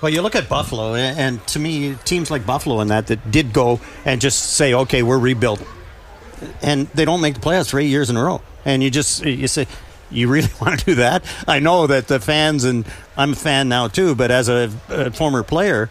[0.00, 3.52] Well, you look at Buffalo, and to me, teams like Buffalo and that that did
[3.52, 5.66] go and just say, "Okay, we're rebuilding,"
[6.62, 8.40] and they don't make the playoffs for eight years in a row.
[8.64, 9.66] And you just you say,
[10.10, 13.68] "You really want to do that?" I know that the fans, and I'm a fan
[13.68, 15.90] now too, but as a, a former player,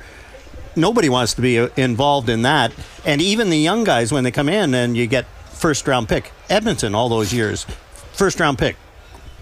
[0.75, 2.73] nobody wants to be involved in that.
[3.05, 6.31] And even the young guys, when they come in and you get first round pick,
[6.49, 7.65] Edmonton, all those years,
[8.13, 8.75] first round pick,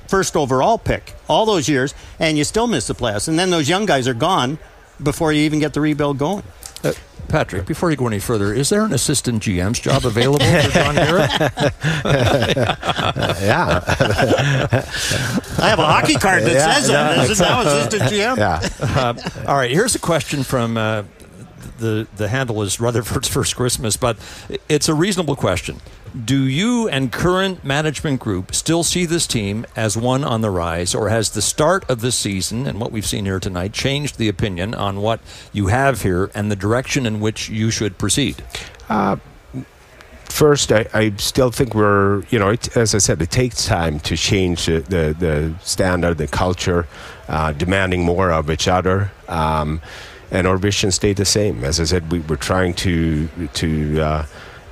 [0.08, 3.28] first overall pick, all those years, and you still miss the playoffs.
[3.28, 4.58] And then those young guys are gone
[5.02, 6.44] before you even get the rebuild going.
[6.84, 6.94] Uh,
[7.28, 10.96] Patrik, before you go any further, is there an assistant GM's job available for John
[10.96, 11.30] Garrett?
[13.42, 13.84] yeah.
[15.60, 17.30] I have a hockey card that yeah, says that.
[17.30, 18.38] Is it now assistant GM?
[18.38, 18.62] Yeah.
[18.80, 19.14] Uh,
[19.46, 21.04] all right, here's a question from uh,
[21.78, 24.18] the the handle is Rutherford's first Christmas, but
[24.70, 25.78] it's a reasonable question.
[26.26, 30.96] Do you and current management group still see this team as one on the rise,
[30.96, 34.30] or has the start of the season and what we've seen here tonight changed the
[34.30, 35.20] opinion on what
[35.54, 38.42] you have here and the direction in which you should proceed?
[38.90, 39.18] Uh,
[40.30, 44.00] first, I, I, still think we're, you know, it, as I said, it takes time
[44.02, 46.88] to change the, the, the standard, the culture,
[47.28, 49.12] uh, demanding more of each other.
[49.28, 49.82] Um,
[50.32, 51.64] and our vision stayed the same.
[51.64, 54.26] As I said, we, we're trying to to uh,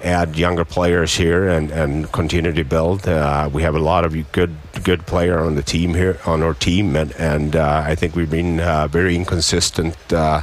[0.03, 3.07] add younger players here and, and continue to build.
[3.07, 6.53] Uh, we have a lot of good good player on the team here on our
[6.53, 9.95] team, and and uh, I think we've been uh, very inconsistent.
[10.13, 10.41] Uh,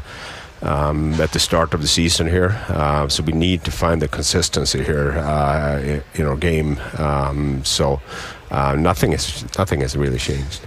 [0.62, 2.50] um, at the start of the season here.
[2.68, 6.80] Uh, so we need to find the consistency here uh, in our game.
[6.98, 8.00] Um, so
[8.50, 10.60] uh, nothing is nothing has really changed.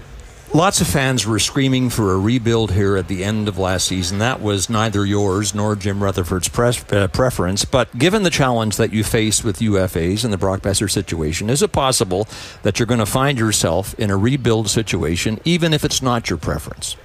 [0.56, 4.20] Lots of fans were screaming for a rebuild here at the end of last season.
[4.20, 6.50] That was neither yours nor Jim Rutherford's
[6.94, 7.66] uh, preference.
[7.66, 11.62] But given the challenge that you face with UFAs and the Brock Boeser situation, is
[11.62, 12.26] it possible
[12.64, 16.40] that you're going to find yourself in a rebuild situation, even if it's not your
[16.40, 16.96] preference?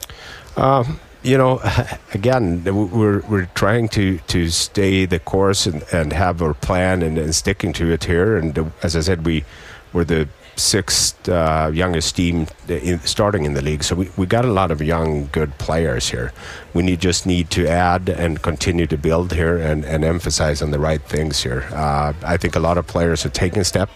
[0.56, 1.60] Um, you know,
[2.14, 7.18] again, we're we're trying to to stay the course and, and have our plan and,
[7.18, 8.36] and sticking to it here.
[8.36, 9.44] And as I said, we
[9.92, 13.82] we're the sixth uh, youngest team in, starting in the league.
[13.82, 16.32] So we, we got a lot of young, good players here.
[16.74, 20.70] We need just need to add and continue to build here and, and emphasize on
[20.70, 21.68] the right things here.
[21.72, 23.90] Uh, I think a lot of players are taking a step.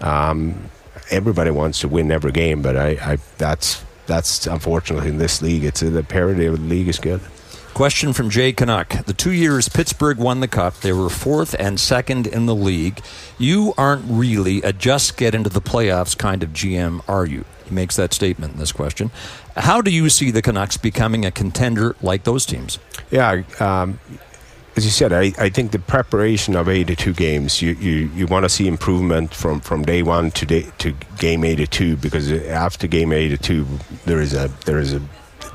[0.00, 0.70] Um,
[1.10, 5.64] everybody wants to win every game, but I, I that's that's unfortunately in this league.
[5.64, 7.20] It's the parity of the league is good.
[7.80, 9.06] Question from Jay Canuck.
[9.06, 13.00] The two years Pittsburgh won the Cup, they were fourth and second in the league.
[13.38, 17.46] You aren't really a just get into the playoffs kind of GM, are you?
[17.64, 19.10] He makes that statement in this question.
[19.56, 22.78] How do you see the Canucks becoming a contender like those teams?
[23.10, 23.98] Yeah, um,
[24.76, 28.44] as you said, I, I think the preparation of 82 games, you, you, you want
[28.44, 33.10] to see improvement from, from day one to day, to game 82 because after game
[33.10, 33.66] 82
[34.04, 35.00] there is a there is a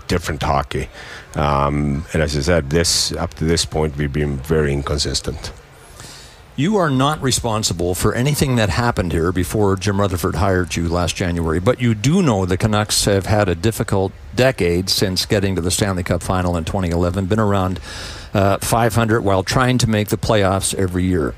[0.07, 0.89] different hockey.
[1.35, 5.51] Um, and as I said, this up to this point we've been very inconsistent.
[6.57, 11.13] You are not responsible for anything that happened here before Jim Rutherford hired you last
[11.13, 15.61] January, but you do know the Canucks have had a difficult decade since getting to
[15.61, 17.81] the Stanley Cup final in 2011, been around
[18.33, 21.35] uh, 500 while trying to make the playoffs every year.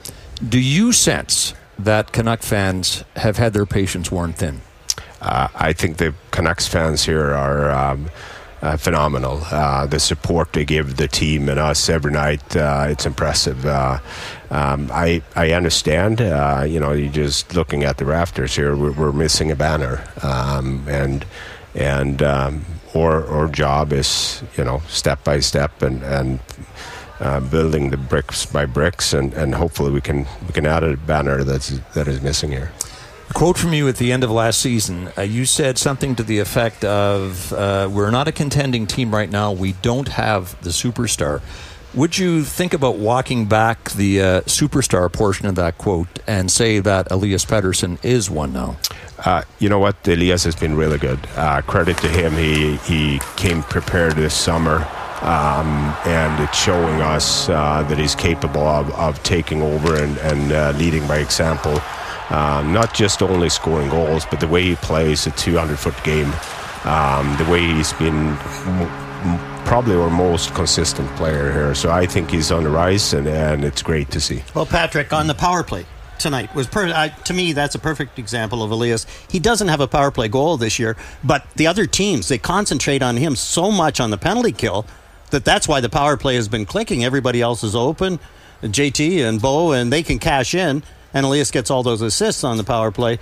[0.47, 4.61] Do you sense that Canuck fans have had their patience worn thin?
[5.19, 7.71] Uh, I think the Canucks fans here are.
[7.71, 8.11] Um,
[8.61, 9.41] uh, phenomenal.
[9.51, 13.65] Uh, the support they give the team and us every night, uh, it's impressive.
[13.65, 13.99] Uh,
[14.49, 16.21] um, I I understand.
[16.21, 20.03] Uh, you know, you're just looking at the rafters here, we're, we're missing a banner,
[20.23, 21.25] um, and
[21.75, 26.39] and um, our our job is you know step by step and and.
[27.19, 30.95] Uh, building the bricks by bricks, and, and hopefully we can we can add a
[30.95, 32.71] banner that's that is missing here.
[33.29, 35.09] A quote from you at the end of last season.
[35.17, 39.29] Uh, you said something to the effect of, uh, "We're not a contending team right
[39.29, 39.51] now.
[39.51, 41.41] We don't have the superstar."
[41.93, 46.79] Would you think about walking back the uh, superstar portion of that quote and say
[46.79, 48.77] that Elias Pettersson is one now?
[49.25, 49.95] Uh, you know what?
[50.07, 51.19] Elias has been really good.
[51.35, 52.33] Uh, credit to him.
[52.33, 54.87] He he came prepared this summer.
[55.21, 60.77] Um, and it's showing us uh, that he's capable of, of taking over and, and
[60.77, 61.81] leading by example.
[62.29, 66.31] Um, not just only scoring goals, but the way he plays a 200 foot game,
[66.83, 68.35] um, the way he's been
[69.65, 71.75] probably our most consistent player here.
[71.75, 74.43] So I think he's on the rise, and, and it's great to see.
[74.53, 75.85] Well, Patrik, on the power play
[76.19, 79.05] tonight was per- I, to me that's a perfect example of Elias.
[79.29, 83.03] He doesn't have a power play goal this year, but the other teams they concentrate
[83.03, 84.85] on him so much on the penalty kill
[85.29, 87.03] that that's why the power play has been clicking.
[87.03, 88.19] Everybody else is open,
[88.63, 90.83] JT and Bo, and they can cash in
[91.17, 93.17] and Elias gets all those assists on the power play.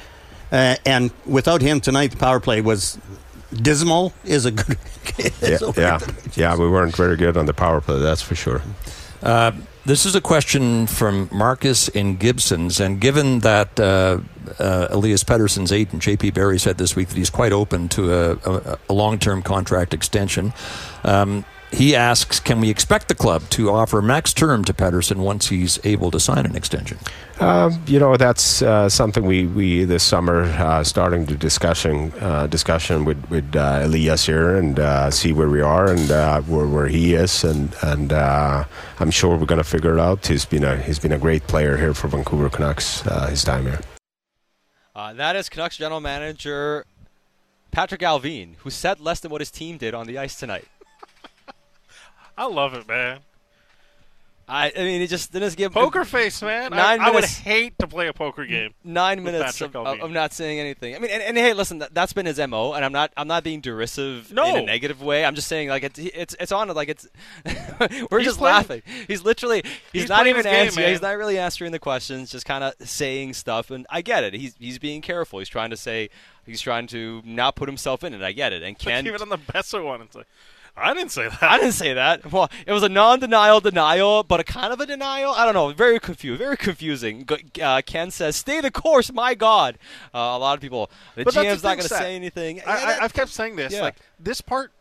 [0.52, 3.00] Uh, and without him tonight, the power play was
[3.54, 4.12] dismal.
[4.26, 4.78] Is a good.
[5.42, 6.00] yeah, yeah,
[6.36, 8.00] yeah, We weren't very good on the power play.
[8.00, 8.62] That's for sure.
[9.24, 9.54] Uh,
[9.86, 14.20] this is a question from Marcus in Gibsons, and given that uh,
[14.60, 16.32] uh, Elias Pettersson's agent J.P.
[16.32, 20.54] Barry said this week that he's quite open to a, a, a long-term contract extension.
[21.04, 21.46] Um,
[21.76, 25.78] he asks, can we expect the club to offer max term to Pettersson once he's
[25.84, 26.98] able to sign an extension?
[27.42, 32.48] Um, you know, that's uh, something we, we this summer uh, starting the discussion uh,
[32.48, 36.66] discussion with with uh, Elias here and uh, see where we are and uh, where,
[36.66, 40.26] where he is and and I'm sure we're going to figure it out.
[40.26, 43.82] He's been a he's been a great player here for Vancouver Canucks his time here.
[44.96, 46.86] that is Canucks general manager
[47.76, 50.66] Patrik Allvin, who said less than what his team did on the ice tonight.
[52.38, 53.20] I love it, man.
[54.48, 56.70] I, I mean, he just didn't give poker face, man.
[56.70, 58.76] Nine I, I would hate to play a poker game.
[58.84, 60.96] Nine minutes of, of not saying anything.
[60.96, 63.28] I mean, and, and hey, listen, that, that's been his mo, and I'm not I'm
[63.28, 64.46] not being derisive no.
[64.46, 65.26] in a negative way.
[65.26, 67.08] I'm just saying like it's it's it's on like it's
[68.12, 68.82] we're He's just playing- laughing.
[69.08, 70.90] He's literally he's, He's not even answering.
[70.90, 72.32] He's not really answering the questions.
[72.32, 74.36] Just kind of saying stuff, and I get it.
[74.36, 75.40] He's he's being careful.
[75.40, 76.10] He's trying to say
[76.46, 78.22] he's trying to not put himself in it.
[78.22, 78.58] I get it.
[78.62, 80.28] And Like Ken even on the Boeser one, it's like
[80.78, 81.42] I didn't say that.
[81.44, 82.32] I didn't say that.
[82.32, 85.32] Well, it was a non-denial denial, but a kind of a denial.
[85.32, 85.72] I don't know.
[85.72, 86.40] Very confused.
[86.40, 87.26] Very confusing.
[87.62, 89.78] Uh, Ken says, "Stay the course." My God,
[90.14, 90.90] uh, a lot of people.
[91.16, 92.60] The But that's GM's the not going to say anything.
[92.62, 93.72] I, Yeah, that- I, I've kept saying this.
[93.74, 93.82] Yeah.
[93.84, 94.72] Like this part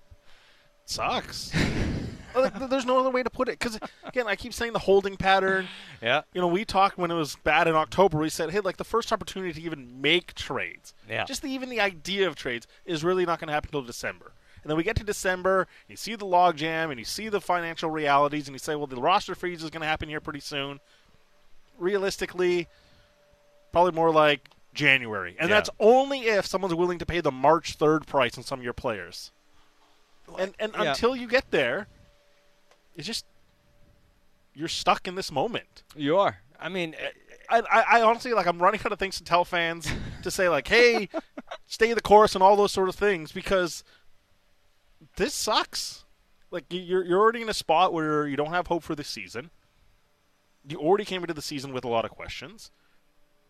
[0.85, 1.53] sucks.
[2.35, 3.59] like, there's no other way to put it.
[3.59, 5.69] Because again, I keep saying the holding pattern.
[6.03, 6.23] Yeah.
[6.33, 8.19] You know, we talked when it was bad in October.
[8.19, 11.25] We said, hey, like the first opportunity to even make trades, Yeah.
[11.25, 14.33] just the, even the idea of trades is really not going to happen until December.
[14.65, 17.91] And then we get to December, you see the logjam, and you see the financial
[17.91, 20.81] realities, and you say, well, the roster freeze is going to happen here pretty soon.
[21.79, 22.67] Realistically,
[23.73, 25.37] probably more like January.
[25.39, 25.57] And Yeah.
[25.57, 28.73] that's only if someone's willing to pay the March 3rd price on some of your
[28.73, 29.33] players.
[30.39, 30.91] And and Yeah.
[30.93, 31.87] until you get there,
[32.97, 33.27] it's just
[34.55, 35.83] you're stuck in this moment.
[35.95, 36.39] You are.
[36.59, 36.95] I mean,
[37.51, 39.87] I, I, I honestly like I'm running out of things to tell fans
[40.23, 41.09] to say like, hey,
[41.67, 43.85] stay the course and all those sort of things because
[45.17, 46.05] this sucks.
[46.51, 49.05] Like you- you're you're already in a spot where you don't have hope for the
[49.05, 49.51] season.
[50.67, 52.71] You already came into the season with a lot of questions.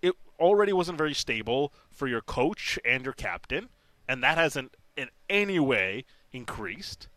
[0.03, 3.69] It already wasn't very stable for your coach and your captain,
[4.09, 7.09] and that hasn't in any way increased.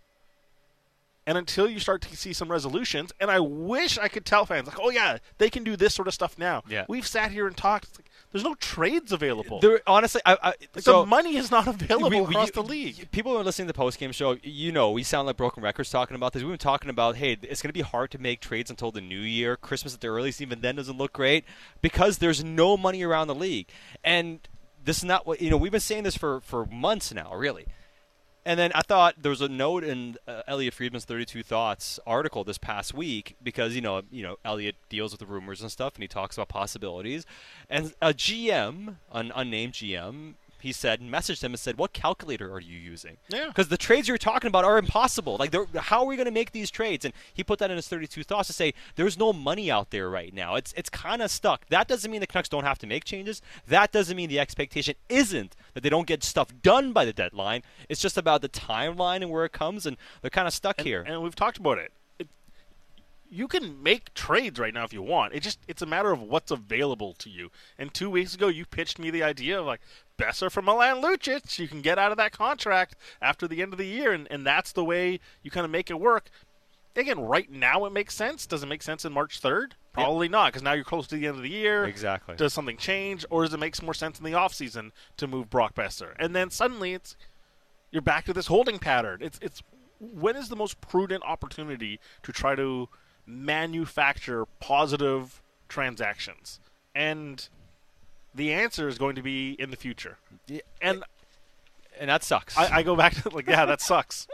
[1.28, 4.66] And until you start to see some resolutions, and I wish I could tell fans
[4.66, 6.64] like, oh yeah, they can do this sort of stuff now.
[6.70, 6.86] Yeah.
[6.88, 7.90] we've sat here and talked.
[8.00, 9.60] Like, there's no trades available.
[9.60, 12.64] there, honestly, I, I Like, so the money is not available we- we- across the
[12.64, 13.12] league.
[13.12, 15.62] People who are listening to the post game show, you know, we sound like broken
[15.62, 16.44] records talking about this.
[16.44, 19.02] We've been talking about, hey, it's going to be hard to make trades until the
[19.02, 19.58] new year.
[19.58, 21.44] Christmas at the earliest, even then, doesn't look great
[21.82, 23.68] because there's no money around the league.
[24.04, 24.40] And
[24.84, 27.66] this is not what, you know, we've been saying this for, for months now, really.
[28.48, 32.46] And then I thought there was a note in uh, Elliotte Friedman's 32 Thoughts article
[32.46, 35.96] this past week because you know you know Elliot deals with the rumors and stuff
[35.96, 37.26] and he talks about possibilities.
[37.70, 42.62] And a GM, an unnamed GM, he said messaged him and said, "What calculator are
[42.62, 43.48] you using?" Yeah.
[43.48, 45.38] Because the trades you're talking about are impossible.
[45.38, 47.06] Like, how are we going to make these trades?
[47.06, 50.10] And he put that in his 32 thoughts to say there's no money out there
[50.10, 50.56] right now.
[50.56, 51.68] It's it's kind of stuck.
[51.68, 53.42] That doesn't mean the Canucks don't have to make changes.
[53.68, 57.62] That doesn't mean the expectation isn't that they don't get stuff done by the deadline.
[57.88, 60.88] It's just about the timeline and where it comes, and they're kind of stuck and,
[60.88, 61.04] here.
[61.06, 61.94] and we've talked about it.
[62.18, 62.28] it.
[63.30, 65.36] You can make trades right now if you want.
[65.36, 67.52] It just it's a matter of what's available to you.
[67.78, 69.82] And two weeks ago, you pitched me the idea of like
[70.18, 71.60] Boeser for Milan Lucic.
[71.60, 74.48] You can get out of that contract after the end of the year, and, and
[74.48, 76.32] that's the way you kind of make it work.
[76.96, 78.48] Again, right now it makes sense.
[78.48, 79.76] Does it make sense in March third?
[80.04, 81.86] Probably not, because now you're close to the end of the year.
[81.86, 82.36] Exactly.
[82.36, 85.76] Does something change, or does it make more sense in the offseason to move Brock
[85.76, 86.14] Boeser?
[86.20, 87.16] And then suddenly it's
[87.92, 89.20] you're back to this holding pattern.
[89.22, 89.64] It's it's
[90.00, 92.90] when is the most prudent opportunity to try to
[93.26, 96.60] manufacture positive transactions?
[96.94, 97.48] And
[98.34, 100.18] the answer is going to be in the future.
[100.48, 100.62] Yeah.
[100.82, 101.04] And
[102.00, 102.58] and that sucks.
[102.58, 104.28] I, I go back to like, yeah, that sucks.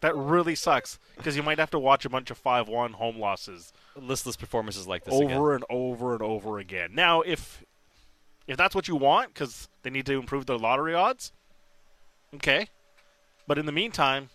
[0.00, 3.72] that really sucks because you might have to watch a bunch of five-one home losses,
[4.00, 5.54] listless performances like this over again.
[5.54, 6.90] and over and over again.
[6.94, 7.64] Now, if
[8.46, 11.32] if that's what you want, because they need to improve their lottery odds,
[12.34, 12.68] okay.
[13.46, 14.30] But in the meantime,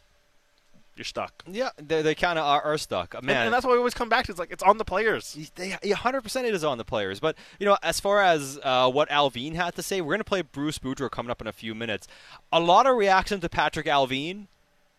[0.95, 1.43] you're stuck.
[1.47, 3.15] Yeah, they, they kind of are, are stuck.
[3.15, 4.85] And- Man, and, that's why we always come back to it's like it's on the
[4.85, 5.51] players.
[5.55, 7.19] They, yeah, 100% it is on the players.
[7.19, 10.23] But, you know, as far as uh, what Allvin had to say, we're going to
[10.23, 12.07] play Bruce Boudreau coming up in a few minutes.
[12.51, 14.47] A lot of reaction to Patrik Allvin,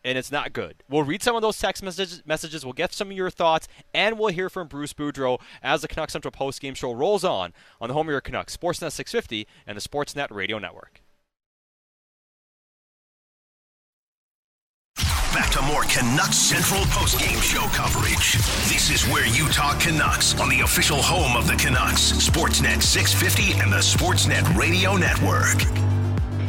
[0.04, 0.82] and it's not good.
[0.88, 2.64] We'll read some of those text messages, messages.
[2.64, 6.12] We'll get some of your thoughts, and we'll hear from Bruce Boudreau as the Canucks
[6.12, 9.76] Central Post game show rolls on on the home of your Canucks, Sportsnet 650 and
[9.76, 11.00] the Sportsnet Radio Network.
[15.34, 18.34] Back to more Canucks Central postgame show coverage.
[18.68, 23.60] This is where you talk Canucks on the official home of the Canucks, Sportsnet 650
[23.60, 25.93] and the Sportsnet Radio Network.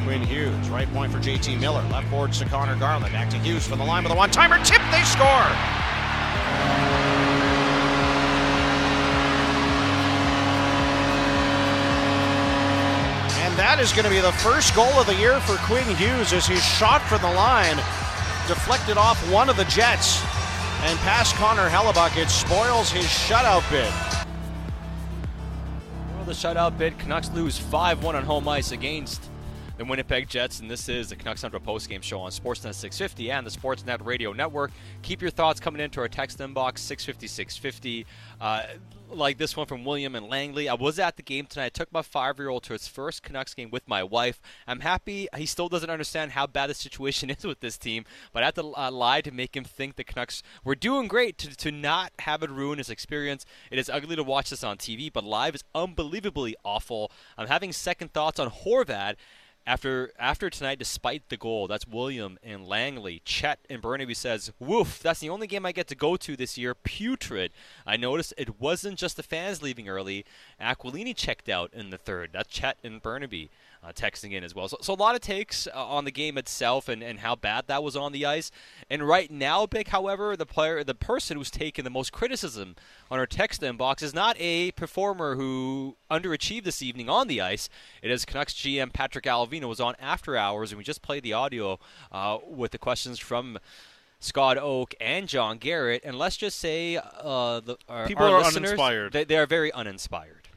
[0.06, 1.82] Quinn Hughes, right point for JT Miller.
[1.92, 3.12] Left boards to Conor Garland.
[3.12, 4.64] Back to Hughes for the line with a one timer.
[4.64, 5.26] Tip, they score!
[13.42, 16.34] And that is going to be the first goal of the year for Quinn Hughes
[16.34, 17.78] as his shot from the line
[18.48, 20.22] deflected off one of the Jets
[20.84, 22.16] and past Connor Hellebuyck.
[22.16, 23.92] It spoils his shutout bid.
[26.28, 29.30] The shutout bid, Canucks lose 5 1 on home ice against
[29.78, 33.46] the Winnipeg Jets, and this is the Canucks Central Postgame Show on Sportsnet 650 and
[33.46, 34.72] the Sportsnet Radio Network.
[35.02, 38.06] Keep your thoughts coming into our text inbox 650 650.
[38.40, 38.64] Uh,
[39.10, 40.68] like this one from William and Langley.
[40.68, 41.66] I was at the game tonight.
[41.66, 44.42] I took my five year old to his first Canucks game with my wife.
[44.66, 48.44] I'm happy he still doesn't understand how bad the situation is with this team, but
[48.44, 51.56] I had to uh, lie to make him think the Canucks were doing great to,
[51.56, 53.46] to not have it ruin his experience.
[53.70, 57.12] It is ugly to watch this on TV, but live is unbelievably awful.
[57.38, 59.16] I'm having second thoughts on Horvat
[59.66, 63.22] after after tonight, despite the goal, that's William and Langley.
[63.26, 66.58] Chet and Burnaby says, "Woof, that's the only game I get to go to this
[66.58, 66.76] year.
[66.76, 67.52] Putrid."
[67.86, 70.26] I noticed it wasn't just the fans leaving early.
[70.62, 72.32] Aquilini checked out in the third.
[72.34, 73.50] That's Chet and Burnaby
[73.86, 74.68] uh, texting in as well.
[74.68, 77.68] So, so a lot of takes uh, on the game itself and, and how bad
[77.68, 78.52] that was on the ice.
[78.90, 82.76] And right now, Bik, however, the player, the person who's taken the most criticism
[83.12, 87.70] on our text inbox is not a performer who underachieved this evening on the ice.
[88.02, 91.34] It is Canucks GM Patrik Allvin was on after hours, and we just played the
[91.34, 91.80] audio
[92.12, 93.60] uh, with the questions from.
[94.22, 98.44] Scott Oake and John Garrett, and let's just say uh, the, our, people our are
[98.44, 99.12] uninspired.
[99.12, 100.48] They, they are very uninspired.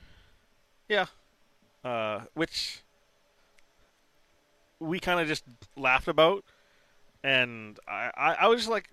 [0.89, 1.07] Yeah,
[1.85, 2.83] uh, which
[4.81, 5.45] we kind of just
[5.76, 6.45] laughed about,
[7.22, 8.89] and I, I, I was just like,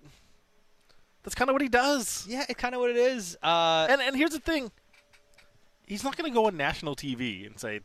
[1.23, 2.25] that's kind of what he does.
[2.27, 3.37] Yeah, it's kind of what it is.
[3.43, 4.71] Uh, and and here's the thing,
[5.87, 7.81] he's not going to go on national TV and say,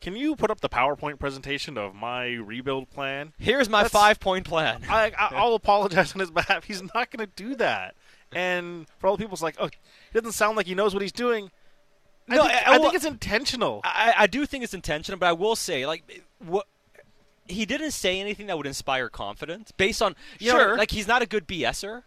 [0.00, 4.46] "Can you put up the PowerPoint presentation of my rebuild plan?" Here's my That's- five-point
[4.46, 4.82] plan.
[4.88, 6.64] I, I, I'll apologize on his behalf.
[6.64, 7.94] He's not going to do that.
[8.32, 11.02] And for all the people, it's like, oh, he doesn't sound like he knows what
[11.02, 11.50] he's doing.
[12.28, 13.80] I No, think, I- I, I think will- it's intentional.
[13.84, 16.66] I, I do think it's intentional, but I will say, like, what
[17.46, 20.76] he didn't say anything that would inspire confidence based on you know, Sure.
[20.78, 22.02] like he's not a good BSer.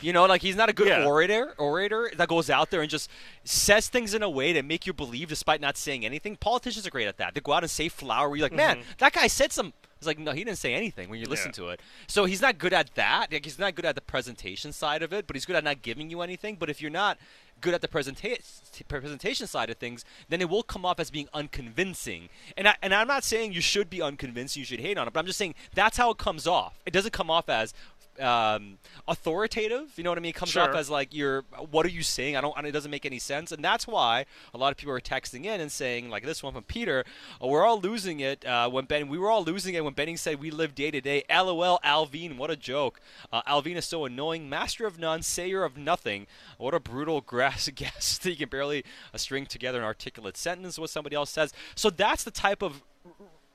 [0.00, 1.04] You know, like he's not a good Yeah.
[1.04, 3.10] orator orator that goes out there and just
[3.44, 6.36] says things in a way to make you believe despite not saying anything.
[6.36, 7.34] Politicians are great at that.
[7.34, 8.84] They go out and say flower where you're like, man, Mhm.
[8.98, 11.64] that guy said some it's like no, he didn't say anything when you listen Yeah.
[11.64, 11.80] to it.
[12.06, 13.30] So he's not good at that.
[13.30, 15.82] Like he's not good at the presentation side of it, but he's good at not
[15.82, 16.56] giving you anything.
[16.56, 17.18] But if you're not
[17.60, 18.40] good at the presenta-
[18.88, 22.28] presentation side of things, then it will come off as being unconvincing.
[22.56, 25.12] And I, and I'm not saying you should be unconvinced, you should hate on it,
[25.12, 26.78] but I'm just saying that's how it comes off.
[26.86, 27.74] It doesn't come off as
[28.20, 29.92] um, authoritative.
[29.96, 30.30] You know what I mean?
[30.30, 31.42] It comes off as like you're.
[31.70, 32.36] What are you saying?
[32.36, 32.56] I don't.
[32.56, 35.44] and It doesn't make any sense, and that's why a lot of people are texting
[35.44, 37.04] in and saying like this one from Peter.
[37.40, 39.08] "Oh, we're all losing it uh, when Ben.
[39.08, 41.24] We were all losing it when Benning said we live day to day.
[41.30, 42.36] LOL, Allvin.
[42.36, 43.00] What a joke.
[43.32, 44.48] Uh, Allvin is so annoying.
[44.48, 46.26] Master of none, sayer of nothing.
[46.58, 48.24] What a brutal grass guest.
[48.24, 50.78] he can barely uh, string together an articulate sentence.
[50.78, 51.52] What somebody else says.
[51.74, 52.82] So that's the type of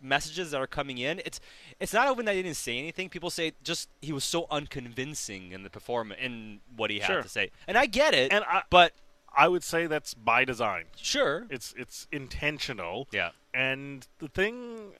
[0.01, 1.21] messages that are coming in.
[1.25, 1.39] It's
[1.79, 3.09] it's not even that he didn't say anything.
[3.09, 7.21] People say just he was so unconvincing in the performance in what he had Sure.
[7.23, 8.31] to say, and I get it.
[8.31, 8.93] and I, but
[9.35, 10.85] I would say that's by design.
[10.95, 13.07] Sure, it's it's intentional.
[13.11, 13.31] Yeah.
[13.53, 14.91] And the thing,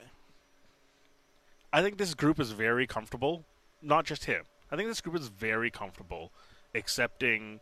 [1.72, 3.44] I think this group is very comfortable.
[3.82, 4.44] Not just him.
[4.72, 6.32] I think this group is very comfortable
[6.74, 7.60] accepting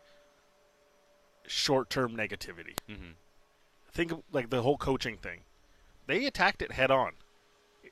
[1.47, 2.74] short-term negativity.
[2.89, 3.12] Mm-hmm.
[3.93, 5.41] Think of like the whole coaching thing.
[6.07, 7.12] They attacked it head on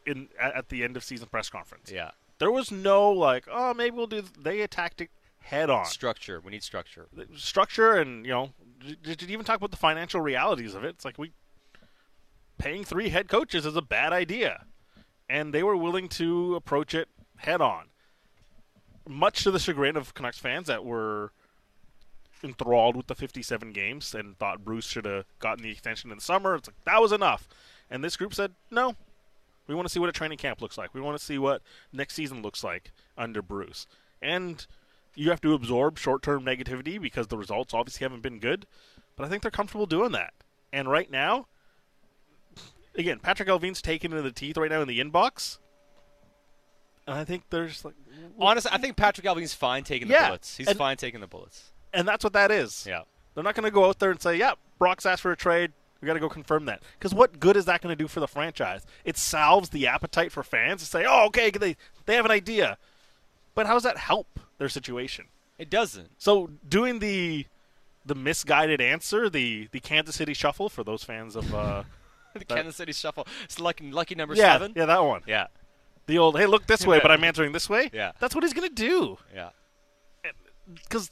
[0.07, 1.90] in at, the end of season press conference.
[1.90, 2.11] Yeah.
[2.38, 4.22] There was no like, oh, maybe we'll do.
[4.22, 4.32] Th-.
[4.40, 5.11] They attacked it
[5.42, 5.84] head on.
[5.86, 6.40] structure.
[6.40, 7.09] We need structure.
[7.36, 8.50] Structure, and you know,
[8.80, 10.90] did, did you even talk about the financial realities of it?
[10.90, 11.32] It's like we
[12.59, 14.64] paying three head coaches is a bad idea,
[15.28, 17.86] and they were willing to approach it head on.
[19.09, 21.32] Much to the chagrin of Canucks fans that were
[22.44, 26.22] enthralled with the 57 games and thought Bruce should have gotten the extension in the
[26.22, 26.55] summer.
[26.55, 27.48] It's like that was enough,
[27.90, 28.96] and this group said no.
[29.66, 30.92] We want to see what a training camp looks like.
[30.94, 33.86] We want to see what next season looks like under Bruce.
[34.20, 34.66] And
[35.14, 38.66] you have to absorb short-term negativity because the results obviously haven't been good.
[39.16, 40.32] But I think they're comfortable doing that.
[40.72, 41.46] And right now,
[42.96, 45.58] again, Patrik Allvin's taken into the teeth right now in the inbox.
[47.06, 47.94] And I think there's like
[48.38, 50.56] Honestly, I think Patrik Allvin's fine taking the Yeah, bullets.
[50.56, 51.72] He's and- fine taking the bullets.
[51.92, 52.86] and that's what that is.
[52.88, 53.02] Yeah.
[53.34, 55.72] They're not going to go out there and say, "Yeah, Brock's asked for a trade.
[56.02, 58.20] We got to go confirm that." Because what good is that going to do for
[58.20, 58.82] the franchise?
[59.04, 62.76] It salves the appetite for fans to say, "Oh, okay, they they have an idea,"
[63.54, 65.26] but how does that help their situation?
[65.58, 66.10] It doesn't.
[66.18, 67.46] So doing the
[68.04, 71.84] the misguided answer, the the Kansas City shuffle for those fans of uh,
[72.34, 73.26] the that- Kansas City Shuffle.
[73.44, 74.72] It's lucky, lucky number yeah, seven.
[74.74, 75.22] yeah, that one.
[75.26, 75.46] Yeah.
[76.06, 77.88] The old, hey, look this way, but I'm answering this way.
[77.92, 78.10] Yeah.
[78.18, 79.18] That's what he's going to do.
[79.32, 79.50] Yeah.
[80.74, 81.10] Because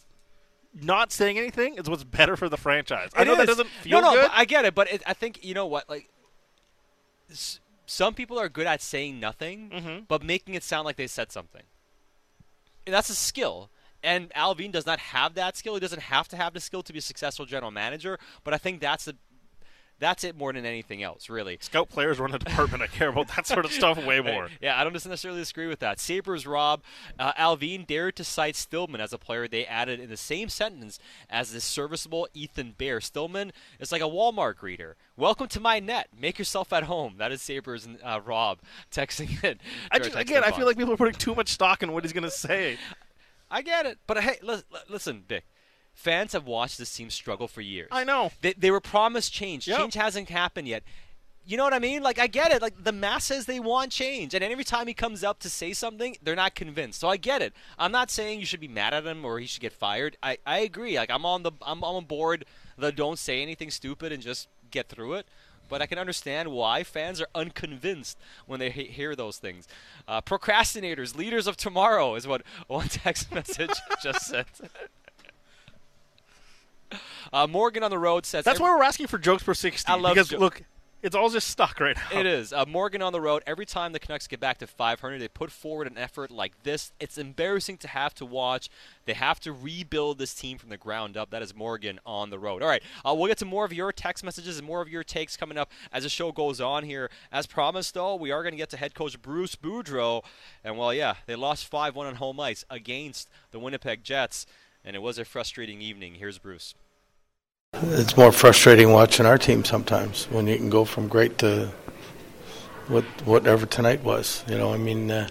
[0.74, 3.10] not saying anything is what's better for the franchise.
[3.14, 4.28] I It know that doesn't feel no, no, good.
[4.28, 6.08] But I get it, but it, I think you know what, like.
[7.30, 10.04] S- some people are good at saying nothing, Mm-hmm.
[10.06, 11.62] but making it sound like they said something.
[12.86, 13.68] And that's a skill.
[14.02, 15.74] And Allvin does not have that skill.
[15.74, 18.18] He doesn't have to have the skill to be a successful general manager.
[18.44, 19.16] But I think that's the
[20.00, 21.58] That's it more than anything else, really.
[21.60, 22.82] Scout players run a department.
[22.82, 24.48] I care about that sort of stuff way more.
[24.60, 26.00] yeah, I don't necessarily disagree with that.
[26.00, 26.82] Sabres Rob
[27.18, 30.98] uh, Allvin dared to cite Stillman as a player they added in the same sentence
[31.28, 33.00] as the serviceable Ethan Bear.
[33.00, 34.94] Stillman is like a Walmart greeter.
[35.16, 36.08] Welcome to my net.
[36.18, 37.16] Make yourself at home.
[37.18, 38.60] That is Sabres and uh, Rob
[38.90, 39.60] texting it.
[39.90, 42.14] I just, again, I feel like people are putting too much stock in what he's
[42.14, 42.78] going to say.
[43.50, 44.38] I get it, but hey,
[44.88, 45.42] listen, Bik.
[45.92, 47.88] Fans have watched this team struggle for years.
[47.90, 48.30] I know.
[48.40, 49.68] They, they were promised change.
[49.68, 49.78] Yep.
[49.78, 50.82] Change hasn't happened yet.
[51.46, 52.02] You know what I mean?
[52.02, 52.62] Like I get it.
[52.62, 56.16] Like the masses they want change, and every time he comes up to say something,
[56.22, 57.00] they're not convinced.
[57.00, 57.54] So I get it.
[57.78, 60.16] I'm not saying you should be mad at him or he should get fired.
[60.22, 60.96] I, I agree.
[60.96, 62.44] Like I'm on the I'm, I'm on board
[62.78, 65.26] the don't say anything stupid and just get through it.
[65.68, 69.68] But I can understand why fans are unconvinced when they hear those things.
[70.08, 73.70] Uh, procrastinators, leaders of tomorrow, is what one text message
[74.02, 74.46] just said.
[77.32, 79.88] Uh, Morgan on the road says that's why we're asking for jokes per sixty.
[79.92, 80.62] I love because jo- look,
[81.02, 82.18] it's all just stuck right now.
[82.18, 82.52] It is.
[82.60, 83.42] Uh, Morgan on the road.
[83.46, 86.92] Every time the Canucks get back to 500, they put forward an effort like this.
[87.00, 88.68] It's embarrassing to have to watch.
[89.06, 91.30] They have to rebuild this team from the ground up.
[91.30, 92.62] That is Morgan on the road.
[92.62, 95.04] All right, uh, we'll get to more of your text messages and more of your
[95.04, 97.08] takes coming up as the show goes on here.
[97.32, 100.22] As promised, though, we are going to get to head coach Bruce Boudreau.
[100.64, 104.44] And, well, yeah, they lost 5 1 on home ice against the Winnipeg Jets,
[104.84, 106.14] and it was a frustrating evening.
[106.14, 106.74] Here's Bruce.
[107.74, 111.70] It's more frustrating watching our team sometimes when you can go from great to
[112.88, 114.44] what whatever tonight was.
[114.48, 115.28] You know, I mean, uh,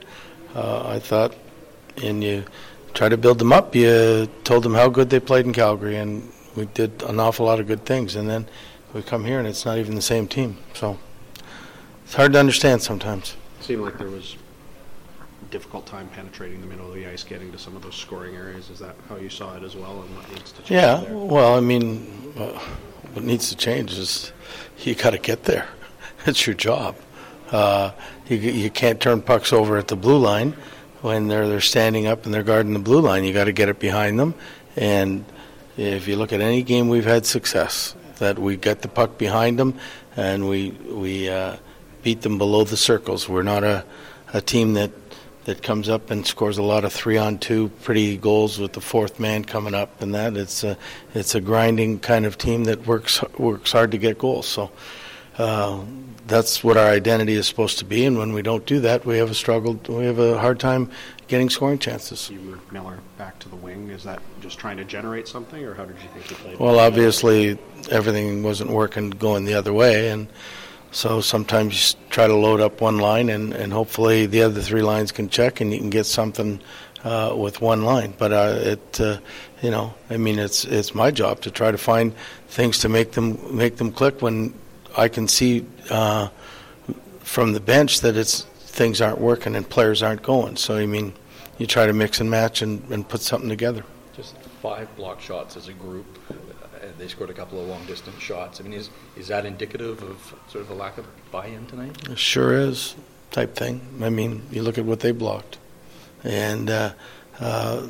[0.56, 1.36] uh, I thought,
[2.02, 2.46] and you
[2.94, 3.76] try to build them up.
[3.76, 7.60] You told them how good they played in Calgary, and we did an awful lot
[7.60, 8.16] of good things.
[8.16, 8.48] And then
[8.94, 10.58] we come here, and it's not even the same team.
[10.74, 10.98] So
[12.06, 13.36] it's hard to understand sometimes.
[13.60, 14.38] It seemed like there was
[15.52, 18.70] difficult time penetrating the middle of the ice, getting to some of those scoring areas.
[18.70, 20.72] Is that how you saw it as well, and what needs to change?
[20.72, 21.18] Yeah, there?
[21.18, 22.60] well, I mean, uh,
[23.14, 24.32] what needs to change is
[24.80, 25.68] you got to get there.
[26.26, 26.96] it's your job.
[27.52, 27.92] Uh,
[28.28, 30.56] you you can't turn pucks over at the blue line
[31.02, 33.24] when they're they're standing up and they're guarding the blue line.
[33.24, 34.36] You got to get it behind them.
[34.76, 35.26] And
[35.78, 39.58] if you look at any game we've had success, that we get the puck behind
[39.58, 39.80] them
[40.16, 41.58] and we we uh,
[42.04, 43.28] beat them below the circles.
[43.28, 43.84] We're not a
[44.34, 44.92] a team that
[45.50, 48.82] that comes up and scores a lot of three on two pretty goals with the
[48.82, 50.38] fourth man coming up and that.
[50.38, 50.78] It's a
[51.16, 54.48] it's a grinding kind of team that works works hard to get goals.
[54.48, 54.70] So
[55.40, 55.84] uh,
[56.28, 58.06] that's what our identity is supposed to be.
[58.06, 60.92] And when we don't do that we have a struggle we have a hard time
[61.28, 62.30] getting scoring chances.
[62.30, 63.90] You moved Miller back to the wing.
[63.90, 66.60] Is that just trying to generate something or how did you think he played?
[66.60, 67.58] Well obviously
[67.90, 70.10] everything wasn't working going the other way.
[70.12, 70.28] And
[70.92, 74.82] so sometimes you try to load up one line, and, and hopefully the other three
[74.82, 76.60] lines can check, and you can get something
[77.04, 78.14] uh, with one line.
[78.18, 79.20] But uh, it, uh,
[79.62, 82.14] you know, I mean, it's it's my job to try to find
[82.48, 84.54] things to make them make them click when
[84.98, 86.30] I can see uh,
[87.20, 90.56] from the bench that it's things aren't working and players aren't going.
[90.56, 91.14] So I mean,
[91.58, 93.84] you try to mix and match and, and put something together.
[94.16, 96.06] Just five block shots as a group
[97.00, 98.60] they scored a couple of long distance shots.
[98.60, 102.10] I mean, is is that indicative of sort of a lack of buy-in tonight?
[102.10, 102.96] It sure is,
[103.32, 103.82] type thing.
[104.02, 105.58] I mean, you look at what they blocked,
[106.24, 106.94] and uh,
[107.40, 107.88] uh,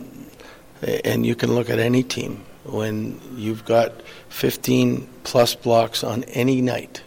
[1.03, 6.61] and you can look at any team when you've got 15 plus blocks on any
[6.61, 7.02] night,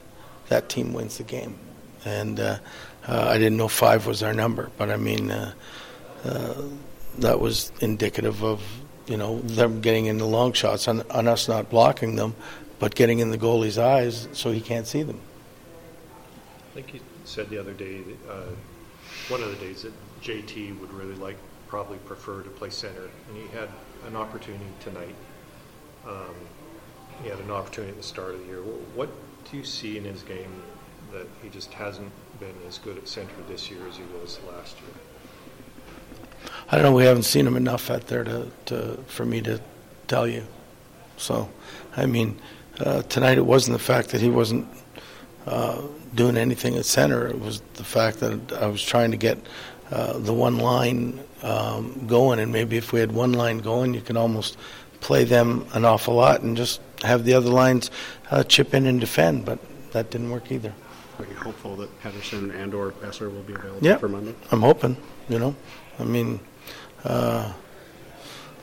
[0.49, 1.55] that team wins the game.
[2.05, 2.59] And uh,
[3.07, 5.31] uh I didn't know five was our number, but I mean.
[5.31, 5.53] Uh,
[6.25, 6.63] uh,
[7.19, 8.63] that was indicative of
[9.07, 12.35] you know, them getting in the long shots on, on us not blocking them,
[12.79, 15.21] but getting in the goalie's eyes so he can't see them.
[16.71, 18.47] I think you said the other day, uh,
[19.29, 19.93] one of the days, that
[20.23, 21.37] JT would really like,
[21.69, 23.69] probably prefer to play center, and he had
[24.07, 25.15] an opportunity tonight.
[26.07, 26.35] Um,
[27.23, 28.61] he had an opportunity at the start of the year.
[28.61, 29.11] What
[29.51, 30.63] do you see in his game
[31.13, 32.11] that he just hasn't
[32.41, 35.12] been as good at center this year as he was last year?
[36.71, 36.93] I don't know.
[36.93, 39.61] We haven't seen him enough out there to, to for me to
[40.09, 40.45] tell you.
[41.17, 41.49] So,
[41.97, 42.41] I mean,
[42.81, 44.67] uh, tonight it wasn't the fact that he wasn't
[45.47, 45.83] uh,
[46.15, 47.27] doing anything at center.
[47.27, 49.39] It was the fact that I was trying to get
[49.91, 54.01] uh, the one line um, going, and maybe if we had one line going, you
[54.01, 54.57] can almost
[55.01, 57.91] play them an awful lot and just have the other lines
[58.31, 59.45] uh, chip in and defend.
[59.45, 59.59] But
[59.93, 60.73] that didn't work either.
[61.19, 64.35] Are you hopeful that Pettersson and or Boeser will be available yeah, for Monday?
[64.51, 64.97] I'm hoping.
[65.29, 65.57] You know,
[65.99, 66.41] I mean,
[67.05, 67.53] uh,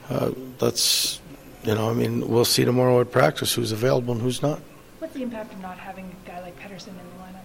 [0.09, 1.19] uh, that's
[1.63, 4.59] you know, I mean, we'll see tomorrow at practice who's available and who's not.
[4.99, 7.43] What's the impact of not having a guy like Pettersson in the lineup?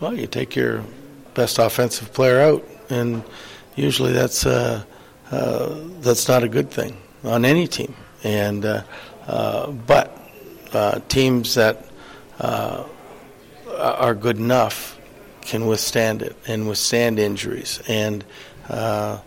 [0.00, 0.84] Well, you take your
[1.34, 3.24] best offensive player out, and
[3.76, 4.84] usually that's uh,
[5.30, 7.94] uh, that's not a good thing on any team.
[8.22, 8.82] And uh,
[9.26, 10.16] uh, but
[10.72, 11.86] uh, teams that
[12.40, 12.84] uh,
[13.78, 15.00] are good enough
[15.40, 18.24] can withstand it and withstand injuries and.
[18.68, 19.20] Uh,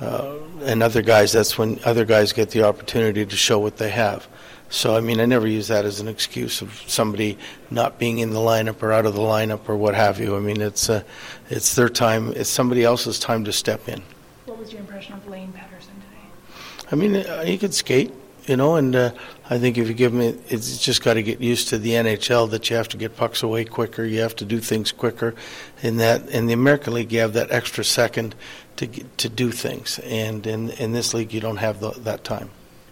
[0.00, 3.90] uh, and other guys, that's when other guys get the opportunity to show what they
[3.90, 4.26] have.
[4.70, 7.38] So, I mean, I never use that as an excuse of somebody
[7.70, 10.36] not being in the lineup or out of the lineup or what have you.
[10.36, 11.04] I mean, it's uh,
[11.48, 12.32] it's their time.
[12.32, 14.02] It's somebody else's time to step in.
[14.46, 16.88] What was your impression of Lane Pederson today?
[16.90, 18.12] I mean, uh, he could skate,
[18.46, 19.10] you know, and uh,
[19.48, 22.50] I think if you give it, it's just got to get used to the NHL
[22.50, 25.34] that you have to get pucks away quicker, you have to do things quicker.
[25.82, 28.34] In that, in the American League, you have that extra second
[28.76, 32.24] to get, to do things, and in in this league, you don't have the, that
[32.24, 32.50] time.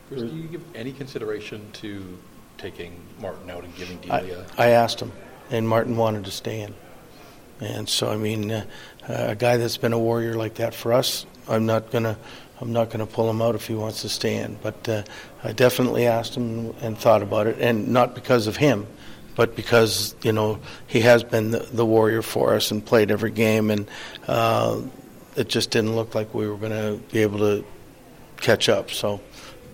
[0.08, 2.18] Bruce, do you give any consideration to
[2.58, 4.46] taking Martin out and giving I, Delia?
[4.56, 5.12] I asked him,
[5.50, 6.74] and Martin wanted to stay in.
[7.60, 8.64] And so, I mean, uh,
[9.08, 12.18] a guy that's been a warrior like that for us, I'm not gonna,
[12.62, 14.56] I'm not gonna pull him out if he wants to stay in.
[14.62, 15.02] But uh,
[15.42, 18.86] I definitely asked him and thought about it, and not because of him,
[19.34, 23.32] but because you know he has been the, the warrior for us and played every
[23.32, 23.88] game, and
[24.28, 24.80] uh,
[25.36, 27.64] it just didn't look like we were going to be able to
[28.36, 28.92] catch up.
[28.92, 29.20] So,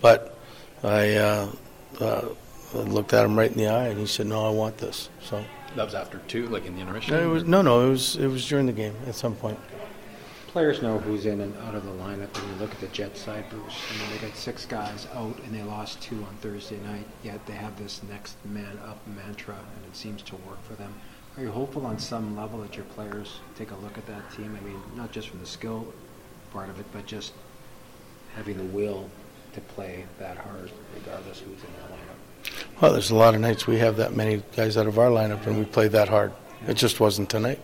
[0.01, 0.37] but
[0.83, 1.51] I, uh,
[1.99, 2.25] uh,
[2.73, 5.09] I looked at him right in the eye, and he said, "No, I want this."
[5.21, 5.43] So.
[5.75, 7.13] That was after two, like in the intermission.
[7.13, 7.85] No, it was no, no.
[7.85, 9.59] It was it was during the game at some point.
[10.49, 12.35] Players know who's in and out of the lineup.
[12.35, 15.37] When you look at the Jets side, Bruce, I mean, they got six guys out,
[15.45, 17.05] and they lost two on Thursday night.
[17.23, 20.91] Yet they have this next man up mantra, and it seems to work for them.
[21.37, 24.57] Are you hopeful on some level that your players take a look at that team?
[24.59, 25.93] I mean, not just from the skill
[26.51, 27.33] part of it, but just
[28.35, 29.07] having the will
[29.53, 32.81] to play that hard, regardless who's in that lineup.
[32.81, 35.45] Well, there's a lot of nights we have that many guys out of our lineup,
[35.45, 36.33] and we play that hard.
[36.67, 37.59] It just wasn't tonight.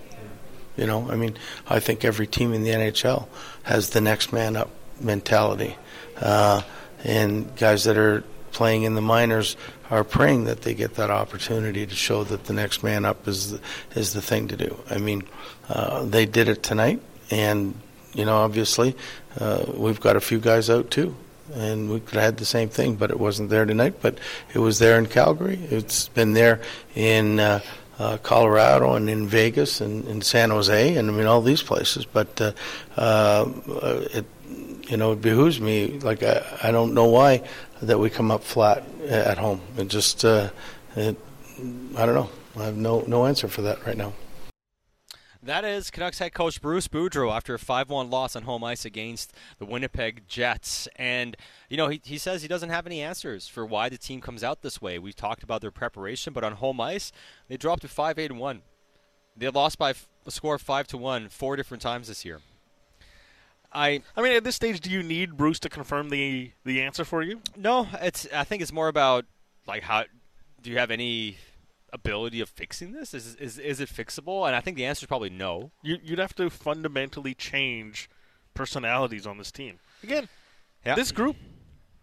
[0.78, 1.38] You know, I mean,
[1.68, 3.28] I think every team in the NHL
[3.64, 4.70] has the next man up
[5.00, 5.78] mentality,
[6.22, 6.62] uh,
[7.04, 9.58] and guys that are playing in the minors
[9.90, 13.52] are praying that they get that opportunity to show that the next man up is
[13.52, 13.60] the,
[13.96, 14.78] is the thing to do.
[14.90, 15.24] I mean,
[15.70, 17.76] uh, they did it tonight, and
[18.14, 18.96] you know, obviously,
[19.40, 21.16] uh, we've got a few guys out too,
[21.54, 23.96] and we could have had the same thing, but it wasn't there tonight.
[24.02, 24.18] But
[24.54, 25.60] it was there in Calgary.
[25.70, 26.62] It's been there
[26.96, 27.40] in.
[27.40, 27.60] Uh,
[28.00, 32.06] uh, Colorado and in Vegas and in San Jose and I mean all these places.
[32.06, 32.52] But uh,
[32.98, 33.50] uh,
[34.14, 34.26] it,
[34.90, 36.00] you know, it behooves me.
[36.00, 37.44] Like I, I don't know why
[37.82, 39.62] that we come up flat at home.
[39.78, 40.50] It just, uh,
[40.96, 41.18] it,
[41.96, 42.30] I don't know.
[42.58, 44.14] I have no no answer for that right now.
[45.46, 48.84] That is Canucks head coach Bruce Boudreau after a 5 1 loss on home ice
[48.84, 50.88] against the Winnipeg Jets.
[50.96, 51.38] And,
[51.70, 54.44] you know, he, he says he doesn't have any answers for why the team comes
[54.44, 54.98] out this way.
[54.98, 57.12] We've talked about their preparation, but on home ice,
[57.48, 58.62] they dropped to 5 8 1.
[59.38, 59.94] They lost by
[60.26, 62.42] a score of 5 to 1 four different times this year.
[63.72, 67.06] I I mean, at this stage, do you need Bruce to confirm the the answer
[67.06, 67.42] for you?
[67.56, 68.28] No, it's.
[68.34, 69.26] I think it's more about
[69.68, 70.06] like how
[70.64, 71.38] do you have any
[71.96, 73.14] ability of fixing this?
[73.14, 74.46] Is is is it fixable?
[74.46, 75.72] And I think the answer is probably no.
[75.82, 78.10] You, you'd have to fundamentally change
[78.54, 79.80] personalities on this team.
[80.04, 80.30] Again,
[80.84, 81.38] this group.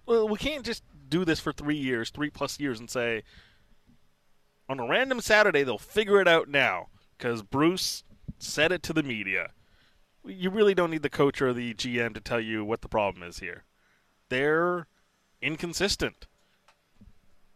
[0.06, 3.22] Well, we can't just do this for three years, three plus years, and say
[4.68, 8.02] on a random Saturday they'll figure it out now because Bruce
[8.38, 9.50] said it to the media.
[10.24, 13.22] You really don't need the coach or the GM to tell you what the problem
[13.22, 13.64] is here.
[14.28, 14.86] They're
[15.40, 16.26] inconsistent.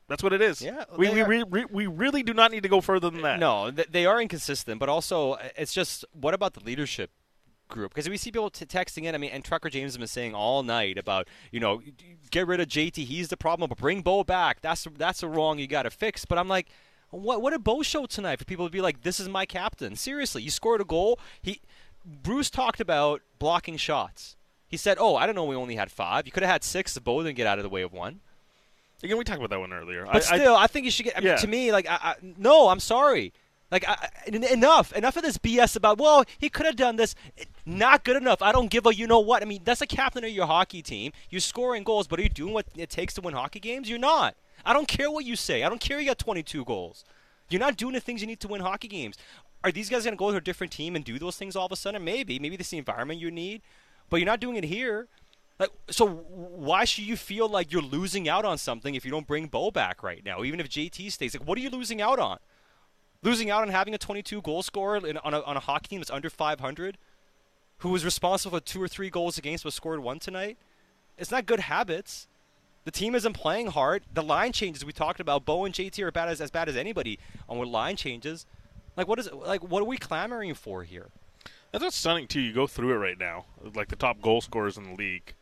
[0.08, 0.62] That's what it is.
[0.62, 3.40] Yeah, we we, re, re, we really do not need to go further than that.
[3.40, 7.10] No, th- they are inconsistent, but also uh, it's just what about the leadership
[7.68, 7.92] group?
[7.92, 9.14] Because we see people t- texting in.
[9.14, 11.82] I mean, and Trucker James has been saying all night about you know
[12.30, 12.96] get rid of JT.
[13.04, 14.60] He's the problem, but bring Bo back.
[14.60, 16.24] That's that's a wrong you got to fix.
[16.24, 16.68] But I'm like.
[17.10, 19.94] What what did Bo show tonight for people to be like, this is my captain?
[19.94, 21.20] Seriously, you scored a goal.
[21.40, 21.60] He
[22.04, 24.36] Bruce talked about blocking shots.
[24.66, 25.44] He said, "Oh, I don't know.
[25.44, 26.26] We only had five.
[26.26, 28.20] You could have had six if Bo didn't get out of the way of one."
[29.02, 30.06] Again, we talked about that one earlier.
[30.10, 31.16] But still, I, think you should get.
[31.16, 31.36] I mean, Yeah.
[31.36, 33.32] to me, like, I, I, no, I'm sorry.
[33.70, 35.98] Like, I, I- enough, enough of this BS about.
[35.98, 37.14] Well, he could have done this.
[37.66, 38.40] Not good enough.
[38.40, 39.42] I don't give a you know what.
[39.42, 41.12] I mean, that's a captain of your hockey team.
[41.30, 43.88] You're scoring goals, but are you doing what it takes to win hockey games?
[43.90, 44.34] You're not.
[44.64, 45.62] I don't care what you say.
[45.62, 47.04] I don't care you got 22 goals.
[47.50, 49.16] You're not doing the things you need to win hockey games.
[49.62, 51.66] Are these guys going to go to a different team and do those things all
[51.66, 52.02] of a sudden?
[52.04, 52.38] Maybe.
[52.38, 53.62] Maybe this the environment you need,
[54.08, 55.08] but you're not doing it here.
[55.58, 59.26] Like, so why should you feel like you're losing out on something if you don't
[59.26, 60.42] bring Bo back right now?
[60.44, 62.38] Even if JT stays, like, what are you losing out on?
[63.22, 66.00] Losing out on having a 22 goal scorer in, on, a, on a hockey team
[66.00, 66.98] that's under 500,
[67.78, 70.58] who was responsible for two or three goals against but scored one tonight?
[71.16, 72.28] It's not good habits.
[72.84, 74.04] The team isn't playing hard.
[74.12, 75.44] The line changes we talked about.
[75.44, 77.18] Bo and JT are bad as, as bad as anybody
[77.48, 78.46] on what line changes.
[78.96, 81.08] Like what is like what are we clamoring for here?
[81.72, 82.40] That's what's stunning too.
[82.40, 85.34] You go through it right now, like the top goal scorers in the league.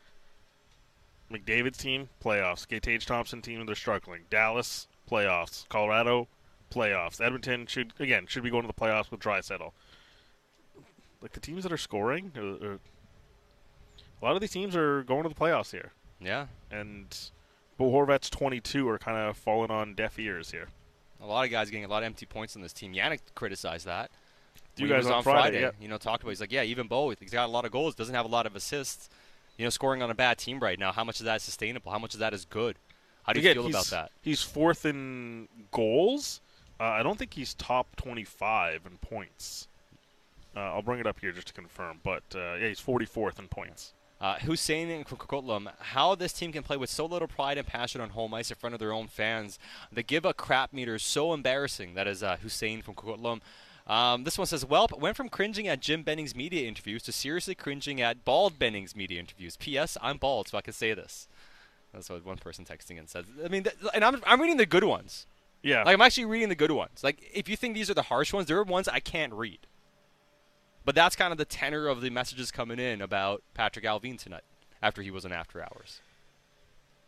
[1.34, 2.66] McDavid's team playoffs.
[2.80, 4.22] Tage Thompson team they're struggling.
[4.30, 5.68] Dallas playoffs.
[5.68, 6.28] Colorado
[6.72, 7.20] playoffs.
[7.20, 9.72] Edmonton should again should be going to the playoffs with Draisaitl.
[11.20, 12.78] Like the teams that are scoring, are, are-
[14.20, 15.92] a lot of these teams are going to the playoffs here.
[16.20, 16.46] Yeah.
[16.70, 17.14] And
[17.76, 20.68] Bo Horvat's 22 are kind of falling on deaf ears here.
[21.20, 22.94] A lot of guys getting a lot of empty points on this team.
[22.94, 24.10] Yannick criticized that.
[24.76, 25.70] You guys on on Friday, yeah.
[25.80, 26.30] You know, talked about.
[26.30, 28.46] He's like, yeah, even Bo, he's got a lot of goals, doesn't have a lot
[28.46, 29.08] of assists.
[29.56, 30.92] You know, scoring on a bad team right now.
[30.92, 31.92] How much of that is sustainable?
[31.92, 32.76] How much of that is good?
[33.22, 34.10] How do you Again, feel about that?
[34.20, 36.40] He's fourth in goals.
[36.78, 39.68] Uh, I don't think he's top 25 in points.
[40.56, 42.00] Uh, I'll bring it up here just to confirm.
[42.02, 43.92] But uh, yeah, he's 44th in points.
[44.20, 48.00] Uh, Hussein and Coquitlam, how this team can play with so little pride and passion
[48.00, 49.58] on home ice in front of their own fans.
[49.92, 51.94] The give a crap meter is so embarrassing.
[51.94, 53.40] That is uh, Hussein from Coquitlam.
[53.86, 57.54] Um, this one says, well, went from cringing at Jim Benning's media interviews to seriously
[57.54, 59.56] cringing at Bald Benning's media interviews.
[59.58, 59.98] P.S.
[60.00, 61.28] I'm bald, so I can say this.
[61.92, 63.26] That's what one person texting in says.
[63.44, 65.26] I mean, th- and I'm, I'm reading the good ones.
[65.62, 65.82] Yeah.
[65.82, 67.04] Like, I'm actually reading the good ones.
[67.04, 69.60] Like, if you think these are the harsh ones, there are ones I can't read.
[70.84, 74.42] But that's kind of the tenor of the messages coming in about Patrik Allvin tonight
[74.82, 76.00] after he was in After Hours.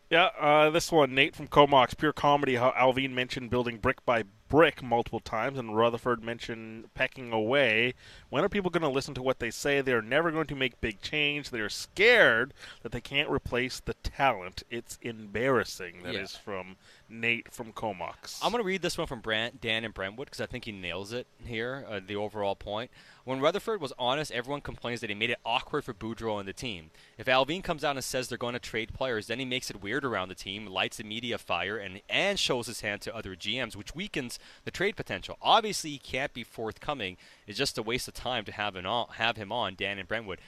[0.09, 2.55] Yeah, uh, this one, Nate from Comox, pure comedy.
[2.55, 7.95] How Allvin mentioned building brick by brick multiple times, and Rutherford mentioned pecking away.
[8.29, 9.81] When are people going to listen to what they say?
[9.81, 11.51] They are never going to make big change.
[11.51, 14.63] They are scared that they can't replace the talent.
[14.71, 16.03] It's embarrassing.
[16.03, 16.41] That is Yeah.
[16.41, 16.77] from
[17.09, 18.41] Nate from Comox.
[18.43, 20.73] I'm going to read this one from Brant, Dan and Brentwood because I think he
[20.73, 22.91] nails it here, uh, the overall point.
[23.25, 26.53] When Rutherford was honest, everyone complains that he made it awkward for Boudreau and the
[26.53, 26.91] team.
[27.19, 29.83] If Allvin comes out and says they're going to trade players, then he makes it
[29.83, 33.35] weird around the team, lights the media fire, and, and shows his hand to other
[33.37, 35.37] GMs, which weakens the trade potential.
[35.43, 37.17] Obviously, he can't be forthcoming.
[37.47, 40.09] It's just a waste of time to have, an on, have him on, Dan and
[40.09, 40.41] Brentwood.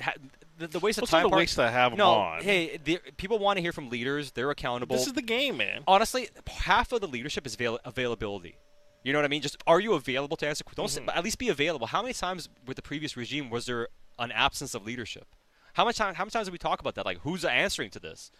[0.00, 0.12] Ha,
[0.58, 2.42] the, the waste Well, of time part- waste to have him no, on.
[2.42, 4.30] Hey, the, people want to hear from leaders.
[4.32, 4.96] They're accountable.
[4.96, 5.82] This is the game, man.
[5.88, 8.56] Honestly, half of the leadership is avail- availability.
[9.02, 9.42] You know what I mean?
[9.42, 10.64] Just are you available to answer?
[10.74, 11.06] Don't Mhm.
[11.06, 11.86] but at least be available.
[11.86, 15.26] How many times with the previous regime was there an absence of leadership?
[15.74, 16.14] How much time?
[16.14, 17.04] How many times did we talk about that?
[17.06, 18.30] Like, who's answering to this?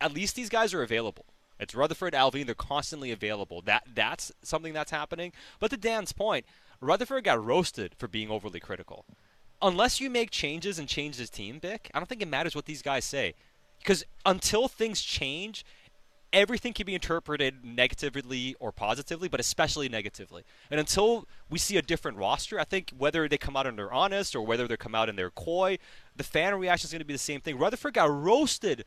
[0.00, 1.26] At least these guys are available.
[1.60, 2.46] It's Rutherford, Allvin.
[2.46, 3.62] They're constantly available.
[3.62, 5.32] That that's something that's happening.
[5.60, 6.46] But to Dan's point,
[6.80, 9.04] Rutherford got roasted for being overly critical.
[9.62, 12.66] Unless you make changes and change his team, Bik, I don't think it matters what
[12.66, 13.34] these guys say.
[13.78, 15.64] Because until things change,
[16.32, 20.42] everything can be interpreted negatively or positively, but especially negatively.
[20.70, 23.92] And until we see a different roster, I think whether they come out and they're
[23.92, 25.78] honest or whether they come out and they're coy,
[26.16, 27.58] the fan reaction is going to be the same thing.
[27.58, 28.84] Rutherford got roasted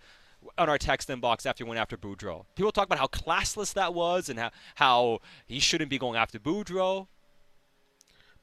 [0.58, 2.46] on our text inbox after he went after Boudreau.
[2.56, 6.40] People talk about how classless that was and how, how he shouldn't be going after
[6.40, 7.08] Boudreau.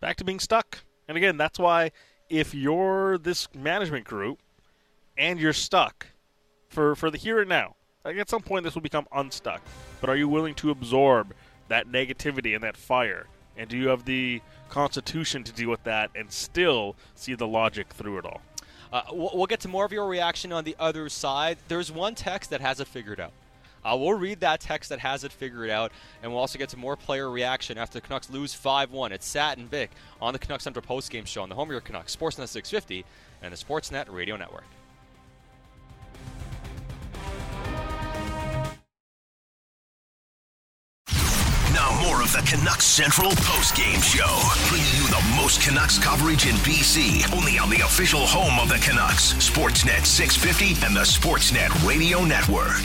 [0.00, 0.78] Back to being stuck.
[1.08, 1.92] And again, that's why
[2.28, 4.38] if you're this management group
[5.16, 6.06] and you're stuck
[6.68, 9.62] for for the here and now, like at some point this will become unstuck.
[10.00, 11.34] But are you willing to absorb
[11.68, 13.26] that negativity and that fire?
[13.56, 17.88] And do you have the constitution to deal with that and still see the logic
[17.94, 18.42] through it all?
[18.92, 21.58] Uh, we'll, we'll get to more of your reaction on the other side.
[21.68, 23.32] There's one text that has it figured out.
[23.86, 25.92] Uh, we'll read that text that has it figured out,
[26.22, 29.12] and we'll also get to more player reaction after the Canucks lose 5 1.
[29.12, 29.90] It's Sat and Bik
[30.20, 33.04] on the Canucks Central postgame show on the Home of Your Canucks, Sportsnet 650,
[33.42, 34.64] and the Sportsnet Radio Network.
[41.72, 46.56] Now more of the Canucks Central postgame show, bringing you the most Canucks coverage in
[46.56, 52.24] BC, only on the official home of the Canucks, Sportsnet 650 and the Sportsnet Radio
[52.24, 52.82] Network.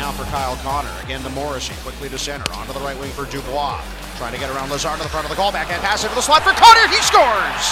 [0.00, 0.90] Now for Kyle Connor.
[1.02, 1.74] Again to Morrissey.
[1.82, 2.50] Quickly to center.
[2.54, 3.84] Onto the right wing for Dubois.
[4.16, 5.52] Trying to get around Lazar to the front of the goal.
[5.52, 6.88] Backhand pass into the slot for Connor.
[6.88, 7.64] He scores!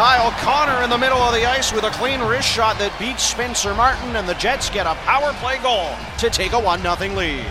[0.00, 3.22] Kyle Connor in the middle of the ice with a clean wrist shot that beats
[3.22, 5.90] Spencer Martin, and the Jets get a power play goal
[6.20, 7.44] to take a 1 0 lead.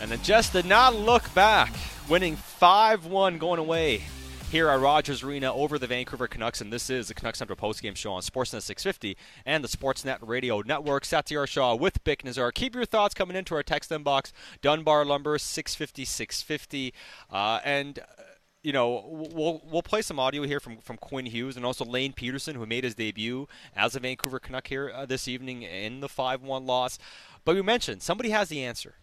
[0.00, 1.72] And the Jets did not look back,
[2.08, 4.02] winning 5 1 going away
[4.50, 6.62] here at Rogers Arena over the Vancouver Canucks.
[6.62, 10.62] And this is the Canucks Central postgame show on Sportsnet 650 and the Sportsnet Radio
[10.62, 11.04] Network.
[11.04, 12.52] Satiar Shah with Bik Nizzar.
[12.54, 14.32] Keep your thoughts coming into our text inbox.
[14.62, 16.94] Dunbar Lumber 650 650.
[17.30, 17.98] Uh, and.
[17.98, 18.22] Uh,
[18.64, 22.12] you know, we'll we'll play some audio here from, from Quinn Hughes and also Lane
[22.12, 26.08] Pederson, who made his debut as a Vancouver Canuck here uh, this evening in the
[26.08, 26.98] 5 1 loss.
[27.44, 28.96] But we mentioned somebody has the answer.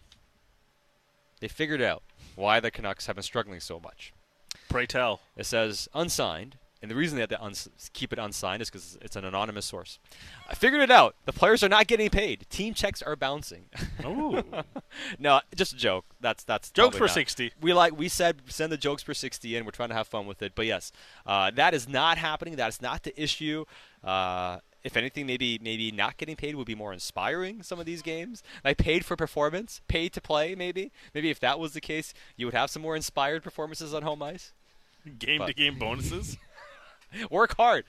[1.40, 2.02] They figured out
[2.34, 4.12] why the Canucks have been struggling so much.
[4.68, 5.20] Pray tell.
[5.36, 8.98] It says unsigned, and the reason they have to uns- keep it unsigned is because
[9.00, 9.98] it's an anonymous source.
[10.48, 11.16] I figured it out.
[11.24, 12.46] The players are not getting paid.
[12.50, 13.66] Team checks are bouncing.
[14.04, 14.42] Ooh.
[15.18, 16.04] no, just a joke.
[16.20, 17.14] That's that's Jokes for not.
[17.14, 17.52] 60.
[17.60, 19.64] We like we said send the jokes for sixty in.
[19.64, 20.52] We're trying to have fun with it.
[20.54, 20.92] But yes,
[21.26, 22.56] uh, that is not happening.
[22.56, 23.64] That is not the issue.
[24.04, 27.62] Uh, if anything, maybe maybe not getting paid would be more inspiring.
[27.62, 30.54] Some of these games, like paid for performance, paid to play.
[30.54, 34.02] Maybe maybe if that was the case, you would have some more inspired performances on
[34.02, 34.52] home ice.
[35.18, 36.38] Game to game bonuses.
[37.30, 37.84] Work hard,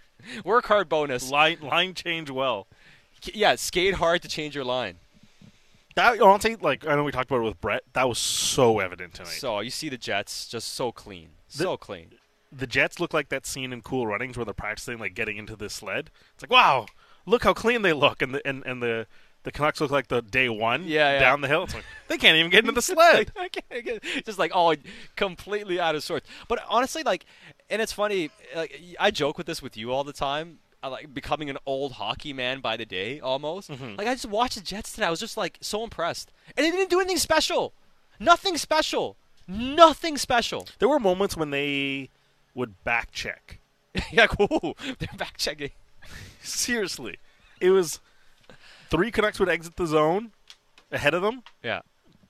[0.45, 1.29] work hard bonus.
[1.31, 2.67] Line line change well.
[3.33, 4.97] Yeah, skate hard to change your line.
[5.95, 7.81] That honestly, like I know we talked about it with Brett.
[7.93, 9.31] That was so evident tonight.
[9.31, 12.11] So you see the Jets just so clean, The- so clean.
[12.51, 15.55] The Jets look like that scene in Cool Runnings where they're practicing like getting into
[15.55, 16.09] the sled.
[16.33, 16.85] It's like, wow,
[17.25, 19.07] look how clean they look, and the and, and the
[19.43, 21.19] the Canucks look like the day one Yeah, yeah.
[21.19, 21.63] down the hill.
[21.63, 23.31] It's like they can't even get into the sled.
[23.37, 24.75] I can't get- just like oh,
[25.15, 26.27] completely out of sorts.
[26.47, 27.25] But honestly, like,
[27.69, 28.29] and it's funny.
[28.55, 30.59] Like I joke with this with you all the time.
[30.83, 33.69] I like becoming an old hockey man by the day almost.
[33.71, 33.95] Mm-hmm.
[33.97, 35.07] Like I just watched the Jets today.
[35.07, 37.73] I was just like so impressed, and they didn't do anything special.
[38.19, 39.17] Nothing special.
[39.47, 40.67] Nothing special.
[40.79, 42.09] There were moments when they
[42.57, 43.59] would back check.
[44.11, 44.75] yeah, cool.
[44.99, 45.69] They're back checking.
[46.41, 47.17] Seriously,
[47.61, 47.99] it was
[48.89, 50.31] three Canucks would exit the zone
[50.91, 51.43] ahead of them.
[51.63, 51.81] Yeah.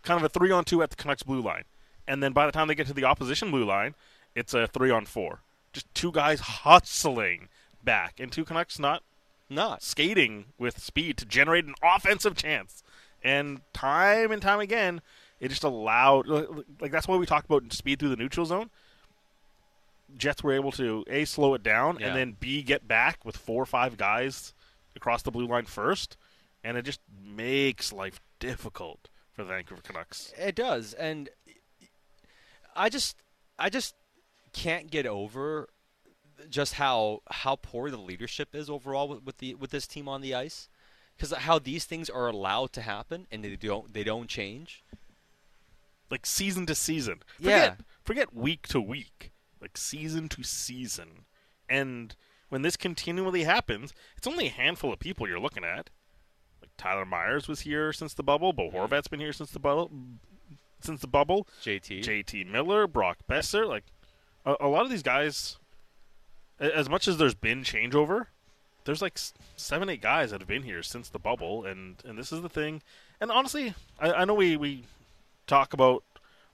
[0.03, 1.63] kind of a three on two at the Canucks blue line,
[2.07, 3.95] and then by the time they get to the opposition blue line,
[4.35, 5.39] it's a three on four.
[5.73, 7.49] Just two guys hustling
[7.83, 9.03] back, and two Canucks not
[9.49, 12.83] not skating with speed to generate an offensive chance.
[13.23, 15.01] And time and time again,
[15.39, 16.27] it just allowed
[16.81, 18.69] like that's why we talked about speed through the neutral zone.
[20.15, 22.07] Jets were able to a slow it down Yeah.
[22.07, 24.53] and then b get back with four or five guys
[24.95, 26.17] across the blue line first,
[26.63, 30.33] and it just makes life difficult for the Vancouver Canucks.
[30.37, 31.29] It does, and
[32.75, 33.17] I just,
[33.59, 33.95] I just
[34.53, 35.69] can't get over
[36.49, 40.21] just how how poor the leadership is overall with, with the with this team on
[40.21, 40.69] the ice,
[41.15, 44.83] because how these things are allowed to happen and they don't they don't change.
[46.09, 47.19] Like season to season.
[47.37, 47.59] Yeah.
[47.71, 49.31] Forget, forget week to week.
[49.61, 51.25] Like season to season.
[51.69, 52.15] And
[52.49, 55.89] when this continually happens, it's only a handful of people you're looking at.
[56.61, 59.91] Like Tyler Myers was here since the bubble, Bo Horvat's been here since the bubble.
[60.79, 63.85] Since the bubble, JT, JT Miller, Brock Boeser, like
[64.45, 65.57] a, a lot of these guys.
[66.59, 68.27] As much as there's been changeover,
[68.85, 69.19] there's like
[69.57, 72.49] seven, eight guys that have been here since the bubble, and and this is the
[72.49, 72.81] thing.
[73.19, 74.83] And honestly, I, I know we we
[75.45, 76.03] talk about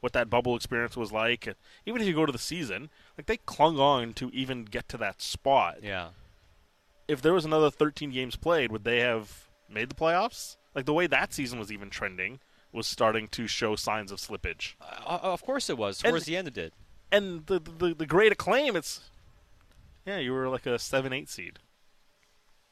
[0.04, 1.48] what that bubble experience was like.
[1.48, 1.56] and
[1.86, 4.98] Even if you go to the season, like they clung on to even get to
[4.98, 5.78] that spot.
[5.82, 6.10] Yeah.
[7.08, 10.58] If there was another 13 games played, would they have made the playoffs?
[10.76, 12.40] Like the way that season was even trending
[12.74, 14.74] was starting to show signs of slippage.
[14.82, 16.02] Uh, of course it was.
[16.04, 16.74] And- Towards the end it did.
[17.12, 19.02] And the, the the great acclaim, it's
[20.06, 21.60] yeah, you were like a seven eight seed.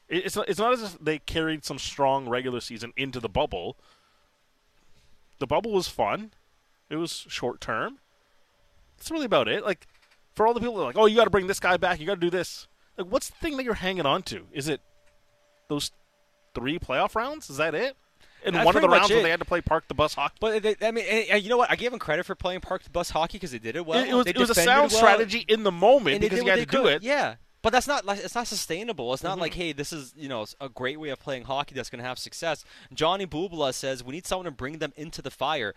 [0.08, 3.28] It- It's not, it's not as if they carried some strong regular season into the
[3.28, 3.76] bubble.
[5.38, 6.32] The bubble was fun.
[6.92, 7.98] It was short term.
[8.98, 9.64] That's really about it.
[9.64, 9.86] Like
[10.34, 11.98] for all the people that are like, oh, you got to bring this guy back.
[12.00, 12.68] You got to do this.
[12.96, 14.46] Like, what's the thing that you're hanging on to?
[14.52, 14.80] Is it
[15.68, 15.90] those
[16.54, 17.48] three playoff rounds?
[17.50, 17.96] Is that it?
[18.44, 20.34] And That's one of the rounds where they had to play park the bus hockey.
[20.40, 21.04] But they, I mean,
[21.42, 21.70] you know what?
[21.70, 24.00] I gave them credit for playing park the bus hockey because they did it well.
[24.02, 24.98] It- it was- it was a sound well.
[25.00, 27.02] strategy in the moment And because you had to do it.
[27.02, 29.14] Yeah, but that's not like it's not sustainable.
[29.14, 29.42] It's not Mhm.
[29.42, 32.08] like hey, this is you know a great way of playing hockey that's going to
[32.08, 32.64] have success.
[32.92, 35.72] Johnny Bubala says we need someone to bring them into the fire.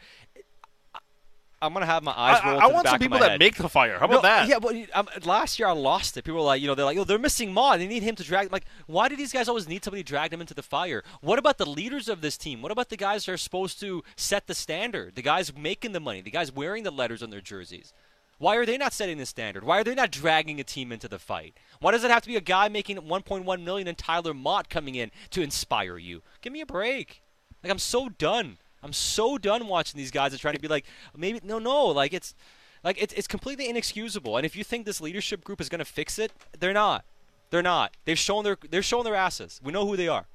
[1.61, 2.59] I- I'm gonna have my eyes I- roll.
[2.59, 3.39] I to the want some people that head.
[3.39, 3.97] make the fire.
[3.99, 4.47] How about No, that?
[4.47, 6.23] Yeah, but um, last year I lost it.
[6.23, 7.77] People were like, you know, they're like, oh, they're missing Ma.
[7.77, 8.51] They need him to drag.
[8.51, 11.03] Like, why do these guys always need somebody to drag them into the fire?
[11.21, 12.61] What about the leaders of this team?
[12.61, 15.15] What about the guys that are supposed to set the standard?
[15.15, 17.93] The guys making the money, the guys wearing the letters on their jerseys.
[18.37, 19.63] Why are they not setting the standard?
[19.63, 21.57] Why are they not dragging a team into the fight?
[21.79, 24.95] Why does it have to be a guy making 1.1 million and Tyler Motte coming
[24.95, 26.21] in to inspire you?
[26.41, 27.21] Give me a break.
[27.63, 28.57] Like I'm so done.
[28.85, 30.85] I'm so done watching these guys and trying to be like
[31.17, 32.35] maybe no no like it's
[32.83, 34.37] like it's it's completely inexcusable.
[34.37, 37.03] And if you think this leadership group is going to fix it, they're not.
[37.49, 37.97] They're not.
[38.05, 39.59] They've shown their they're showing their asses.
[39.63, 40.27] We know who they are.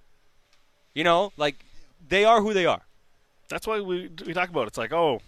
[0.93, 1.65] You know, like
[2.07, 2.83] they are who they are.
[3.49, 4.69] That's why we we talk about it.
[4.69, 5.21] it's like oh,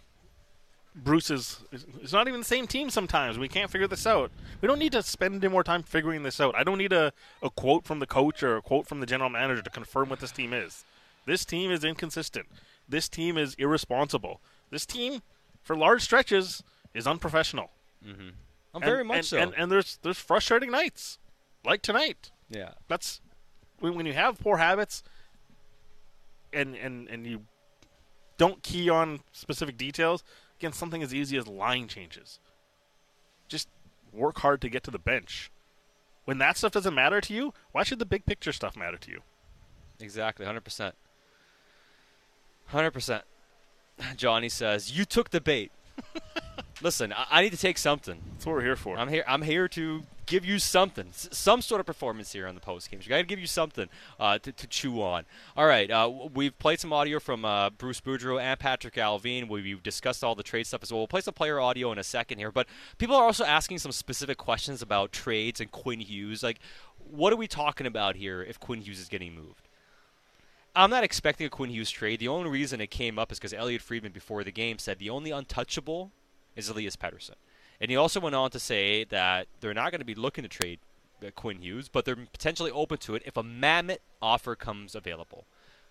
[0.97, 2.91] Bruce is it's not even the same team.
[2.91, 4.33] Sometimes we can't figure this out.
[4.61, 6.57] We don't need to spend any more time figuring this out.
[6.57, 9.31] I don't need a, a quote from the coach or a quote from the general
[9.31, 10.85] manager to confirm what this team is.
[11.25, 12.47] This team is inconsistent.
[12.89, 14.41] This team is irresponsible.
[14.71, 15.23] This team,
[15.63, 16.63] for large stretches,
[16.95, 17.71] is unprofessional.
[18.07, 18.31] Mm-hmm.
[18.75, 19.39] I'm very much and, so.
[19.39, 21.19] And, and there's there's frustrating nights,
[21.65, 22.31] like tonight.
[22.51, 22.71] Yeah.
[22.89, 23.21] That's
[23.81, 25.03] when, when you have poor habits,
[26.53, 27.43] and and and you
[28.39, 30.25] don't key on specific details.
[30.59, 32.39] Again, something as easy as line changes.
[33.49, 33.69] Just
[34.13, 35.51] work hard to get to the bench.
[36.25, 39.11] When that stuff doesn't matter to you, why should the big picture stuff matter to
[39.11, 39.21] you?
[40.01, 40.95] Exactly, hundred percent.
[42.73, 43.23] Hundred percent.
[44.17, 45.71] Johnny says, "You took the bait."
[46.83, 48.19] Listen, I, I need to take something.
[48.33, 48.97] That's what we're here for.
[48.99, 49.25] I'm here.
[49.29, 52.91] I'm here to give you something, S- some sort of performance here on the post
[52.91, 53.05] games.
[53.05, 53.89] We got to give you something
[54.19, 55.25] uh, to, to chew on.
[55.57, 59.49] All right, uh, we've played some audio from uh, Bruce Boudreau and Patrik Allvin.
[59.49, 61.01] We- We've discussed all the trade stuff as well.
[61.01, 62.67] We'll play some player audio in a second here, but
[62.99, 66.43] people are also asking some specific questions about trades and Quinn Hughes.
[66.43, 66.59] Like,
[66.99, 69.62] what are we talking about here if Quinn Hughes is getting moved?
[70.75, 72.21] I'm not expecting a Quinn Hughes trade.
[72.21, 75.11] The only reason it came up is because Elliotte Friedman before the game said the
[75.11, 76.13] only untouchable
[76.57, 77.35] is Elias Pettersson.
[77.81, 80.49] And he also went on to say that they're not going to be looking to
[80.49, 80.79] trade
[81.25, 85.47] uh, Quinn Hughes, but they're potentially open to it if a mammoth offer comes available.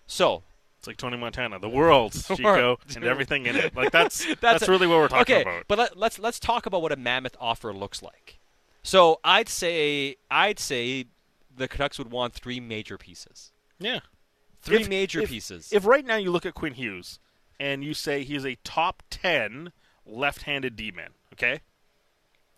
[0.06, 0.42] So
[0.78, 3.76] It's like Tony Montana, the world, Chico, and everything in it.
[3.76, 5.64] Like that's that's, really what we're talking okay, about.
[5.68, 8.40] But let, let's let's talk about what a mammoth offer looks like.
[8.82, 11.06] So I'd say I'd say
[11.54, 13.52] the Canucks would want three major pieces.
[13.78, 14.00] Yeah.
[14.62, 15.72] Three If- major if- pieces.
[15.72, 17.18] If right now you look at Quinn Hughes
[17.60, 19.72] and you say he's a top ten
[20.06, 21.60] left-handed D-man, okay,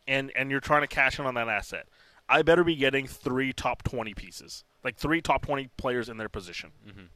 [0.06, 1.86] and and you're trying to cash in on that asset,
[2.28, 6.28] I better be getting three top twenty pieces, like three top twenty players in their
[6.28, 6.72] position.
[6.86, 7.08] Mhm.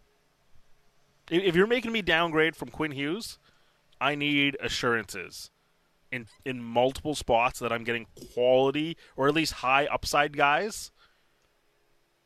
[1.30, 3.38] If, if you're making me downgrade from Quinn Hughes,
[4.00, 5.50] I need assurances
[6.10, 10.90] in in multiple spots that I'm getting quality or at least high upside guys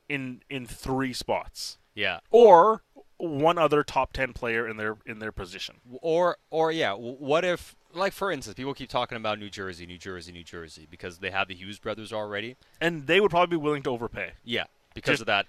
[0.08, 1.78] in in three spots.
[1.94, 2.20] Yeah.
[2.30, 2.82] Or
[3.18, 5.76] one other top 10 player in their in their position.
[6.00, 9.98] Or or yeah, what if like for instance, people keep talking about New Jersey, New
[9.98, 12.56] Jersey, New Jersey because they have the Hughes brothers already.
[12.80, 14.32] And they would probably be willing to overpay.
[14.44, 14.64] Yeah,
[14.94, 15.46] because Just- of that.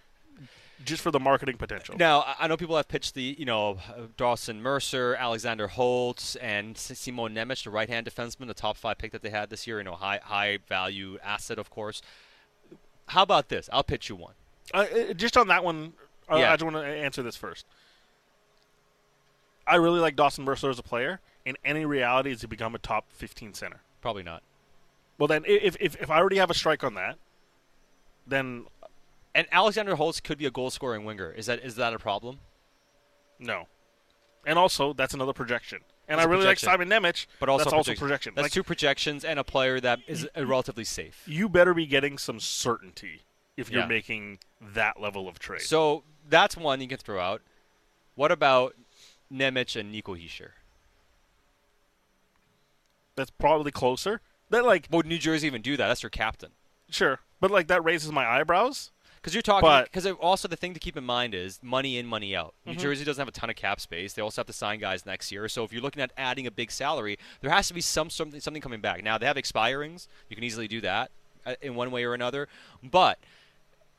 [0.85, 1.95] Just for the marketing potential.
[1.97, 3.77] Now, I- know people have pitched the, you know,
[4.17, 9.21] Dawson Mercer, Alexander Holtz, and Simon Nemec, the right-hand defenseman, the top five pick that
[9.21, 9.77] they had this year.
[9.77, 12.01] You know, high high value asset, of course.
[13.07, 13.69] How about this?
[13.71, 14.33] I'll pitch you one.
[14.73, 15.93] Uh, uh, just on that one,
[16.31, 16.51] uh, Yeah.
[16.51, 17.65] I just want to answer this first.
[19.65, 21.19] I really like Dawson Mercer as a player.
[21.45, 23.81] In any reality, has he become a top 15 center?
[24.01, 24.43] Probably not.
[25.17, 27.17] Well, then, if, if, if I already have a strike on that,
[28.25, 28.65] then
[29.35, 31.31] And Alexander Holtz could be a goal-scoring winger.
[31.31, 32.39] Is that is that a problem?
[33.39, 33.67] no.
[34.45, 35.79] And also, that's another projection.
[36.09, 38.33] And It's I really like Simon Nemec, but also that's also projection.
[38.35, 41.23] That's Like, two projections and a player that is relatively safe.
[41.25, 43.21] you better be getting some certainty
[43.55, 43.87] if you're Yeah.
[43.87, 45.61] making that level of trade.
[45.61, 47.41] So that's one you can throw out.
[48.15, 48.75] What about
[49.31, 50.49] Nemec and Nico Hischier?
[53.15, 54.21] That's probably closer.
[54.49, 55.87] That like would New Jersey even do that?
[55.87, 56.51] That's their captain.
[56.89, 58.91] Sure, but like that raises my eyebrows.
[59.15, 59.83] Because you're talking.
[59.85, 62.53] Because also the thing to keep in mind is money in, money out.
[62.65, 62.79] New Mhm.
[62.79, 64.11] Jersey doesn't have a ton of cap space.
[64.13, 65.47] They also have to sign guys next year.
[65.47, 68.41] So if you're looking at adding a big salary, there has to be some something
[68.41, 69.01] something coming back.
[69.01, 70.07] Now they have expirings.
[70.29, 71.09] You can easily do that
[71.45, 72.49] uh, in one way or another.
[72.83, 73.17] But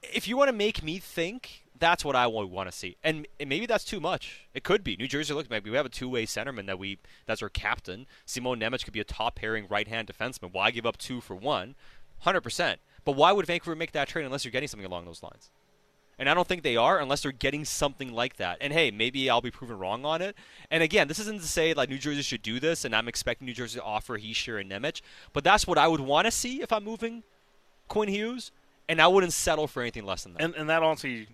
[0.03, 2.97] if you want to make me think, that's what I want to see.
[3.03, 4.47] And, and maybe that's too much.
[4.55, 4.97] It could be.
[4.97, 8.07] New Jersey look maybe we have a two-way centerman that we that's our captain.
[8.27, 10.53] Simon Nemec could be a top pairing right-hand defenseman.
[10.53, 11.75] Why give up two for one?
[12.21, 12.81] Hundred percent.
[13.05, 15.51] But why would Vancouver make that trade unless you're getting something along those lines?
[16.17, 18.59] And I don't think they are unless they're getting something like that.
[18.61, 20.37] And hey, maybe I'll be proven wrong on it.
[20.71, 23.47] And again, this isn't to say like New Jersey should do this, and I'm expecting
[23.47, 25.01] New Jersey to offer Hischier and Nemec.
[25.33, 27.25] But that's what I would want to see if I'm moving
[27.89, 28.53] Quinn Hughes,
[28.89, 30.43] and I wouldn't settle for anything less than that.
[30.43, 31.27] And and that honestly,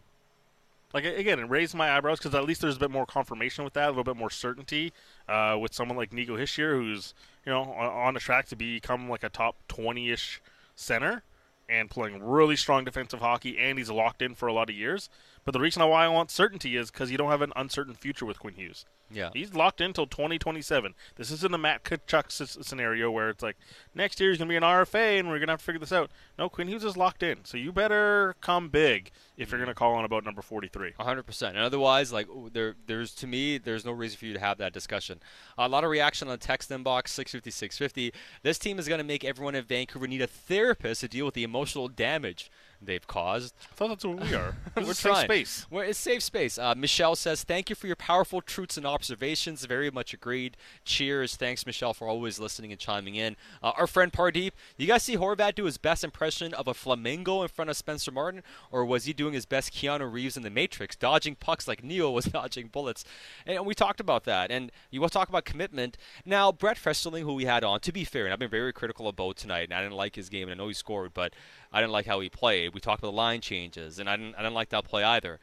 [0.93, 3.75] like again, it raised my eyebrows because at least there's a bit more confirmation with
[3.75, 4.93] that, a little bit more certainty
[5.29, 7.15] uh, with someone like Nico Hischier, who's
[7.47, 10.43] you know on, on the track to become like a top twenty-ish
[10.75, 11.23] center
[11.69, 15.09] and playing really strong defensive hockey, and he's locked in for a lot of years.
[15.45, 18.27] But the reason why I want certainty is because you don't have an uncertain future
[18.27, 18.85] with Quinn Hughes.
[19.13, 19.31] Yeah.
[19.33, 20.95] He's locked in until 2027.
[21.17, 23.57] This isn't a Matt Tkachuk s- scenario where it's like,
[23.95, 25.81] next year he's going to be an RFA and we're going to have to figure
[25.81, 26.11] this out.
[26.39, 27.45] No, Quinn Hughes is locked in.
[27.45, 29.67] So you better come big if you're mm-hmm.
[29.67, 30.95] going to call on about number 43.
[30.99, 31.57] hundred percent.
[31.57, 34.73] And otherwise, like there, there's to me, there's no reason for you to have that
[34.73, 35.21] discussion.
[35.59, 38.13] a lot of reaction on the text inbox six fifty six fifty.
[38.43, 41.35] This team is going to make everyone in Vancouver need a therapist to deal with
[41.35, 42.51] the emotional damage
[42.83, 43.55] they've caused.
[43.71, 44.55] I thought that's what we are.
[44.77, 45.25] We're trying.
[45.25, 45.67] space.
[45.71, 46.59] Well, it's safe space.
[46.59, 49.65] Uh, Michelle says, "Thank you for your powerful truths and observations.
[49.65, 50.57] Very much agreed.
[50.85, 51.37] Cheers.
[51.37, 55.17] Thanks, Michelle, for always listening and chiming in." Uh, our friend Pardeep, you guys see
[55.17, 59.05] Horvat do his best impression of a flamingo in front of Spencer Martin, or was
[59.05, 62.69] he doing his best Keanu Reeves in The Matrix, dodging pucks like Neo was dodging
[62.69, 63.05] bullets?
[63.47, 64.51] And we talked about that.
[64.51, 65.97] And you want to talk about commitment.
[66.25, 69.09] Now, Brett Festerling, who we had on, to be fair, and I've been very critical
[69.09, 71.33] of Bo tonight, and I didn't like his game, and I know he scored, but
[71.73, 72.70] I didn't like how he played.
[72.75, 75.39] We talked about the line changes, and I didn't, I didn't like that play either.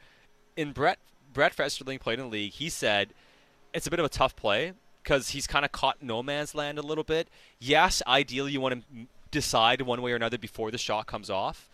[0.56, 0.98] In Brett
[1.32, 3.14] Brett Festerling played in the league, he said
[3.72, 4.72] it's a bit of a tough play
[5.02, 7.28] because he's kind of caught no man's land a little bit.
[7.58, 11.68] Yes, ideally you want to decide one way or another before the shot comes off.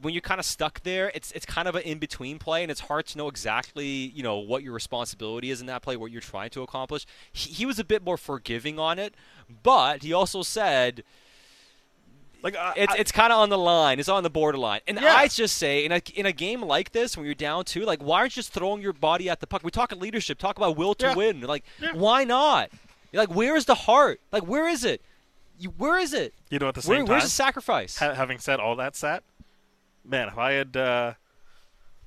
[0.00, 2.70] When you're kind of stuck there, it's it's kind of an in between play, and
[2.70, 6.10] it's hard to know exactly you know what your responsibility is in that play, what
[6.10, 7.06] you're trying to accomplish.
[7.32, 9.14] He, he was a bit more forgiving on it,
[9.62, 11.04] but he also said
[12.44, 13.98] Like I, it's it's kind of on the line.
[13.98, 14.80] It's on the borderline.
[14.86, 15.14] And Yeah.
[15.16, 18.00] I just say in a in a game like this when you're down two, like
[18.02, 19.62] why aren't you just throwing your body at the puck?
[19.64, 21.14] We talk at leadership, talk about will to Yeah.
[21.14, 21.40] win.
[21.40, 21.64] Like
[21.94, 22.70] why not?
[23.12, 24.20] Like where is the heart?
[24.30, 25.00] Like where is it?
[25.58, 26.34] You, where is it?
[26.50, 27.96] You know, at the Where- same where's the sacrifice?
[27.98, 29.22] ha- having said all that, sat,
[30.04, 31.14] man, if I had uh,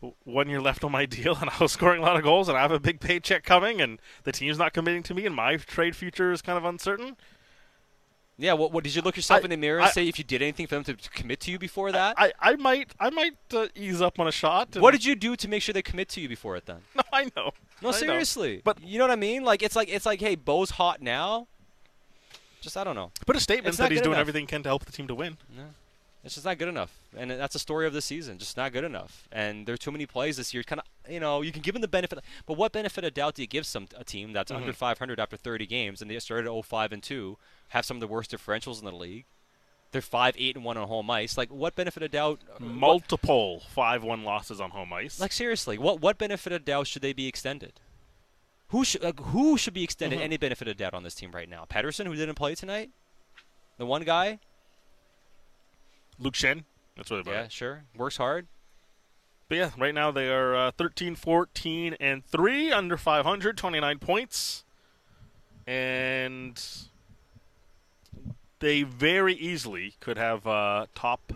[0.02, 2.48] w- one year left on my deal and I was scoring a lot of goals
[2.50, 5.34] and I have a big paycheck coming and the team's not committing to me and
[5.34, 7.16] my trade future is kind of uncertain,
[8.40, 10.18] Yeah, what, what did you look yourself I- in the mirror and I- say if
[10.20, 12.16] you did anything for them to commit to you before that?
[12.18, 14.76] I, I might I might uh, ease up on a shot.
[14.78, 16.78] what did you do to make sure they commit to you before it then?
[16.96, 17.52] No, I know.
[17.82, 17.92] No, I know.
[17.92, 18.62] seriously.
[18.64, 19.44] But you know what I mean?
[19.44, 21.48] Like it's like it's like, hey, Bo's hot now.
[22.62, 23.12] Just I don't know.
[23.26, 24.22] Put a statement that he's doing enough.
[24.22, 25.38] everything he can to help the team to win.
[25.56, 25.64] No.
[26.24, 28.38] It's just not good enough, and that's the story of the season.
[28.38, 30.62] Just not good enough, and there are too many plays this year.
[30.62, 33.36] Kind of, you know, you can give them the benefit, but what benefit of doubt
[33.36, 34.76] do you give some a team that's under Mhm.
[34.76, 37.38] 500 after 30 games, and they started 0-5 and 2,
[37.70, 39.26] have some of the worst differentials in the league?
[39.92, 41.38] They're five, eight, and one on home ice.
[41.38, 42.42] Like, what benefit of doubt?
[42.54, 45.20] uh, Multiple five-one losses on home ice.
[45.20, 47.80] like seriously, what what benefit of doubt should they be extended?
[48.70, 50.24] Who should like, who should be extended Mhm.
[50.24, 51.66] any benefit of doubt on this team right now?
[51.70, 52.90] Pettersson, who didn't play tonight,
[53.78, 54.40] the one guy.
[56.20, 56.66] Luke Schenn.
[56.98, 57.26] That's what.
[57.26, 58.48] Yeah, sure, works hard.
[59.48, 64.66] But yeah, right now they are uh, 13, 14, and 3, under 500, 29 points.
[65.66, 66.62] And
[68.60, 71.34] they very easily could have uh, top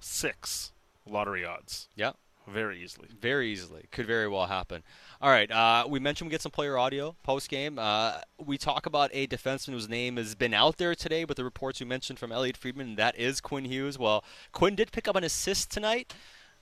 [0.00, 0.72] six
[1.06, 1.88] lottery odds.
[1.94, 2.12] Yeah.
[2.48, 3.08] Very easily.
[3.20, 3.84] Very easily.
[3.92, 4.82] Could very well happen.
[5.20, 5.48] All right.
[5.50, 7.78] Uh, we mentioned we get some player audio post game.
[7.78, 8.14] Uh,
[8.44, 11.78] we talk about a defenseman whose name has been out there today but the reports
[11.78, 13.96] we mentioned from Elliotte Friedman, that is Quinn Hughes.
[13.96, 16.12] Well, Quinn did pick up an assist tonight.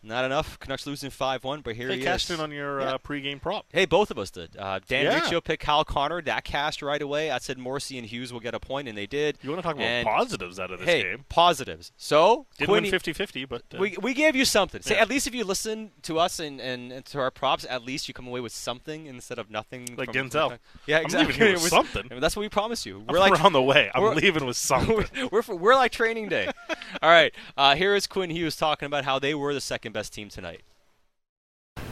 [0.03, 0.59] Not enough.
[0.59, 2.39] Canucks losing 5 1, but here They he cashed is.
[2.39, 2.95] in on your Yeah.
[2.95, 3.67] uh, pregame prop.
[3.71, 4.57] Hey, both of us did.
[4.57, 5.17] Uh, Dan Yeah.
[5.17, 6.23] Riccio picked Kyle Connor.
[6.23, 7.31] That cast right away.
[7.31, 9.37] I said Morrissey and Hughes will get a point, and they did.
[9.43, 11.25] You want to talk about And- positives out of this hey, game?
[11.29, 11.93] positives.
[11.99, 14.81] So Didn't Quinn- win 50-50, but uh, we, we gave you something.
[14.81, 15.03] Say Yeah.
[15.03, 18.09] at least if you listen to us and, and, and to our props, at least
[18.09, 19.97] you come away with something instead of nothing.
[19.99, 20.49] Like from- Denzel.
[20.49, 21.33] from- yeah, I'm exactly.
[21.35, 22.07] leaving here with was- something.
[22.11, 23.05] I mean, that's what we promise you.
[23.07, 23.91] I'm We're like on the way.
[23.95, 25.05] I'm we're- leaving with something.
[25.31, 26.49] we're for, we're like training day.
[27.03, 30.13] All right, uh, here is Quinn Hughes talking about how they were the second best
[30.13, 30.63] team tonight.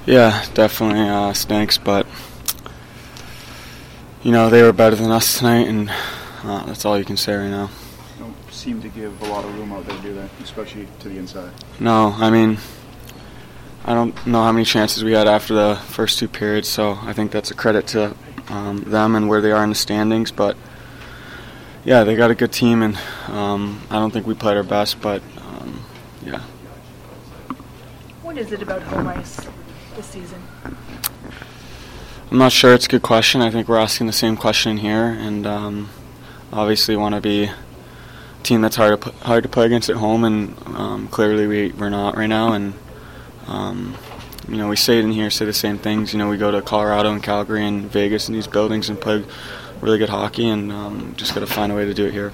[0.06, 2.06] Yeah, definitely uh, stinks, but
[4.22, 5.90] you know they were better than us tonight, and
[6.42, 7.70] uh, that's all you can say right now.
[8.18, 10.28] don't seem to give a lot of room out there, do they?
[10.42, 11.52] Especially to the inside.
[11.80, 12.58] No, I mean
[13.88, 17.14] I don't know how many chances we had after the first two periods, so I
[17.14, 18.14] think that's a credit to
[18.48, 20.30] um, them and where they are in the standings.
[20.30, 20.58] But
[21.86, 22.98] yeah, they got a good team, and
[23.28, 25.84] um, I don't think we played our best, but um,
[26.22, 26.42] yeah.
[28.28, 29.40] What is it about home ice
[29.96, 30.38] this season?
[32.30, 32.74] I'm not sure.
[32.74, 33.40] It's a good question.
[33.40, 35.88] I think we're asking the same question here, and um,
[36.52, 37.54] obviously want to be a
[38.42, 41.72] team that's hard to pl- hard to play against at home, and um, clearly we
[41.72, 42.52] we're not right now.
[42.52, 42.74] And
[43.46, 43.96] um,
[44.46, 46.12] you know, we say it in here, say the same things.
[46.12, 49.24] You know, we go to Colorado and Calgary and Vegas and these buildings and play
[49.80, 52.32] really good hockey, and um, just got to find a way to do it here.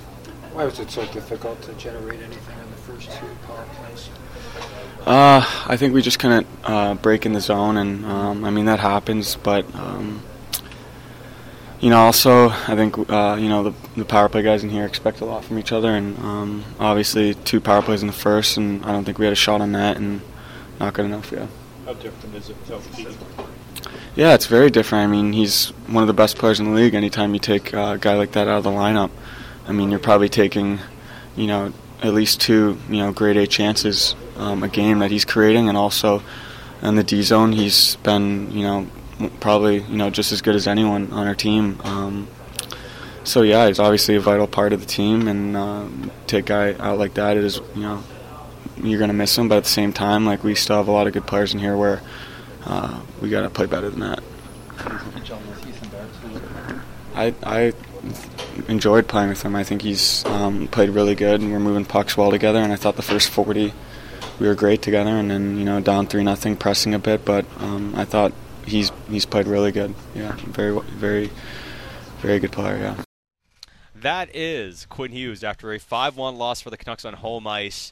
[0.54, 4.08] Why was it so difficult to generate anything on the first two power plays?
[5.06, 8.64] Uh, I think we just couldn't uh, break in the zone, and um, I mean
[8.64, 9.36] that happens.
[9.36, 10.22] But um,
[11.78, 14.86] you know, also I think uh, you know the, the power play guys in here
[14.86, 18.56] expect a lot from each other, and um, obviously two power plays in the first,
[18.56, 20.22] and I don't think we had a shot on that, and
[20.80, 21.30] not good enough.
[21.30, 21.48] Yeah.
[21.84, 22.56] How different is it
[24.16, 25.04] Yeah, it's very different.
[25.04, 26.94] I mean, he's one of the best players in the league.
[26.94, 29.10] Anytime you take a guy like that out of the lineup,
[29.68, 30.78] I mean, you're probably taking,
[31.36, 35.24] you know, at least two, you know, grade A chances um, a game that he's
[35.24, 36.22] creating, and also
[36.82, 38.86] in the D zone, he's been, you know,
[39.40, 41.80] probably, you know, just as good as anyone on our team.
[41.84, 42.28] Um,
[43.24, 46.98] so yeah, he's obviously a vital part of the team, and um, take guy out
[46.98, 48.02] like that is, you know,
[48.76, 49.48] you're gonna miss him.
[49.48, 51.60] But at the same time, like we still have a lot of good players in
[51.60, 52.02] here where
[52.66, 54.22] uh, we gotta play better than that.
[57.14, 57.72] I I
[58.68, 59.56] enjoyed playing with him.
[59.56, 62.58] I think he's um, played really good, and we're moving pucks well together.
[62.58, 63.72] And I thought the first 40
[64.40, 67.24] we were great together, and then you know down three nothing, pressing a bit.
[67.24, 68.32] But um, I thought
[68.66, 69.94] he's he's played really good.
[70.14, 71.30] Yeah, very very
[72.18, 72.78] very good player.
[72.78, 73.04] Yeah.
[73.94, 77.90] That is Quinn Hughes after a 5 1 loss for the Canucks on home ice.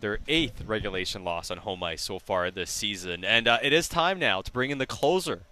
[0.00, 3.24] Their eighth regulation loss on home ice so far this season.
[3.24, 5.42] And uh, it is time now to bring in the closer.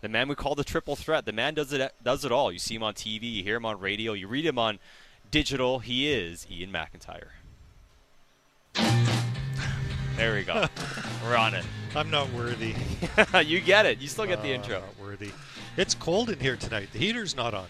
[0.00, 1.24] The man we call the triple threat.
[1.24, 2.52] The man does it does it all.
[2.52, 4.78] You see him on TV, you hear him on radio, you read him on
[5.30, 5.78] digital.
[5.80, 7.32] He is Iain MacIntyre.
[10.16, 10.66] There we go.
[11.24, 11.64] We're on it.
[11.94, 12.74] I'm not worthy.
[13.44, 13.98] you get it.
[13.98, 14.80] You still get the Uh, intro.
[14.80, 15.30] Not worthy.
[15.76, 16.88] It's cold in here tonight.
[16.92, 17.66] The heater's not on.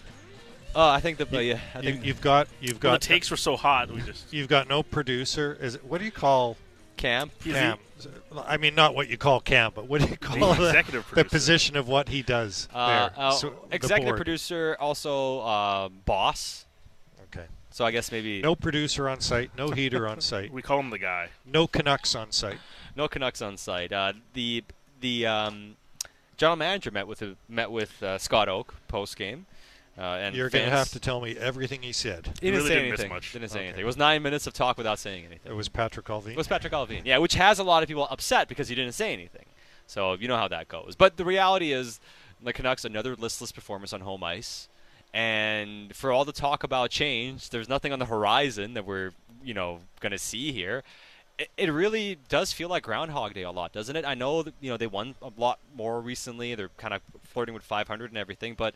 [0.75, 1.59] Oh, I think the uh, yeah.
[1.75, 3.91] I think you've got you've Well, got the takes were so hot.
[3.91, 5.57] We just you've got no producer.
[5.61, 6.57] Is it, what do you call
[6.97, 7.31] Cam.
[7.43, 7.77] Cam?
[8.45, 11.09] I mean, not what you call Cam, but what do you call the, executive the
[11.15, 11.29] producer.
[11.29, 13.11] position of what he does Uh, there?
[13.17, 14.17] uh, So, executive board.
[14.17, 16.62] producer, also uh, boss.
[17.73, 17.77] Okay.
[17.77, 20.89] So I guess maybe No producer on site, no heater on site, we call him
[20.89, 21.29] the guy.
[21.45, 22.59] no Canucks on site.
[22.95, 23.91] no Canucks on site.
[23.91, 24.63] Uh, the
[25.01, 25.75] the um,
[26.37, 29.45] general manager met with met with uh, Scott Oake post game.
[29.95, 32.25] Uh, and You're going to have to tell me everything he said.
[32.41, 33.13] He didn't really say didn't miss anything.
[33.13, 33.31] much.
[33.31, 33.65] Didn't say Okay.
[33.67, 33.81] anything.
[33.83, 35.51] It was nine minutes of talk without saying anything.
[35.51, 36.31] It was Patrik Allvin.
[36.31, 37.03] It was Patrik Allvin.
[37.05, 39.45] Yeah, which has a lot of people upset because he didn't say anything.
[39.85, 40.95] So you know how that goes.
[40.97, 41.99] But the reality is,
[42.41, 44.67] the Canucks another listless performance on home ice,
[45.13, 49.11] and for all the talk about change, there's nothing on the horizon that we're
[49.43, 50.83] you know going to see here.
[51.37, 54.05] It, it really does feel like Groundhog Day a lot, doesn't it?
[54.05, 56.55] I know that you know they won a lot more recently.
[56.55, 58.73] They're kind of flirting with 500 and everything, but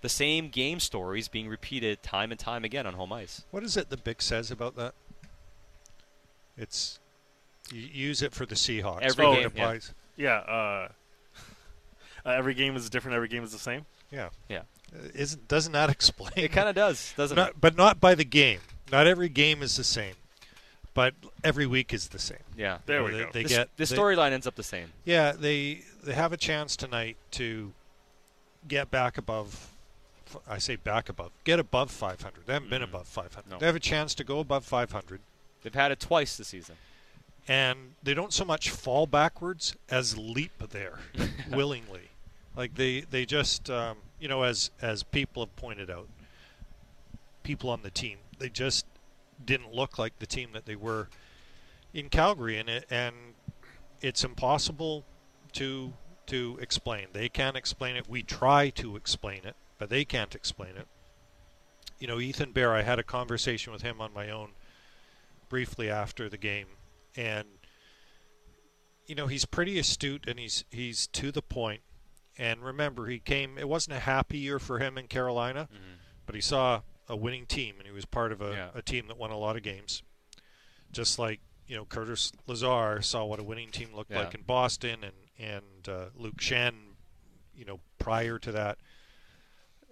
[0.00, 3.44] the same game stories being repeated time and time again on home ice.
[3.50, 4.94] What is it the Big says about that?
[6.56, 6.98] It's
[7.72, 9.02] you use it for the Seahawks.
[9.02, 9.46] Every but game, it yeah.
[9.46, 9.94] applies.
[10.16, 10.36] Yeah.
[10.36, 10.88] Uh,
[12.26, 13.16] uh, every game is different.
[13.16, 13.86] Every game is the same.
[14.10, 14.30] Yeah.
[14.48, 14.62] Yeah.
[14.94, 16.32] Uh, Isn't doesn't that explain?
[16.36, 17.60] It kind of does, doesn't not, it?
[17.60, 18.60] But not by the game.
[18.90, 20.14] Not every game is the same,
[20.94, 22.38] but every week is the same.
[22.56, 22.78] Yeah.
[22.86, 23.30] There You we they, go.
[23.32, 24.92] They The, get the storyline ends up the same.
[25.04, 27.72] Yeah, they they have a chance tonight to
[28.66, 29.70] get back above.
[30.48, 31.32] I say back above.
[31.44, 32.46] Get above 500.
[32.46, 33.40] They haven't been above 500.
[33.44, 33.50] Mm-hmm.
[33.50, 33.58] No.
[33.58, 35.20] They have a chance to go above 500,
[35.62, 36.76] They've had it twice this season.
[37.48, 40.98] and they don't so much fall backwards as leap there
[41.50, 42.10] willingly.
[42.56, 46.08] Like they they just um, you know as as people have pointed out,
[47.42, 48.86] people on the team they just
[49.44, 51.08] didn't look like the team that they were
[51.92, 53.14] in Calgary, and it, and
[54.00, 55.04] it's impossible
[55.52, 55.92] to
[56.26, 57.06] to explain.
[57.12, 58.08] They can't explain it.
[58.08, 60.86] We try to explain it, but they can't explain it.
[61.98, 62.74] You know, Ethan Bear.
[62.74, 64.50] I had a conversation with him on my own
[65.48, 66.66] briefly after the game,
[67.16, 67.46] and
[69.06, 71.80] you know he's pretty astute and he's he's to the point.
[72.38, 73.58] And remember, he came.
[73.58, 75.68] It wasn't a happy year for him in Carolina,
[76.24, 78.68] but he saw a winning team, and he was part of a, Yeah.
[78.74, 80.02] a team that won a lot of games.
[80.92, 84.20] Just like you know, Curtis Lazar saw what a winning team looked Yeah.
[84.20, 86.94] like in Boston, and and uh, Luke Schenn,
[87.54, 88.78] you know, prior to that.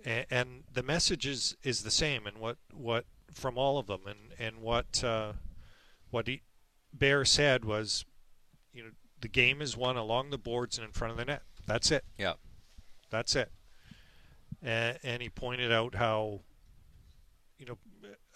[0.04, 4.02] And, and the message is, is the same, and what what from all of them,
[4.06, 5.32] and and what uh,
[6.10, 6.42] what he,
[6.92, 8.04] Bear said was,
[8.72, 8.90] you know,
[9.20, 11.42] the game is won along the boards and in front of the net.
[11.66, 12.04] That's it.
[12.18, 12.34] Yeah.
[13.10, 13.50] That's it.
[14.62, 16.40] And, and he pointed out how,
[17.58, 17.78] you know,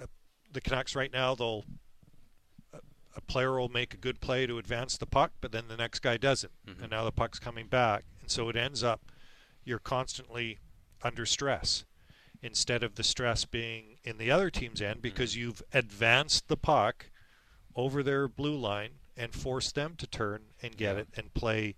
[0.00, 0.06] uh,
[0.52, 1.64] the Canucks right now they'll
[2.72, 2.78] a,
[3.16, 6.00] a player will make a good play to advance the puck, but then the next
[6.00, 6.52] guy doesn't,
[6.82, 9.00] and now the puck's coming back, and so it ends up
[9.64, 10.58] you're constantly
[11.02, 11.84] under stress
[12.42, 17.10] instead of the stress being in the other team's end because you've advanced the puck
[17.76, 21.74] over their blue line and forced them to turn and get it and play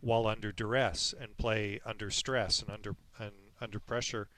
[0.00, 4.28] while under duress and play under stress and under and under pressure.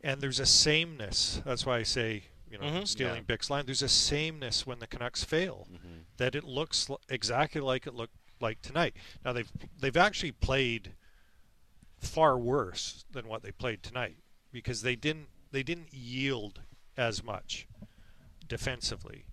[0.00, 1.42] And there's a sameness.
[1.44, 2.88] That's why I say, you know, Mhm.
[2.88, 3.20] stealing Yeah.
[3.22, 3.66] Bik's line.
[3.66, 5.68] There's a sameness when the Canucks fail
[6.16, 8.96] that it looks l- exactly like it looked like tonight.
[9.24, 10.94] Now they've they've actually played
[11.98, 14.16] far worse than what they played tonight
[14.52, 16.62] because they didn't they didn't yield
[16.96, 17.66] as much
[18.48, 19.24] defensively.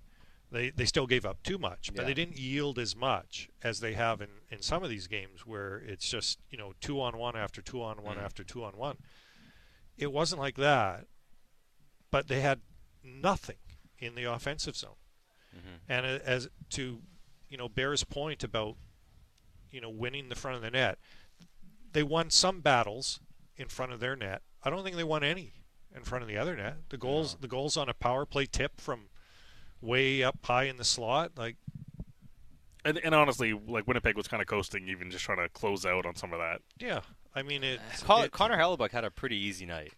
[0.50, 2.08] They they still gave up too much, but Yeah.
[2.08, 5.78] they didn't yield as much as they have in, in some of these games where
[5.80, 8.24] it's just, you know, two on one after two on one Mm.
[8.24, 8.98] after two on one.
[9.98, 11.08] It wasn't like that,
[12.12, 12.62] but they had
[13.04, 13.58] nothing
[14.00, 14.96] in the offensive zone.
[15.90, 17.02] And as to,
[17.50, 18.78] you know, Bear's point about,
[19.72, 21.00] you know, winning the front of the net,
[21.94, 23.20] they won some battles
[23.56, 24.44] in front of their net.
[24.64, 25.54] I don't think they won any
[25.96, 26.90] in front of the other net.
[26.90, 29.10] The goals, the goals on a power play tip from
[29.82, 31.56] way up high in the slot, like
[32.86, 36.06] And, and honestly, like Winnipeg was kind of coasting, even just trying to close out
[36.06, 36.62] on some of that.
[36.80, 37.02] yeah.
[37.36, 37.80] I mean, it.
[37.80, 39.94] Uh, Con- it- Connor Hellebuyck had a pretty easy night.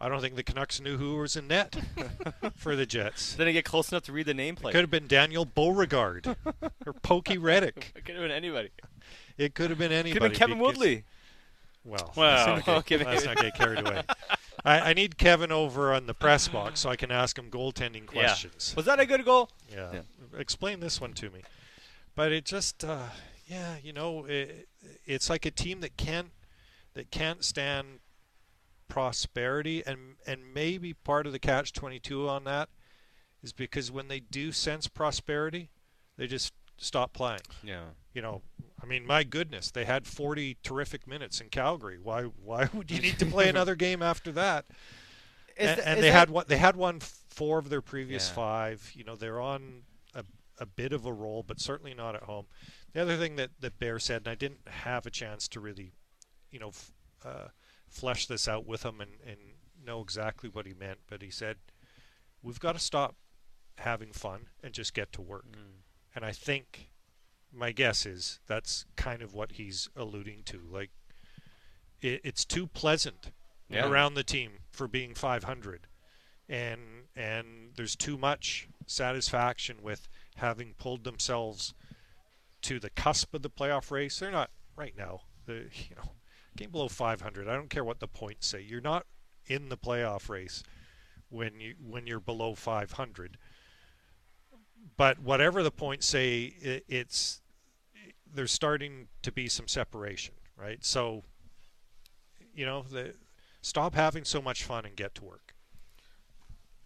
[0.00, 1.74] I don't think the Canucks knew who was in net
[2.54, 3.34] for the Jets.
[3.34, 4.72] Didn't get close enough to read the nameplate.
[4.72, 6.36] Could have been Daniel Beauregard
[6.86, 7.92] or Pokey Reddick.
[7.96, 8.68] It could have been anybody.
[9.38, 10.12] It could have been anybody.
[10.12, 11.04] Could have been Kevin because- Woodley.
[11.88, 14.02] Well, Well, let's, not okay, get, let's not get carried away.
[14.64, 18.06] I, I need Kevin over on the press box so I can ask him goaltending
[18.06, 18.70] questions.
[18.72, 18.76] Yeah.
[18.76, 19.50] Was that a good goal?
[19.72, 20.00] Yeah.
[20.36, 21.42] Explain this one to me.
[22.14, 23.06] But it just, uh,
[23.46, 24.68] yeah, you know, it,
[25.06, 26.30] it's like a team that can't
[26.94, 28.00] that can't stand
[28.88, 32.68] prosperity, and and maybe part of the catch twenty two on that
[33.42, 35.70] is because when they do sense prosperity,
[36.16, 37.40] they just stop playing.
[37.62, 37.84] Yeah.
[38.12, 38.42] You know,
[38.82, 41.98] I mean, my goodness, they had 40 terrific minutes in Calgary.
[42.02, 44.66] Why why would you need to play another game after that?
[45.56, 46.44] and, th- and they that- had one.
[46.48, 48.34] They had won four of their previous Yeah.
[48.34, 48.90] five.
[48.94, 49.82] You know, they're on
[50.14, 50.24] a,
[50.58, 52.46] a bit of a roll, but certainly not at home.
[52.92, 55.92] The other thing that that Bear said, and I didn't have a chance to really,
[56.50, 56.92] you know, f-
[57.24, 57.48] uh,
[57.88, 59.38] flesh this out with him and, and
[59.84, 61.56] know exactly what he meant, but he said,
[62.42, 63.16] "We've got to stop
[63.78, 65.44] having fun and just get to work."
[66.14, 66.90] And I think
[67.52, 70.60] my guess is that's kind of what he's alluding to.
[70.70, 70.90] Like,
[72.00, 73.30] it, it's too pleasant
[73.68, 73.88] Yeah.
[73.88, 75.86] around the team for being 500,
[76.48, 76.80] and
[77.16, 81.74] and there's too much satisfaction with having pulled themselves
[82.62, 84.18] to the cusp of the playoff race.
[84.18, 85.22] They're not right now.
[85.46, 86.12] The you know,
[86.56, 87.48] game below 500.
[87.48, 88.60] I don't care what the points say.
[88.60, 89.06] You're not
[89.46, 90.62] in the playoff race
[91.30, 93.38] when you when you're below 500
[94.98, 97.40] but whatever the points say, i it's
[98.34, 100.84] there's starting to be some separation, right?
[100.84, 101.22] So,
[102.54, 103.14] you know, the,
[103.62, 105.54] stop having so much fun and get to work.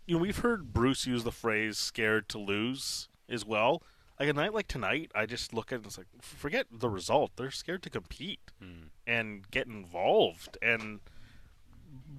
[0.06, 3.82] You know, we've heard Bruce use the phrase "scared to lose" as well.
[4.20, 6.90] Like a night like tonight, I just look at it and it's like, forget the
[6.90, 7.32] result.
[7.36, 8.89] They're scared to compete hmm.
[9.06, 10.59] and get involved.
[10.60, 11.01] And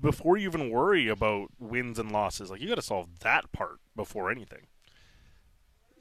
[0.01, 3.79] before you even worry about wins and losses, like you got to solve that part
[3.95, 4.67] before anything.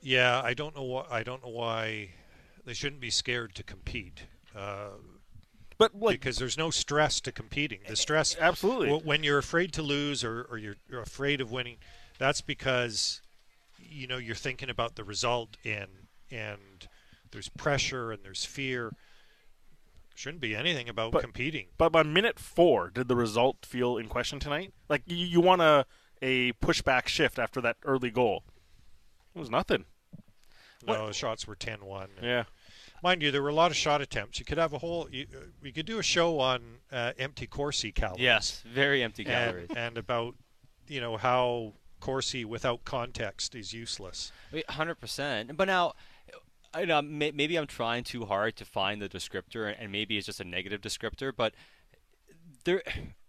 [0.02, 1.06] Yeah, I don't know why.
[1.10, 2.10] I don't know why
[2.64, 4.24] they shouldn't be scared to compete.
[4.54, 4.90] Uh,
[5.78, 7.80] but because there's no stress to competing.
[7.88, 8.88] The stress, absolutely.
[8.88, 11.78] w- When you're afraid to lose or, or you're, you're afraid of winning,
[12.18, 13.22] that's because
[13.78, 15.88] you know you're thinking about the result and
[16.30, 16.88] and
[17.30, 18.92] there's pressure and there's fear.
[20.14, 21.68] Shouldn't be anything about But- competing.
[21.78, 24.72] But by minute four, did the result feel in question tonight?
[24.88, 25.86] Like you, you want a
[26.20, 28.44] a pushback shift after that early goal?
[29.34, 29.86] It was nothing.
[30.86, 32.08] No, the shots were 10-1.
[32.20, 32.44] Yeah.
[33.02, 34.38] Mind you, there were a lot of shot attempts.
[34.38, 35.08] You could have a whole.
[35.10, 38.20] You, uh, we could do a show on uh, empty Corsi calories.
[38.20, 39.68] Yes, very empty and, calories.
[39.74, 40.36] and about
[40.86, 44.30] you know how Corsi without context is useless.
[44.68, 45.56] Hundred percent.
[45.56, 45.94] But now,
[46.72, 50.40] I know maybe I'm trying too hard to find the descriptor, and maybe it's just
[50.40, 51.32] a negative descriptor.
[51.36, 51.54] But
[52.64, 52.82] they're,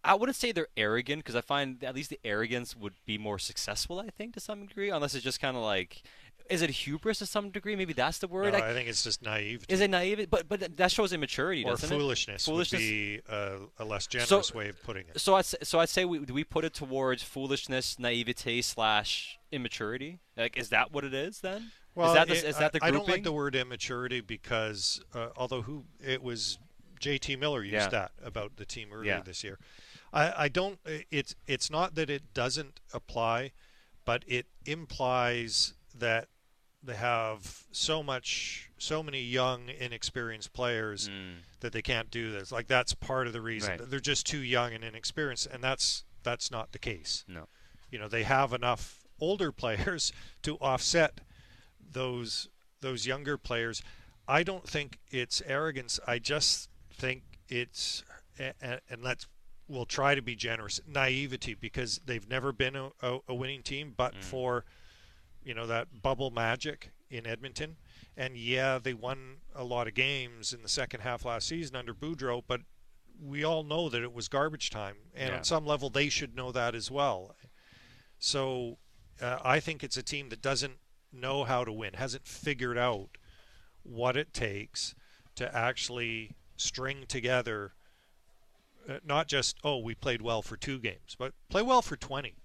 [0.03, 3.39] I wouldn't say they're arrogant because I find at least the arrogance would be more
[3.39, 3.99] successful.
[3.99, 6.03] I think to some degree, unless it's just kind of like,
[6.49, 7.75] is it hubris to some degree?
[7.75, 8.53] Maybe that's the word.
[8.53, 9.65] No, I think it's just naive.
[9.69, 10.27] Is it naive?
[10.29, 12.51] But but that shows immaturity, or doesn't foolishness, it?
[12.51, 15.19] Foolishness would be a, a less generous way of putting it.
[15.19, 20.19] So say, so I'd say we we put it towards foolishness, naivete slash immaturity.
[20.37, 21.71] Like, is that what it is then?
[21.95, 24.21] Well, is that the, it- is that the I, I don't like the word immaturity
[24.21, 26.57] because uh, although who it was
[26.99, 27.35] J.T.
[27.35, 27.89] Miller used Yeah.
[27.89, 29.21] that about the team earlier Yeah.
[29.21, 29.59] this year.
[30.13, 30.79] I, I don't.
[31.11, 33.51] It's it's not that it doesn't apply,
[34.05, 36.27] but it implies that
[36.83, 41.35] they have so much, so many young, inexperienced players mm.
[41.61, 42.51] that they can't do this.
[42.51, 43.89] Like that's part of the reason Right.
[43.89, 47.23] they're just too young and inexperienced, and that's that's not the case.
[47.27, 47.47] No.
[47.89, 50.11] You know, they have enough older players
[50.43, 51.21] to offset
[51.91, 52.49] those
[52.81, 53.81] those younger players.
[54.27, 55.99] I don't think it's arrogance.
[56.05, 58.03] I just think it's
[58.37, 59.27] and, and let's
[59.67, 63.93] we'll try to be generous naivety because they've never been a, a, a winning team,
[63.95, 64.23] but mm.
[64.23, 64.65] for
[65.45, 67.77] you know that bubble magic in Edmonton.
[68.15, 71.93] And yeah, they won a lot of games in the second half last season under
[71.93, 72.61] Boudreau, but
[73.19, 75.37] we all know that it was garbage time, and Yeah.
[75.37, 77.35] on some level they should know that as well.
[78.19, 78.77] So
[79.21, 80.77] uh, I think it's a team that doesn't
[81.11, 83.09] know how to win, hasn't figured out
[83.83, 84.95] what it takes
[85.35, 87.73] to actually string together
[88.87, 92.35] uh, not just oh we played well for two games, but play well for 20.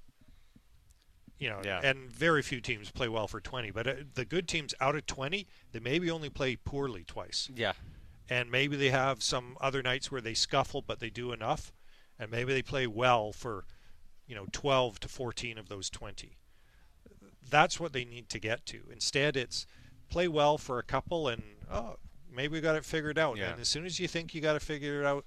[1.39, 1.81] You know, Yeah.
[1.83, 5.07] and very few teams play well for 20, but uh, the good teams out of
[5.07, 7.49] 20, they maybe only play poorly twice.
[7.55, 7.75] Yeah.
[8.29, 11.73] And maybe they have some other nights where they scuffle but they do enough,
[12.19, 13.65] and maybe they play well for
[14.27, 16.37] you know 12 to 14 of those 20
[17.51, 19.67] that's what they need to get to instead it's
[20.11, 21.97] play well for a couple and oh
[22.31, 23.53] maybe we got it figured out Yeah.
[23.53, 25.25] and as soon as you think you got to figure it out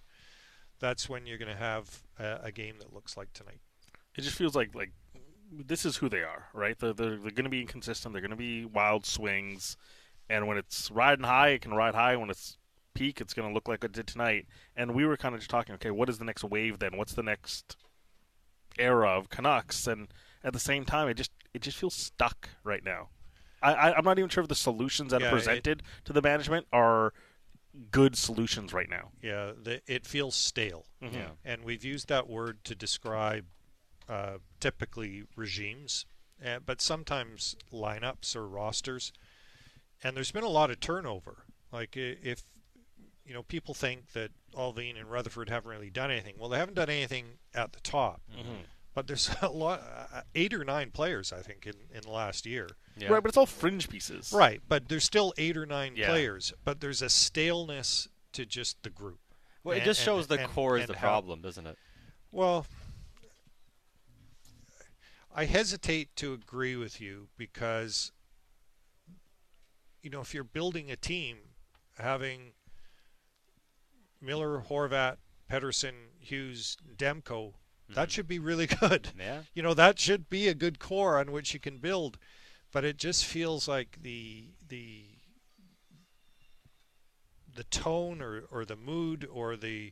[0.80, 3.60] that's when you're going to have a, a game that looks like tonight
[4.16, 4.92] It just feels like like
[5.52, 6.78] this is who they are, right?
[6.80, 8.14] They're they're, they're going to be inconsistent.
[8.14, 9.76] They're going to be wild swings,
[10.30, 12.16] and when it's riding high, it can ride high.
[12.16, 12.58] When it's
[12.94, 14.48] peak, it's going to look like it did tonight.
[14.76, 16.98] And we were kind of just talking, okay, what is the next wave then?
[16.98, 17.76] What's the next
[18.80, 19.88] era of Canucks?
[19.88, 20.08] And
[20.44, 23.10] at the same time, it just it just feels stuck right now.
[23.62, 26.14] I, I I'm not even sure if the solutions that Yeah, are it- presented to
[26.14, 27.14] the management are
[27.90, 29.12] good solutions right now.
[29.22, 30.86] Yeah, the, it feels stale.
[31.02, 31.14] Mhm.
[31.14, 31.30] Yeah.
[31.46, 33.46] And we've used that word to describe
[34.10, 36.06] uh, typically regimes,
[36.46, 39.12] uh, but sometimes lineups or rosters.
[40.04, 41.44] And there's been a lot of turnover.
[41.72, 42.44] Like if
[43.26, 46.36] you know people think that Allvin and Rutherford haven't really done anything.
[46.38, 48.22] Well, they haven't done anything at the top.
[48.36, 48.66] Mhm.
[48.94, 49.80] but there's a lot,
[50.14, 52.68] uh, eight or nine players, I think, in, in the last year.
[52.98, 53.08] Yeah.
[53.08, 54.34] Right, but it's all fringe pieces.
[54.36, 56.08] Right, but there's still eight or nine Yeah.
[56.10, 59.20] players, but there's a staleness to just the group.
[59.64, 61.78] Well, it just shows and- the and- core is and the how- problem, doesn't it?
[62.34, 62.66] Well,
[65.34, 68.12] I hesitate to agree with you because,
[70.02, 71.38] you know, if you're building a team,
[71.98, 72.54] having
[74.22, 75.18] Miller, Horvat,
[75.50, 77.54] Pettersson, Hughes, Demko,
[77.90, 78.10] that mm-hmm.
[78.10, 79.10] should be really good.
[79.18, 79.42] Yeah.
[79.54, 82.18] You know, that should be a good core on which you can build,
[82.72, 85.06] but it just feels like the the
[87.54, 89.92] the tone or, or the mood or the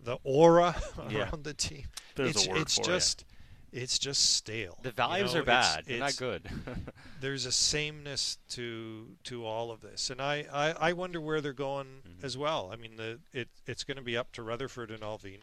[0.00, 0.74] the aura
[1.10, 1.30] Yeah.
[1.30, 1.84] around the team.
[2.16, 2.86] There's a it's word it's for it.
[2.86, 3.24] just
[3.72, 4.78] it's just stale.
[4.82, 5.80] The You values know, are bad.
[5.80, 6.50] it's- They're not good.
[7.20, 11.52] there's a sameness to to all of this, and I, I, I wonder where they're
[11.52, 12.24] going Mm-hmm.
[12.26, 12.70] as well.
[12.72, 15.38] I mean, the it it's going to be up to Rutherford and Allvin,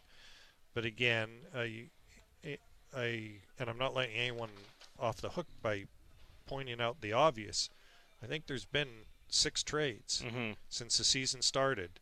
[0.73, 1.85] but again, I,
[2.95, 4.49] I and I'm not letting anyone
[4.99, 5.85] off the hook by
[6.45, 7.69] pointing out the obvious.
[8.23, 8.89] I think there's been
[9.29, 10.55] six trades Mhm.
[10.69, 11.99] since the season started.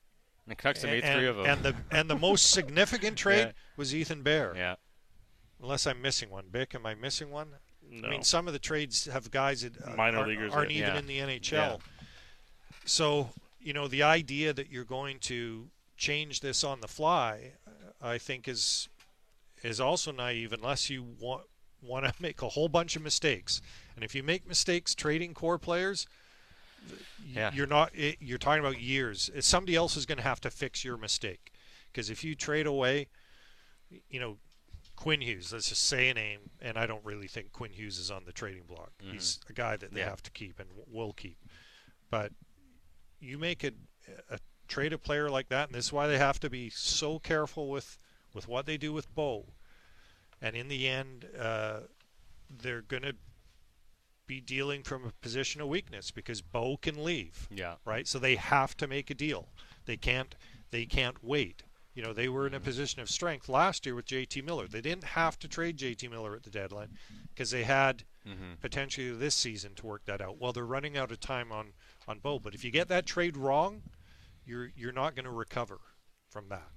[0.48, 1.46] The Canucks have made and, three of 'em.
[1.46, 3.52] And the and the most significant trade Yeah.
[3.76, 4.54] was Ethan Bear.
[4.56, 4.76] Yeah.
[5.62, 6.46] Unless I'm missing one.
[6.52, 7.48] Bik, am I missing one?
[8.04, 10.90] I mean, some of the trades have guys that uh, Minor aren't, leaguers, aren't even
[10.94, 11.00] Yeah.
[11.00, 11.52] in the NHL.
[11.52, 11.78] Yeah.
[12.86, 13.30] So,
[13.62, 17.54] you know, the idea that you're going to change this on the fly,
[18.02, 18.90] I think is
[19.64, 21.44] is also naive unless you want
[21.82, 23.62] want to make a whole bunch of mistakes.
[23.96, 26.08] And if you make mistakes trading core players,
[27.26, 27.52] Yeah.
[27.54, 29.32] you're not it, you're talking about years.
[29.40, 31.52] Somebody else is going to have to fix your mistake.
[31.92, 33.08] Because if you trade away,
[34.10, 34.38] you know,
[34.98, 38.12] Quinn Hughes, let's just say a name, and I don't really think Quinn Hughes is
[38.12, 38.92] on the trading block.
[39.00, 40.10] He's a guy that they Yeah.
[40.10, 41.38] have to keep and will keep.
[42.10, 42.34] But
[43.20, 43.72] you make a,
[44.30, 47.20] a trade a player like that, and this is why they have to be so
[47.20, 47.98] careful with,
[48.34, 49.46] with what they do with Bo.
[50.42, 51.82] And in the end, uh,
[52.50, 53.16] they're going to
[54.26, 57.48] be dealing from a position of weakness because Bo can leave.
[57.52, 57.76] Yeah.
[57.86, 58.08] Right.
[58.08, 59.48] So they have to make a deal.
[59.86, 60.36] They can't.
[60.72, 61.64] They can't wait.
[61.98, 64.68] You know, they were in a position of strength last year with JT Miller.
[64.68, 66.96] They didn't have to trade JT Miller at the deadline
[67.34, 68.60] because they had Mhm.
[68.60, 70.38] potentially this season to work that out.
[70.38, 71.74] Well, they're running out of time on
[72.08, 72.38] on Bo.
[72.38, 73.82] But if you get that trade wrong,
[74.46, 75.80] you're you're not going to recover
[76.30, 76.70] from that.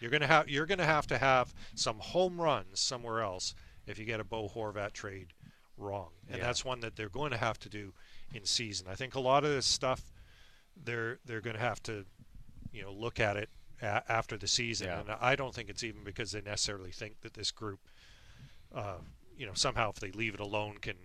[0.00, 3.54] You're going to have you're going to have to have some home runs somewhere else
[3.86, 5.34] if you get a Bo Horvat trade
[5.76, 6.46] wrong, and Yeah.
[6.46, 7.94] that's one that they're going to have to do
[8.32, 8.88] in season.
[8.88, 10.10] I think a lot of this stuff
[10.76, 12.06] they're they're going to have to
[12.72, 13.50] you know look at it
[13.82, 15.00] a- after the season, Yeah.
[15.00, 17.80] and I don't think it's even because they necessarily think that this group,
[18.74, 18.98] uh,
[19.36, 20.96] you know, somehow if they leave it alone can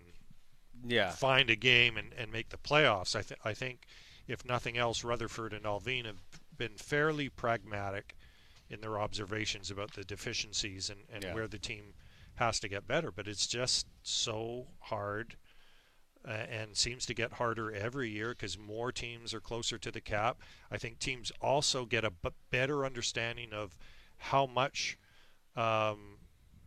[0.84, 1.10] Yeah.
[1.12, 3.14] find a game and, and make the playoffs.
[3.16, 3.86] I, th- I think,
[4.26, 6.20] if nothing else, Rutherford and Allvin have
[6.56, 8.14] been fairly pragmatic
[8.68, 11.34] in their observations about the deficiencies and, and Yeah.
[11.34, 11.94] where the team
[12.36, 13.10] has to get better.
[13.10, 15.36] But it's just so hard
[16.26, 20.00] uh, and seems to get harder every year because more teams are closer to the
[20.00, 20.38] cap.
[20.70, 23.76] I think teams also get a b- better understanding of
[24.18, 24.98] how much
[25.56, 26.18] um,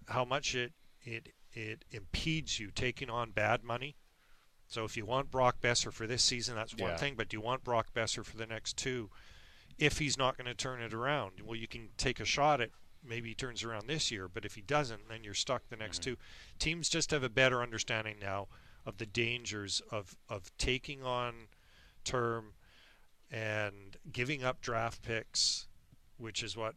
[0.10, 3.96] how much it it it impedes you taking on bad money.
[4.68, 6.98] So if you want Brock Boeser for this season, that's one Yeah.
[6.98, 7.16] thing.
[7.16, 9.12] But do you want Brock Boeser for the next two?
[9.78, 12.72] If he's not going to turn it around, well, you can take a shot at
[13.04, 14.28] maybe he turns around this year.
[14.28, 16.18] But if he doesn't, then you're stuck the next two.
[16.58, 18.48] Teams just have a better understanding now
[18.86, 21.48] of the dangers of of taking on
[22.04, 22.54] term
[23.32, 25.68] and giving up draft picks,
[26.18, 26.76] which is what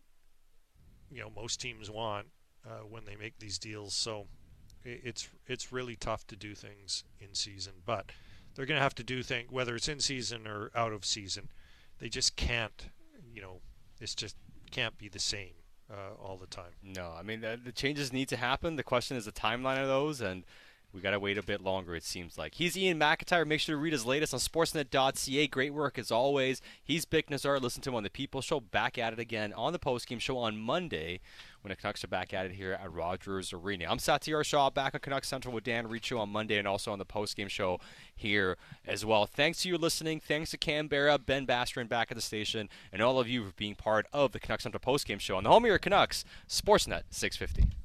[1.10, 2.28] you know most teams want
[2.66, 3.94] uh, when they make these deals.
[3.94, 4.26] So
[4.84, 8.12] it's it's really tough to do things in season, but
[8.54, 11.48] they're going to have to do things whether it's in season or out of season.
[11.98, 12.90] They just can't,
[13.32, 13.60] you know,
[14.00, 14.36] it's just
[14.70, 15.54] can't be the same
[15.90, 16.72] uh, all the time.
[16.82, 18.76] No, I mean the, the changes need to happen.
[18.76, 20.44] The question is the timeline of those, and
[20.92, 21.94] we got to wait a bit longer.
[21.94, 23.44] It seems like he's Iain MacIntyre.
[23.44, 25.46] Make sure to read his latest on Sportsnet.ca.
[25.48, 26.62] Great work as always.
[26.82, 27.60] He's Bik Nizzar.
[27.60, 28.60] Listen to him on the People Show.
[28.60, 31.20] Back at it again on the postgame show on Monday
[31.60, 33.86] when the Canucks are back at it here at Rogers Arena.
[33.90, 36.98] I'm Satiar Shah back on Canucks Central with Dan Riccio on Monday and also on
[36.98, 37.78] the postgame show
[38.14, 38.56] here
[38.86, 39.26] as well.
[39.26, 40.20] Thanks to you listening.
[40.20, 43.74] Thanks to Canberra, Ben Basterin back at the station, and all of you for being
[43.74, 47.76] part of the Canucks Central postgame show on the home of your Canucks, Sportsnet 650.